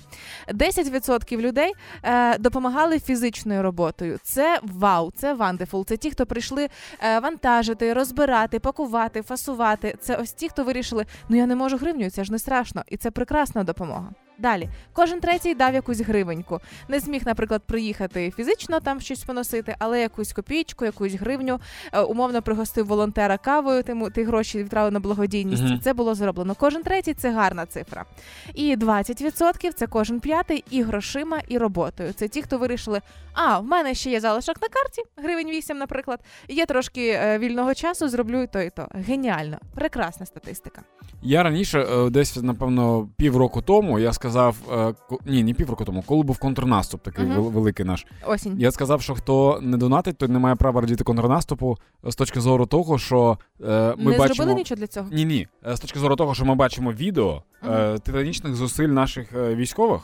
10% 0.48 1.38
людей 1.38 1.74
е, 2.04 2.38
допомагали 2.38 3.00
фізичною 3.00 3.64
роботою. 3.64 4.20
Це 4.24 4.60
вау, 4.64 5.12
це 5.16 5.34
wonderful. 5.34 5.86
Це 5.86 5.98
ті, 5.98 6.12
хто 6.12 6.26
прийшли 6.26 6.70
е, 7.00 7.20
вантажити, 7.20 7.94
розбирати, 7.94 8.60
пакувати, 8.60 9.22
фасувати. 9.22 9.96
Це 10.02 10.16
ось 10.16 10.34
ті, 10.34 10.50
хто 10.50 10.64
вирішили, 10.64 11.06
ну 11.30 11.38
я 11.38 11.46
не 11.46 11.56
можу 11.56 11.78
гривню, 11.78 12.10
це 12.10 12.24
ж 12.24 12.32
не 12.32 12.40
страшно, 12.40 12.84
і 12.88 12.98
це 12.98 13.12
прекрасна 13.12 13.64
допомога. 13.64 14.10
Далі, 14.38 14.70
кожен 14.94 15.20
третій 15.20 15.56
дав 15.56 15.74
якусь 15.74 16.00
гривеньку. 16.02 16.60
Не 16.88 17.00
зміг, 17.00 17.22
наприклад, 17.26 17.62
приїхати 17.66 18.32
фізично 18.32 18.80
там 18.80 19.02
щось 19.02 19.24
поносити, 19.24 19.76
але 19.80 20.02
якусь 20.02 20.34
копійку, 20.34 20.86
якусь 20.86 21.14
гривню, 21.14 21.60
е, 21.92 22.02
умовно 22.02 22.42
пригостив 22.42 22.88
волонтера 22.88 23.38
кавою, 23.38 23.84
тим 23.84 24.12
ті 24.16 24.24
гроші 24.24 24.58
відправив 24.58 24.94
на 24.94 25.00
благодійність. 25.00 25.64
Мгм. 25.64 25.80
Це 25.80 25.94
було 25.94 26.16
зроблено. 26.16 26.56
Кожен 26.56 26.84
третій 26.84 27.14
це 27.14 27.32
гарна 27.32 27.66
цифра. 27.66 28.06
І 28.54 28.76
20% 28.76 29.74
це 29.74 29.88
кожен 29.88 30.20
п'ятий 30.20 30.64
і 30.70 30.84
грошима, 30.84 31.40
і 31.48 31.58
роботою. 31.58 32.14
Це 32.14 32.28
ті, 32.28 32.42
хто 32.42 32.58
вирішили, 32.58 33.02
а 33.34 33.60
в 33.60 33.64
мене 33.64 33.94
ще 33.94 34.10
є 34.10 34.20
залишок 34.20 34.56
на 34.62 34.68
карті, 34.68 35.02
гривень 35.18 35.50
8, 35.50 35.78
наприклад. 35.78 36.20
Є 36.48 36.66
трошки 36.66 37.10
е, 37.10 37.40
вільного 37.40 37.74
часу, 37.74 38.10
зроблю 38.10 38.42
і 38.42 38.48
то, 38.48 38.62
і 38.62 38.70
то. 38.70 38.88
Геніально, 38.92 39.58
прекрасна 39.76 40.26
статистика. 40.26 40.82
Я 41.22 41.44
раніше, 41.44 41.80
е, 41.80 42.10
десь, 42.10 42.38
напевно, 42.38 43.10
півроку 43.18 43.62
тому, 43.62 44.00
я 44.00 44.14
сказав, 44.14 44.33
е, 44.40 44.94
ні, 45.26 45.44
не 45.44 45.54
півроку 45.54 45.86
тому, 45.86 46.04
коли 46.06 46.24
був 46.24 46.38
контрнаступ, 46.38 47.04
такий 47.04 47.26
вел- 47.26 47.52
великий 47.52 47.86
наш. 47.86 48.06
Осінь. 48.28 48.56
Я 48.60 48.72
сказав, 48.72 49.02
що 49.02 49.16
хто 49.16 49.60
не 49.62 49.78
донатить, 49.78 50.18
той 50.18 50.30
не 50.30 50.40
має 50.40 50.56
права 50.56 50.82
радіти 50.82 51.04
контрнаступу 51.04 51.78
з 52.04 52.16
точки 52.16 52.42
зору 52.42 52.66
того, 52.66 52.98
що 53.00 53.38
е, 53.62 53.94
ми 53.98 54.12
не 54.12 54.18
бачимо. 54.18 54.34
зробили 54.36 54.56
нічого 54.56 54.80
для 54.80 54.88
цього. 54.88 55.08
Ні, 55.12 55.26
ні. 55.26 55.48
З 55.66 55.80
точки 55.80 56.00
зору 56.00 56.16
того, 56.16 56.34
що 56.36 56.46
ми 56.46 56.56
бачимо 56.56 56.92
відео 56.92 57.44
е, 57.70 57.98
титанічних 57.98 58.56
зусиль 58.56 58.88
наших 58.90 59.34
е, 59.34 59.56
військових. 59.56 60.02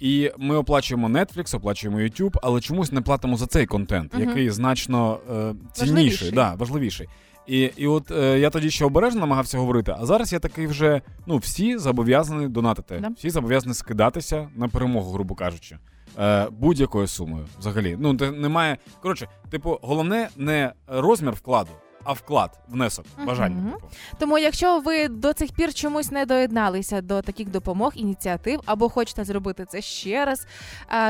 І 0.00 0.30
ми 0.38 0.56
оплачуємо 0.56 1.08
Netflix, 1.08 1.56
оплачуємо 1.56 1.98
YouTube, 2.00 2.36
але 2.42 2.60
чомусь 2.60 2.92
не 2.92 3.00
платимо 3.00 3.36
за 3.36 3.46
цей 3.46 3.66
контент, 3.66 4.14
Мгм. 4.14 4.28
який 4.28 4.50
значно 4.50 5.18
е, 5.30 5.54
цінніший, 5.72 5.94
Важливіший. 5.94 6.30
да, 6.30 6.54
важливіший. 6.54 7.08
І, 7.46 7.60
і 7.76 7.86
от 7.86 8.10
е, 8.10 8.38
я 8.38 8.50
тоді 8.50 8.70
ще 8.70 8.84
обережно 8.84 9.20
намагався 9.20 9.58
говорити, 9.58 9.94
а 9.98 10.06
зараз 10.06 10.32
я 10.32 10.38
такий 10.38 10.66
вже 10.66 11.00
ну 11.26 11.36
всі 11.36 11.78
зобов'язані 11.78 12.48
донатити, 12.48 12.98
Да. 13.02 13.08
всі 13.16 13.30
зобов'язані 13.30 13.74
скидатися 13.74 14.48
на 14.56 14.68
перемогу, 14.68 15.12
грубо 15.12 15.34
кажучи. 15.34 15.78
Е, 16.18 16.46
будь-якою 16.50 17.06
сумою 17.06 17.46
взагалі. 17.58 17.96
Ну, 18.00 18.12
немає. 18.12 18.76
Коротше, 19.02 19.28
типу, 19.50 19.78
головне 19.82 20.28
не 20.36 20.72
розмір 20.86 21.32
вкладу, 21.32 21.70
а 22.06 22.12
вклад, 22.12 22.50
внесок, 22.68 23.04
бажання. 23.26 23.60
Мгм. 23.60 23.72
Типу. 23.72 23.86
Тому, 24.18 24.38
якщо 24.38 24.80
ви 24.80 25.08
до 25.08 25.32
цих 25.32 25.52
пір 25.52 25.74
чомусь 25.74 26.10
не 26.10 26.26
доєдналися 26.26 27.00
до 27.00 27.22
таких 27.22 27.50
допомог, 27.50 27.92
ініціатив 27.94 28.60
або 28.66 28.88
хочете 28.88 29.24
зробити 29.24 29.64
це 29.68 29.80
ще 29.80 30.24
раз, 30.24 30.46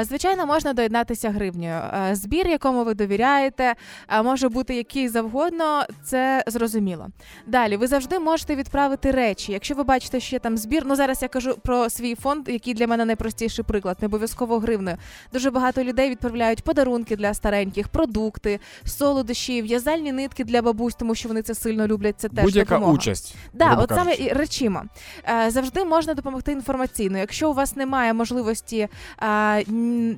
е, 0.01 0.05
звичайно, 0.05 0.47
можна 0.47 0.73
доєднатися 0.73 1.31
гривнею. 1.31 1.75
Е, 1.75 2.15
Збір, 2.15 2.49
якому 2.49 2.85
ви 2.85 2.95
довіряєте, 2.95 3.75
е, 4.09 4.23
може 4.23 4.49
бути 4.49 4.77
який 4.77 5.09
завгодно, 5.09 5.85
це 6.05 6.45
зрозуміло. 6.47 7.07
Далі, 7.47 7.77
ви 7.77 7.87
завжди 7.87 8.19
можете 8.19 8.57
відправити 8.57 9.11
речі. 9.11 9.53
Якщо 9.53 9.75
ви 9.75 9.83
бачите, 9.83 10.21
що 10.21 10.37
є 10.37 10.41
там 10.41 10.57
збір, 10.57 10.83
ну 10.87 10.97
зараз 10.97 11.23
я 11.23 11.29
кажу 11.29 11.57
про 11.63 11.91
свій 11.91 12.15
фонд, 12.15 12.49
який 12.49 12.75
для 12.75 12.87
мене 12.87 13.05
найпростіший 13.05 13.65
приклад, 13.65 13.97
не 14.01 14.07
обов'язково 14.07 14.59
гривнею. 14.59 14.97
Дуже 15.33 15.51
багато 15.51 15.85
людей 15.85 16.11
відправляють 16.11 16.63
подарунки 16.63 17.17
для 17.17 17.35
стареньких, 17.35 17.89
продукти, 17.89 18.61
солодощі, 18.85 19.63
в'язальні 19.63 20.13
нитки 20.13 20.45
для 20.45 20.63
бабусь, 20.63 20.86
тому 20.95 21.15
що 21.15 21.29
вони 21.29 21.43
це 21.43 21.55
сильно 21.55 21.87
люблять. 21.87 22.15
Це 22.19 22.29
теж 22.29 22.45
Будь-яка 22.45 22.75
допомога. 22.75 22.93
участь. 22.93 23.35
Да, 23.53 23.75
от 23.75 23.89
саме 23.91 24.15
і 24.15 24.29
речима. 24.29 24.85
Е, 25.29 25.51
Завжди 25.51 25.85
можна 25.85 26.15
допомогти 26.15 26.53
інформаційно. 26.53 27.19
Якщо 27.19 27.51
у 27.51 27.55
вас 27.55 27.77
немає 27.77 28.13
можливості 28.15 28.89
е, 29.23 29.65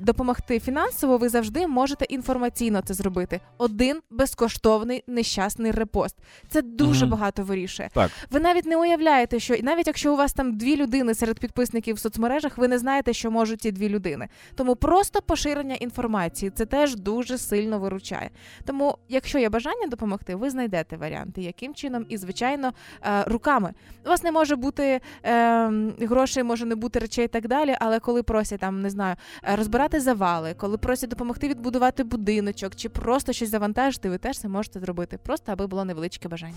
допомогти 0.01 0.59
фінансово, 0.59 1.17
ви 1.17 1.29
завжди 1.29 1.67
можете 1.67 2.05
інформаційно 2.05 2.81
це 2.81 2.93
зробити. 2.93 3.39
Один 3.57 3.99
безкоштовний 4.09 5.03
нещасний 5.07 5.71
репост. 5.71 6.15
Це 6.49 6.61
дуже 6.61 7.05
Мгм. 7.05 7.11
багато 7.11 7.43
вирішує. 7.43 7.89
Так. 7.93 8.11
Ви 8.31 8.39
навіть 8.39 8.65
не 8.65 8.77
уявляєте, 8.77 9.39
що 9.39 9.53
і 9.53 9.63
навіть 9.63 9.87
якщо 9.87 10.13
у 10.13 10.15
вас 10.17 10.33
там 10.33 10.57
дві 10.57 10.75
людини 10.75 11.15
серед 11.15 11.39
підписників 11.39 11.95
в 11.95 11.99
соцмережах, 11.99 12.57
ви 12.57 12.67
не 12.67 12.79
знаєте, 12.79 13.13
що 13.13 13.31
можуть 13.31 13.59
ті 13.59 13.71
дві 13.71 13.89
людини. 13.89 14.27
Тому 14.55 14.75
просто 14.75 15.21
поширення 15.21 15.75
інформації 15.75 16.51
це 16.55 16.65
теж 16.65 16.95
дуже 16.95 17.37
сильно 17.37 17.79
виручає. 17.79 18.29
Тому, 18.65 18.97
якщо 19.09 19.39
є 19.39 19.49
бажання 19.49 19.87
допомогти, 19.87 20.35
ви 20.35 20.49
знайдете 20.59 20.97
варіанти, 20.97 21.41
яким 21.41 21.75
чином, 21.75 22.05
і 22.09 22.17
звичайно, 22.17 22.73
е, 23.03 23.23
руками. 23.23 23.73
У 24.05 24.09
вас 24.09 24.23
не 24.23 24.31
може 24.31 24.55
бути 24.55 25.01
е, 25.23 25.71
грошей, 26.01 26.43
може 26.43 26.65
не 26.65 26.75
бути 26.75 26.99
речей 26.99 27.25
і 27.25 27.27
так 27.27 27.47
далі. 27.47 27.75
Але 27.79 27.99
коли 27.99 28.23
просять 28.23 28.59
там, 28.59 28.81
не 28.81 28.89
знаю, 28.89 29.15
е, 29.43 29.55
розбирати 29.55 29.99
завали, 29.99 30.53
коли 30.53 30.77
просять 30.77 31.09
допомогти 31.09 31.47
відбудувати 31.47 32.03
будиночок 32.03 32.75
чи 32.75 32.89
просто 32.89 33.33
щось 33.33 33.49
завантажити, 33.49 34.09
ви 34.09 34.17
теж 34.17 34.39
це 34.39 34.47
можете 34.47 34.79
зробити, 34.79 35.17
просто 35.17 35.51
аби 35.51 35.67
було 35.67 35.85
невеличке 35.85 36.29
бажання. 36.29 36.55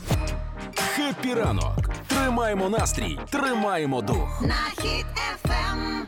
Хеппі 0.75 1.35
ранок. 1.35 1.91
Тримаємо 2.07 2.69
настрій, 2.69 3.19
тримаємо 3.31 4.03
дух. 4.03 4.43
На 4.43 4.83
хід 4.83 5.07
ефем. 5.35 6.07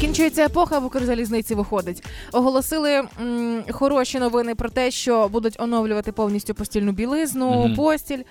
Закінчується 0.00 0.44
епоха 0.44 0.78
в 0.78 0.84
Укрзалізниці 0.84 1.54
виходить. 1.54 2.04
Оголосили 2.32 3.02
м, 3.20 3.64
хороші 3.70 4.18
новини 4.18 4.54
про 4.54 4.68
те, 4.68 4.90
що 4.90 5.28
будуть 5.28 5.60
оновлювати 5.60 6.12
повністю 6.12 6.54
постільну 6.54 6.92
білизну, 6.92 7.50
Мгм. 7.64 7.74
постіль. 7.76 8.22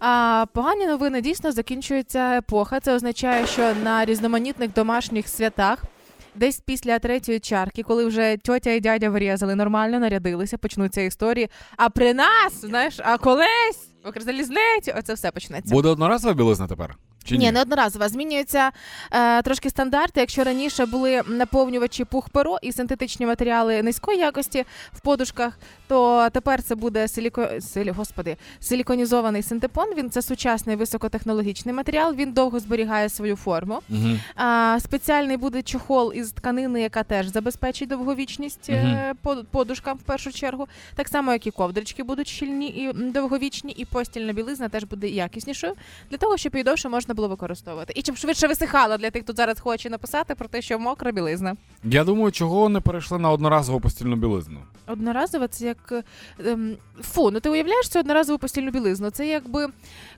А 0.00 0.44
погані 0.52 0.86
новини 0.86 1.20
дійсно 1.20 1.52
закінчується 1.52 2.36
епоха. 2.36 2.80
Це 2.80 2.94
означає, 2.94 3.46
що 3.46 3.72
на 3.84 4.04
різноманітних 4.04 4.72
домашніх 4.72 5.28
святах. 5.28 5.84
Десь 6.34 6.60
після 6.60 6.98
третьої 6.98 7.40
чарки, 7.40 7.82
коли 7.82 8.04
вже 8.06 8.36
тьотя 8.36 8.70
і 8.70 8.80
дядя 8.80 9.10
вирізали, 9.10 9.54
нормально 9.54 9.98
нарядилися, 10.00 10.58
почнуться 10.58 11.00
історії. 11.00 11.48
А 11.76 11.88
при 11.90 12.14
нас, 12.14 12.60
знаєш, 12.60 13.00
а 13.04 13.18
колись 13.18 13.88
в 14.04 14.08
Укрзалізниці, 14.08 14.94
оце 14.98 15.14
все 15.14 15.30
почнеться. 15.30 15.74
Буде 15.74 15.88
одноразова 15.88 16.34
білизна 16.34 16.66
тепер? 16.66 16.96
Чи 17.24 17.36
ні? 17.36 17.44
Ні, 17.44 17.52
не 17.52 17.62
одноразова. 17.62 18.08
Змінюються 18.08 18.70
е, 19.12 19.42
трошки 19.42 19.70
стандарти. 19.70 20.20
Якщо 20.20 20.44
раніше 20.44 20.86
були 20.86 21.22
наповнювачі 21.26 22.04
пух-перо 22.04 22.58
і 22.62 22.72
синтетичні 22.72 23.26
матеріали 23.26 23.82
низької 23.82 24.18
якості 24.18 24.64
в 24.92 25.00
подушках, 25.00 25.58
то 25.88 26.28
тепер 26.32 26.62
це 26.62 26.74
буде 26.74 27.08
силіко... 27.08 27.48
силі... 27.60 27.90
Господи, 27.90 28.36
силіконізований 28.60 29.42
синтепон. 29.42 29.94
Він 29.96 30.10
це 30.10 30.22
сучасний 30.22 30.76
високотехнологічний 30.76 31.74
матеріал. 31.74 32.14
Він 32.14 32.32
довго 32.32 32.60
зберігає 32.60 33.08
свою 33.08 33.36
форму. 33.36 33.80
Мгм. 33.88 34.20
А, 34.34 34.78
спеціальний 34.80 35.36
буде 35.36 35.62
чохол 35.62 36.12
із 36.14 36.32
тканини, 36.32 36.80
яка 36.80 37.02
теж 37.02 37.26
забезпечить 37.26 37.88
довговічність 37.88 38.70
е, 38.70 39.14
подушкам 39.50 39.96
в 39.96 40.02
першу 40.02 40.32
чергу. 40.32 40.66
Так 40.94 41.08
само, 41.08 41.32
як 41.32 41.46
і 41.46 41.50
ковдрички 41.50 42.02
будуть 42.02 42.28
щільні 42.28 42.68
і 42.68 42.92
довговічні, 42.92 43.72
і 43.72 43.84
постільна 43.84 44.32
білизна 44.32 44.68
теж 44.68 44.84
буде 44.84 45.08
якіснішою 45.08 45.72
для 46.10 46.16
того, 46.16 46.36
щоб 46.36 46.54
її 46.54 46.64
довше 46.64 46.88
можна 46.88 47.13
було 47.14 47.28
використовувати. 47.28 47.92
І 47.96 48.02
щоб 48.02 48.16
швидше 48.16 48.46
висихала 48.48 48.98
для 48.98 49.10
тих, 49.10 49.22
хто 49.22 49.32
зараз 49.32 49.60
хоче 49.60 49.90
написати 49.90 50.34
про 50.34 50.48
те, 50.48 50.62
що 50.62 50.78
мокра 50.78 51.12
білизна. 51.12 51.56
Я 51.84 52.04
думаю, 52.04 52.32
чого 52.32 52.68
не 52.68 52.80
перейшли 52.80 53.18
на 53.18 53.30
одноразову 53.30 53.80
постільну 53.80 54.16
білизну. 54.16 54.60
Одноразова 54.86 55.48
це 55.48 55.66
як 55.66 56.04
ем, 56.46 56.76
фу, 57.00 57.30
ну 57.30 57.40
ти 57.40 57.50
уявляєш 57.50 57.88
цю 57.88 57.98
одноразову 57.98 58.38
постільну 58.38 58.70
білизну? 58.70 59.10
Це 59.10 59.26
якби 59.26 59.68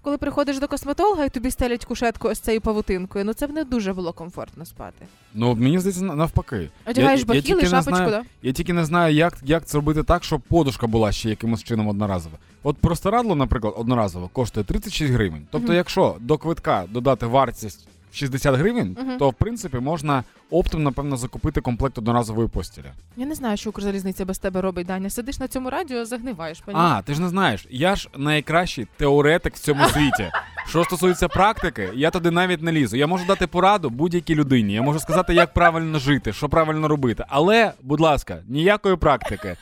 коли 0.03 0.19
приходиш 0.19 0.59
до 0.59 0.69
косметолога 0.69 1.25
і 1.25 1.29
тобі 1.29 1.51
стелять 1.51 1.85
кушетку 1.85 2.29
ось 2.29 2.39
цією 2.39 2.61
павутинкою. 2.61 3.25
Ну 3.25 3.33
це 3.33 3.47
б 3.47 3.51
не 3.51 3.65
дуже 3.65 3.93
було 3.93 4.13
комфортно 4.13 4.65
спати. 4.65 5.07
Ну, 5.35 5.55
мені 5.55 5.79
здається, 5.79 6.05
навпаки. 6.05 6.71
Одягаєш 6.87 7.21
я 7.21 7.27
бахіли, 7.27 7.63
не 7.63 7.69
шапочку, 7.69 7.97
знаю- 7.97 8.11
да? 8.11 8.23
Я 8.43 8.53
тільки 8.53 8.73
не 8.73 8.85
знаю, 8.85 9.15
як, 9.15 9.39
як 9.43 9.67
це 9.67 9.79
робити 9.79 10.03
так, 10.03 10.25
щоб 10.25 10.41
подушка 10.41 10.87
була 10.87 11.13
ще 11.13 11.31
якимось 11.31 11.65
чином 11.65 11.89
одноразова. 11.89 12.39
От 12.67 12.79
простирадло, 12.79 13.35
наприклад, 13.35 13.75
одноразово 13.77 14.29
коштує 14.29 14.65
36 14.65 15.13
гривень. 15.13 15.47
Тобто, 15.51 15.67
Мгм. 15.69 15.77
якщо 15.77 16.17
до 16.21 16.39
квитка 16.39 16.85
додати 16.91 17.27
вартість 17.27 17.89
60 18.13 18.55
гривень, 18.55 18.97
Мгм. 19.01 19.19
то 19.19 19.31
в 19.31 19.35
принципі 19.35 19.79
можна 19.79 20.25
оптом, 20.51 20.83
напевно, 20.83 21.17
закупити 21.17 21.61
комплект 21.61 21.99
одноразової 21.99 22.49
постілі. 22.49 22.85
Я 23.17 23.27
не 23.27 23.35
знаю, 23.35 23.57
що 23.57 23.71
Укрзалізниця 23.71 24.25
без 24.25 24.39
тебе 24.39 24.61
робить, 24.61 24.87
Даня. 24.87 25.11
Сидиш 25.11 25.39
на 25.39 25.49
цьому 25.49 25.71
радіо, 25.71 26.05
загниваєш. 26.05 26.61
Пані. 26.61 26.79
А, 26.81 27.03
ти 27.03 27.15
ж 27.15 27.21
не 27.23 27.29
знаєш, 27.29 27.67
я 27.71 27.97
ж 27.97 28.09
найкращий 28.17 28.87
теоретик 28.97 29.55
в 29.57 29.59
цьому 29.59 29.85
світі. 29.85 30.31
Що 30.69 30.85
стосується 30.85 31.29
практики, 31.29 31.91
я 31.95 32.11
туди 32.11 32.31
навіть 32.31 32.63
не 32.63 32.73
лізу. 32.73 32.97
Я 32.97 33.07
можу 33.07 33.27
дати 33.27 33.47
пораду 33.47 33.91
будь-якій 33.91 34.35
людині. 34.35 34.73
Я 34.75 34.83
можу 34.83 35.01
сказати, 35.01 35.35
як 35.35 35.53
правильно 35.55 35.99
жити, 35.99 36.33
що 36.33 36.49
правильно 36.49 36.89
робити. 36.89 37.25
Але, 37.29 37.73
будь 37.83 38.01
ласка, 38.01 38.39
ніякої 38.49 38.97
практики. 38.97 39.57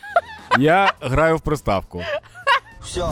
Я 0.58 0.92
граю 1.00 1.36
в 1.36 1.40
приставку. 1.40 2.02
Все. 2.84 3.04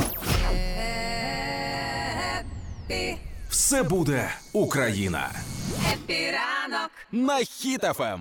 Все 3.48 3.82
буде 3.82 4.28
Україна. 4.52 5.30
Хеппі 5.92 6.41
ранок. 6.41 6.90
на 7.12 7.44
Хіт-ФМ. 7.44 8.18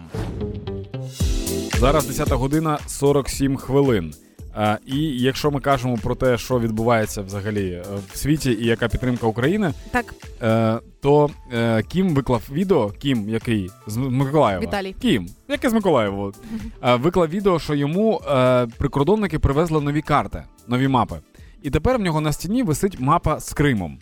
Зараз 1.79 2.05
10 2.05 2.31
година 2.31 2.79
47 2.87 3.57
хвилин. 3.57 4.13
А, 4.55 4.77
і 4.85 4.97
якщо 5.19 5.51
ми 5.51 5.59
кажемо 5.59 5.97
про 6.03 6.15
те, 6.15 6.37
що 6.37 6.59
відбувається 6.59 7.21
взагалі 7.21 7.69
е, 7.71 7.83
в 8.13 8.17
світі 8.17 8.51
і 8.51 8.65
яка 8.65 8.87
підтримка 8.87 9.27
України, 9.27 9.73
Так, 9.91 10.15
е, 10.41 10.79
то 11.01 11.29
е, 11.53 11.83
Кім 11.83 12.15
виклав 12.15 12.41
відео, 12.51 12.89
Кім, 12.89 13.29
який 13.29 13.69
з 13.87 13.97
Миколаєва. 13.97 14.63
Віталій. 14.63 14.95
Кім, 15.01 15.27
який 15.47 15.69
з 15.69 15.73
Миколаєва. 15.73 16.31
Е, 16.83 16.95
виклав 16.95 17.27
відео, 17.29 17.59
що 17.59 17.75
йому 17.75 18.21
е, 18.31 18.67
прикордонники 18.77 19.39
привезли 19.39 19.81
нові 19.81 20.01
карти, 20.01 20.43
нові 20.67 20.87
мапи. 20.87 21.19
І 21.61 21.69
тепер 21.69 21.97
в 21.97 22.01
нього 22.01 22.21
на 22.21 22.31
стіні 22.31 22.63
висить 22.63 22.99
мапа 22.99 23.39
з 23.39 23.53
Кримом. 23.53 23.99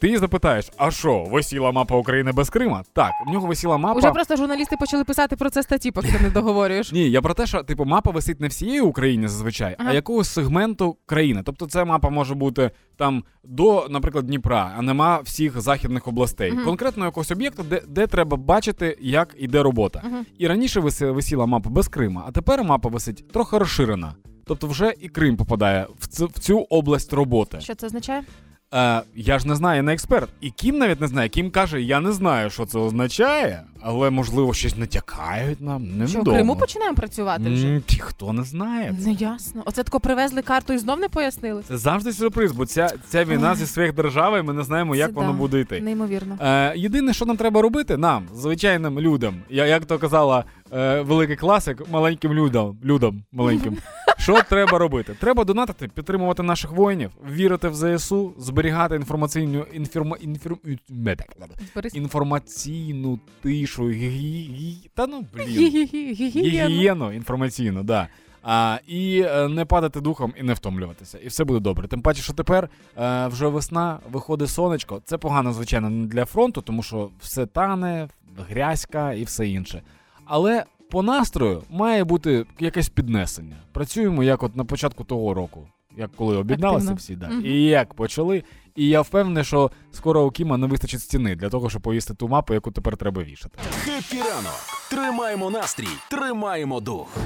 Ти 0.00 0.18
запитаєш, 0.18 0.70
а 0.76 0.90
що, 0.90 1.24
висіла 1.30 1.72
мапа 1.72 1.96
України 1.96 2.32
без 2.32 2.50
Крима? 2.50 2.82
Так, 2.92 3.10
в 3.26 3.32
нього 3.32 3.46
висіла 3.46 3.76
мапа. 3.76 3.98
уже 3.98 4.10
просто 4.10 4.36
журналісти 4.36 4.76
почали 4.76 5.04
писати 5.04 5.36
про 5.36 5.50
це 5.50 5.62
статті, 5.62 5.90
поки 5.90 6.08
ти 6.12 6.20
не 6.20 6.30
договорюєш. 6.30 6.92
Ні, 6.92 7.10
я 7.10 7.22
про 7.22 7.34
те, 7.34 7.46
що 7.46 7.62
типу 7.62 7.84
мапа 7.84 8.10
висить 8.10 8.40
не 8.40 8.48
всієї 8.48 8.80
України 8.80 9.28
зазвичай, 9.28 9.76
Ага. 9.78 9.90
а 9.90 9.94
якогось 9.94 10.28
сегменту 10.28 10.96
країни. 11.06 11.42
Тобто, 11.44 11.66
ця 11.66 11.84
мапа 11.84 12.10
може 12.10 12.34
бути 12.34 12.70
там 12.96 13.24
до, 13.44 13.86
наприклад, 13.90 14.26
Дніпра, 14.26 14.74
а 14.78 14.82
нема 14.82 15.20
всіх 15.24 15.60
західних 15.60 16.08
областей. 16.08 16.52
Мгм. 16.52 16.64
Конкретно 16.64 17.04
якогось 17.04 17.30
об'єкту, 17.30 17.62
де, 17.62 17.82
де 17.88 18.06
треба 18.06 18.36
бачити, 18.36 18.98
як 19.00 19.34
іде 19.38 19.62
робота. 19.62 20.02
Мгм. 20.04 20.26
І 20.38 20.46
раніше 20.46 20.80
висіла 21.00 21.46
мапа 21.46 21.70
без 21.70 21.88
Крима, 21.88 22.24
а 22.28 22.32
тепер 22.32 22.64
мапа 22.64 22.88
висить 22.88 23.28
трохи 23.32 23.58
розширена. 23.58 24.14
Тобто, 24.46 24.66
вже 24.66 24.94
і 25.00 25.08
Крим 25.08 25.36
попадає 25.36 25.86
в 25.98 26.06
цю, 26.06 26.26
в 26.26 26.38
цю 26.38 26.58
область 26.60 27.12
роботи. 27.12 27.60
Що 27.60 27.74
це 27.74 27.86
означає? 27.86 28.22
Е, 28.74 29.02
я 29.14 29.38
ж 29.38 29.48
не 29.48 29.54
знаю, 29.54 29.76
я 29.76 29.82
не 29.82 29.92
експерт. 29.92 30.28
І 30.40 30.50
Кім 30.50 30.78
навіть 30.78 31.00
не 31.00 31.06
знає. 31.06 31.28
Кім 31.28 31.50
каже: 31.50 31.82
я 31.82 32.00
не 32.00 32.12
знаю, 32.12 32.50
що 32.50 32.66
це 32.66 32.78
означає, 32.78 33.62
але 33.82 34.10
можливо 34.10 34.54
щось 34.54 34.76
натякають 34.76 35.60
нам. 35.60 35.82
Невідомо. 35.82 36.08
Що 36.08 36.20
в 36.20 36.24
Криму 36.24 36.56
починаємо 36.56 36.96
працювати 36.96 37.50
вже? 37.50 37.80
Ті, 37.86 37.98
Хто 38.00 38.32
не 38.32 38.42
знає. 38.42 38.96
Не 39.04 39.12
ясно. 39.12 39.62
Оце 39.66 39.82
тако 39.82 40.00
привезли 40.00 40.42
карту 40.42 40.72
і 40.72 40.78
знов 40.78 40.98
не 41.00 41.08
пояснили. 41.08 41.62
Це 41.68 41.76
завжди 41.76 42.12
сюрприз, 42.12 42.52
бо 42.52 42.66
ця, 42.66 42.90
ця 43.08 43.24
війна 43.24 43.50
Ой. 43.50 43.56
зі 43.56 43.66
своїх 43.66 43.94
держав, 43.94 44.38
і 44.38 44.42
ми 44.42 44.52
не 44.52 44.62
знаємо, 44.62 44.96
як 44.96 45.08
Це 45.08 45.14
воно 45.14 45.32
да. 45.32 45.38
буде 45.38 45.60
йти. 45.60 45.80
Неймовірно. 45.80 46.38
Е, 46.40 46.72
єдине, 46.76 47.12
що 47.12 47.26
нам 47.26 47.36
треба 47.36 47.62
робити, 47.62 47.96
нам, 47.96 48.26
звичайним 48.34 49.00
людям, 49.00 49.34
я, 49.50 49.66
як 49.66 49.84
то 49.84 49.98
казала 49.98 50.44
е, 50.72 51.00
великий 51.00 51.36
класик, 51.36 51.90
маленьким 51.90 52.32
людям, 52.34 52.76
людям 52.84 53.22
маленьким. 53.32 53.76
Що 54.24 54.42
треба 54.42 54.78
робити? 54.78 55.14
Треба 55.20 55.44
донатити, 55.44 55.88
підтримувати 55.88 56.42
наших 56.42 56.72
воїнів, 56.72 57.10
вірити 57.30 57.68
в 57.68 57.74
ЗСУ, 57.98 58.34
зберігати 58.38 58.96
інформаційну 58.96 59.66
інформа, 59.72 60.16
інформ, 60.20 60.58
інформаційну 61.94 63.18
тишу, 63.42 63.84
гі- 63.84 64.88
та 64.94 65.06
ну 65.06 65.24
блін. 65.34 65.46
Гігієну 65.46 67.12
інформаційну, 67.12 67.82
да. 67.82 68.08
А, 68.42 68.78
і 68.86 69.20
е, 69.26 69.48
не 69.48 69.64
падати 69.64 70.00
духом 70.00 70.34
і 70.40 70.42
не 70.42 70.52
втомлюватися. 70.52 71.18
І 71.18 71.28
все 71.28 71.44
буде 71.44 71.60
добре. 71.60 71.88
Тим 71.88 72.02
паче, 72.02 72.22
що 72.22 72.32
тепер 72.32 72.68
е, 72.98 73.26
вже 73.26 73.46
весна, 73.46 73.98
виходить 74.12 74.48
сонечко. 74.50 75.02
Це 75.04 75.18
погано, 75.18 75.52
звичайно, 75.52 75.90
не 75.90 76.06
для 76.06 76.24
фронту, 76.24 76.60
тому 76.62 76.82
що 76.82 77.10
все 77.20 77.46
тане, 77.46 78.08
грязька 78.48 79.12
і 79.12 79.24
все 79.24 79.48
інше. 79.48 79.82
Але 80.24 80.64
по 80.90 81.02
настрою 81.02 81.62
має 81.70 82.04
бути 82.04 82.46
якесь 82.60 82.88
піднесення. 82.88 83.56
Працюємо 83.72 84.22
як 84.22 84.42
от 84.42 84.56
на 84.56 84.64
початку 84.64 85.04
того 85.04 85.34
року, 85.34 85.68
як 85.96 86.10
коли 86.16 86.36
об'єдналися 86.36 86.84
Активно. 86.92 86.96
всі, 86.96 87.16
да. 87.16 87.28
Мгм. 87.28 87.46
і 87.46 87.62
як 87.62 87.94
почали. 87.94 88.42
І 88.76 88.88
я 88.88 89.00
впевнений, 89.00 89.44
що 89.44 89.70
скоро 89.92 90.24
у 90.24 90.30
Кіма 90.30 90.56
не 90.56 90.66
вистачить 90.66 91.00
стіни 91.00 91.36
для 91.36 91.48
того, 91.48 91.70
щоб 91.70 91.82
повісти 91.82 92.14
ту 92.14 92.28
мапу, 92.28 92.54
яку 92.54 92.70
тепер 92.70 92.96
треба 92.96 93.22
вішати. 93.22 93.58
Хеппі 93.84 94.16
ранок. 94.18 94.54
Тримаємо 94.90 95.50
настрій, 95.50 95.88
тримаємо 96.10 96.80
дух. 96.80 97.16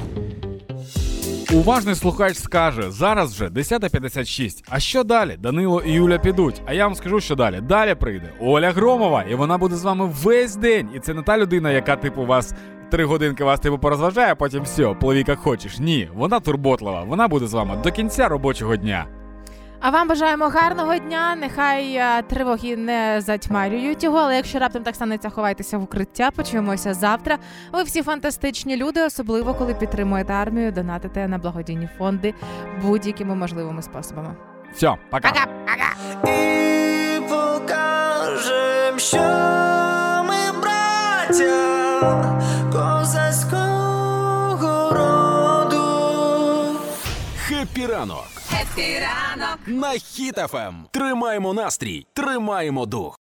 Уважний 1.55 1.95
слухач 1.95 2.37
скаже: 2.37 2.91
зараз 2.91 3.33
вже 3.35 3.49
10.56. 3.49 4.65
А 4.69 4.81
що 4.81 5.05
далі? 5.05 5.37
Данило 5.39 5.81
і 5.83 5.93
Юля 5.93 6.19
підуть. 6.19 6.63
А 6.67 6.73
я 6.73 6.85
вам 6.87 6.95
скажу, 6.95 7.21
що 7.21 7.35
далі. 7.35 7.61
Далі 7.61 7.95
прийде 7.95 8.33
Оля 8.41 8.71
Громова, 8.73 9.23
і 9.23 9.35
вона 9.35 9.59
буде 9.59 9.77
з 9.77 9.85
вами 9.85 10.13
весь 10.23 10.57
день. 10.57 10.89
І 10.95 10.99
це 11.01 11.15
не 11.15 11.23
та 11.23 11.39
людина, 11.39 11.71
яка 11.71 11.97
типу 11.97 12.27
вас. 12.27 12.55
Три 12.91 13.05
годинки 13.05 13.45
вас 13.45 13.61
типу 13.61 13.79
порозважає, 13.79 14.33
а 14.33 14.35
потім 14.35 14.63
все, 14.63 14.95
пливі 15.01 15.25
як 15.29 15.39
хочеш. 15.39 15.79
Ні, 15.79 16.11
вона 16.15 16.41
турботлива. 16.41 17.03
Вона 17.03 17.29
буде 17.29 17.47
з 17.47 17.53
вами 17.55 17.77
до 17.85 17.93
кінця 17.93 18.29
робочого 18.29 18.77
дня. 18.77 19.07
А 19.81 19.91
вам 19.91 20.09
бажаємо 20.09 20.49
гарного 20.49 20.99
дня. 20.99 21.37
Нехай 21.37 21.95
е, 21.95 22.23
тривоги 22.23 22.77
не 22.77 23.21
затьмарюють 23.21 24.05
його, 24.05 24.19
але 24.19 24.37
якщо 24.37 24.59
раптом 24.59 24.83
так 24.83 24.95
станеться, 24.95 25.31
ховайтеся 25.31 25.79
в 25.79 25.83
укриття. 25.83 26.31
Почуємося 26.31 26.95
завтра. 26.95 27.39
Ви 27.73 27.83
всі 27.83 28.03
фантастичні 28.03 28.77
люди, 28.77 29.03
особливо 29.03 29.55
коли 29.55 29.75
підтримуєте 29.75 30.33
армію, 30.33 30.73
донатите 30.73 31.29
на 31.29 31.39
благодійні 31.39 31.89
фонди 31.99 32.35
будь-якими 32.83 33.35
можливими 33.35 33.83
способами. 33.83 34.35
Все, 34.75 34.95
пока. 35.11 35.29
І 36.25 37.21
покажем, 37.21 38.99
що 38.99 39.19
ми 40.29 40.61
браття 40.61 41.69
ранок 47.89 48.27
Хеппі 48.53 49.06
ранок. 49.06 49.59
на 49.67 49.89
Хіт-ФМ. 49.89 50.75
Тримаємо 50.91 51.55
настрій, 51.55 52.07
тримаємо 52.13 52.87
дух. 52.87 53.17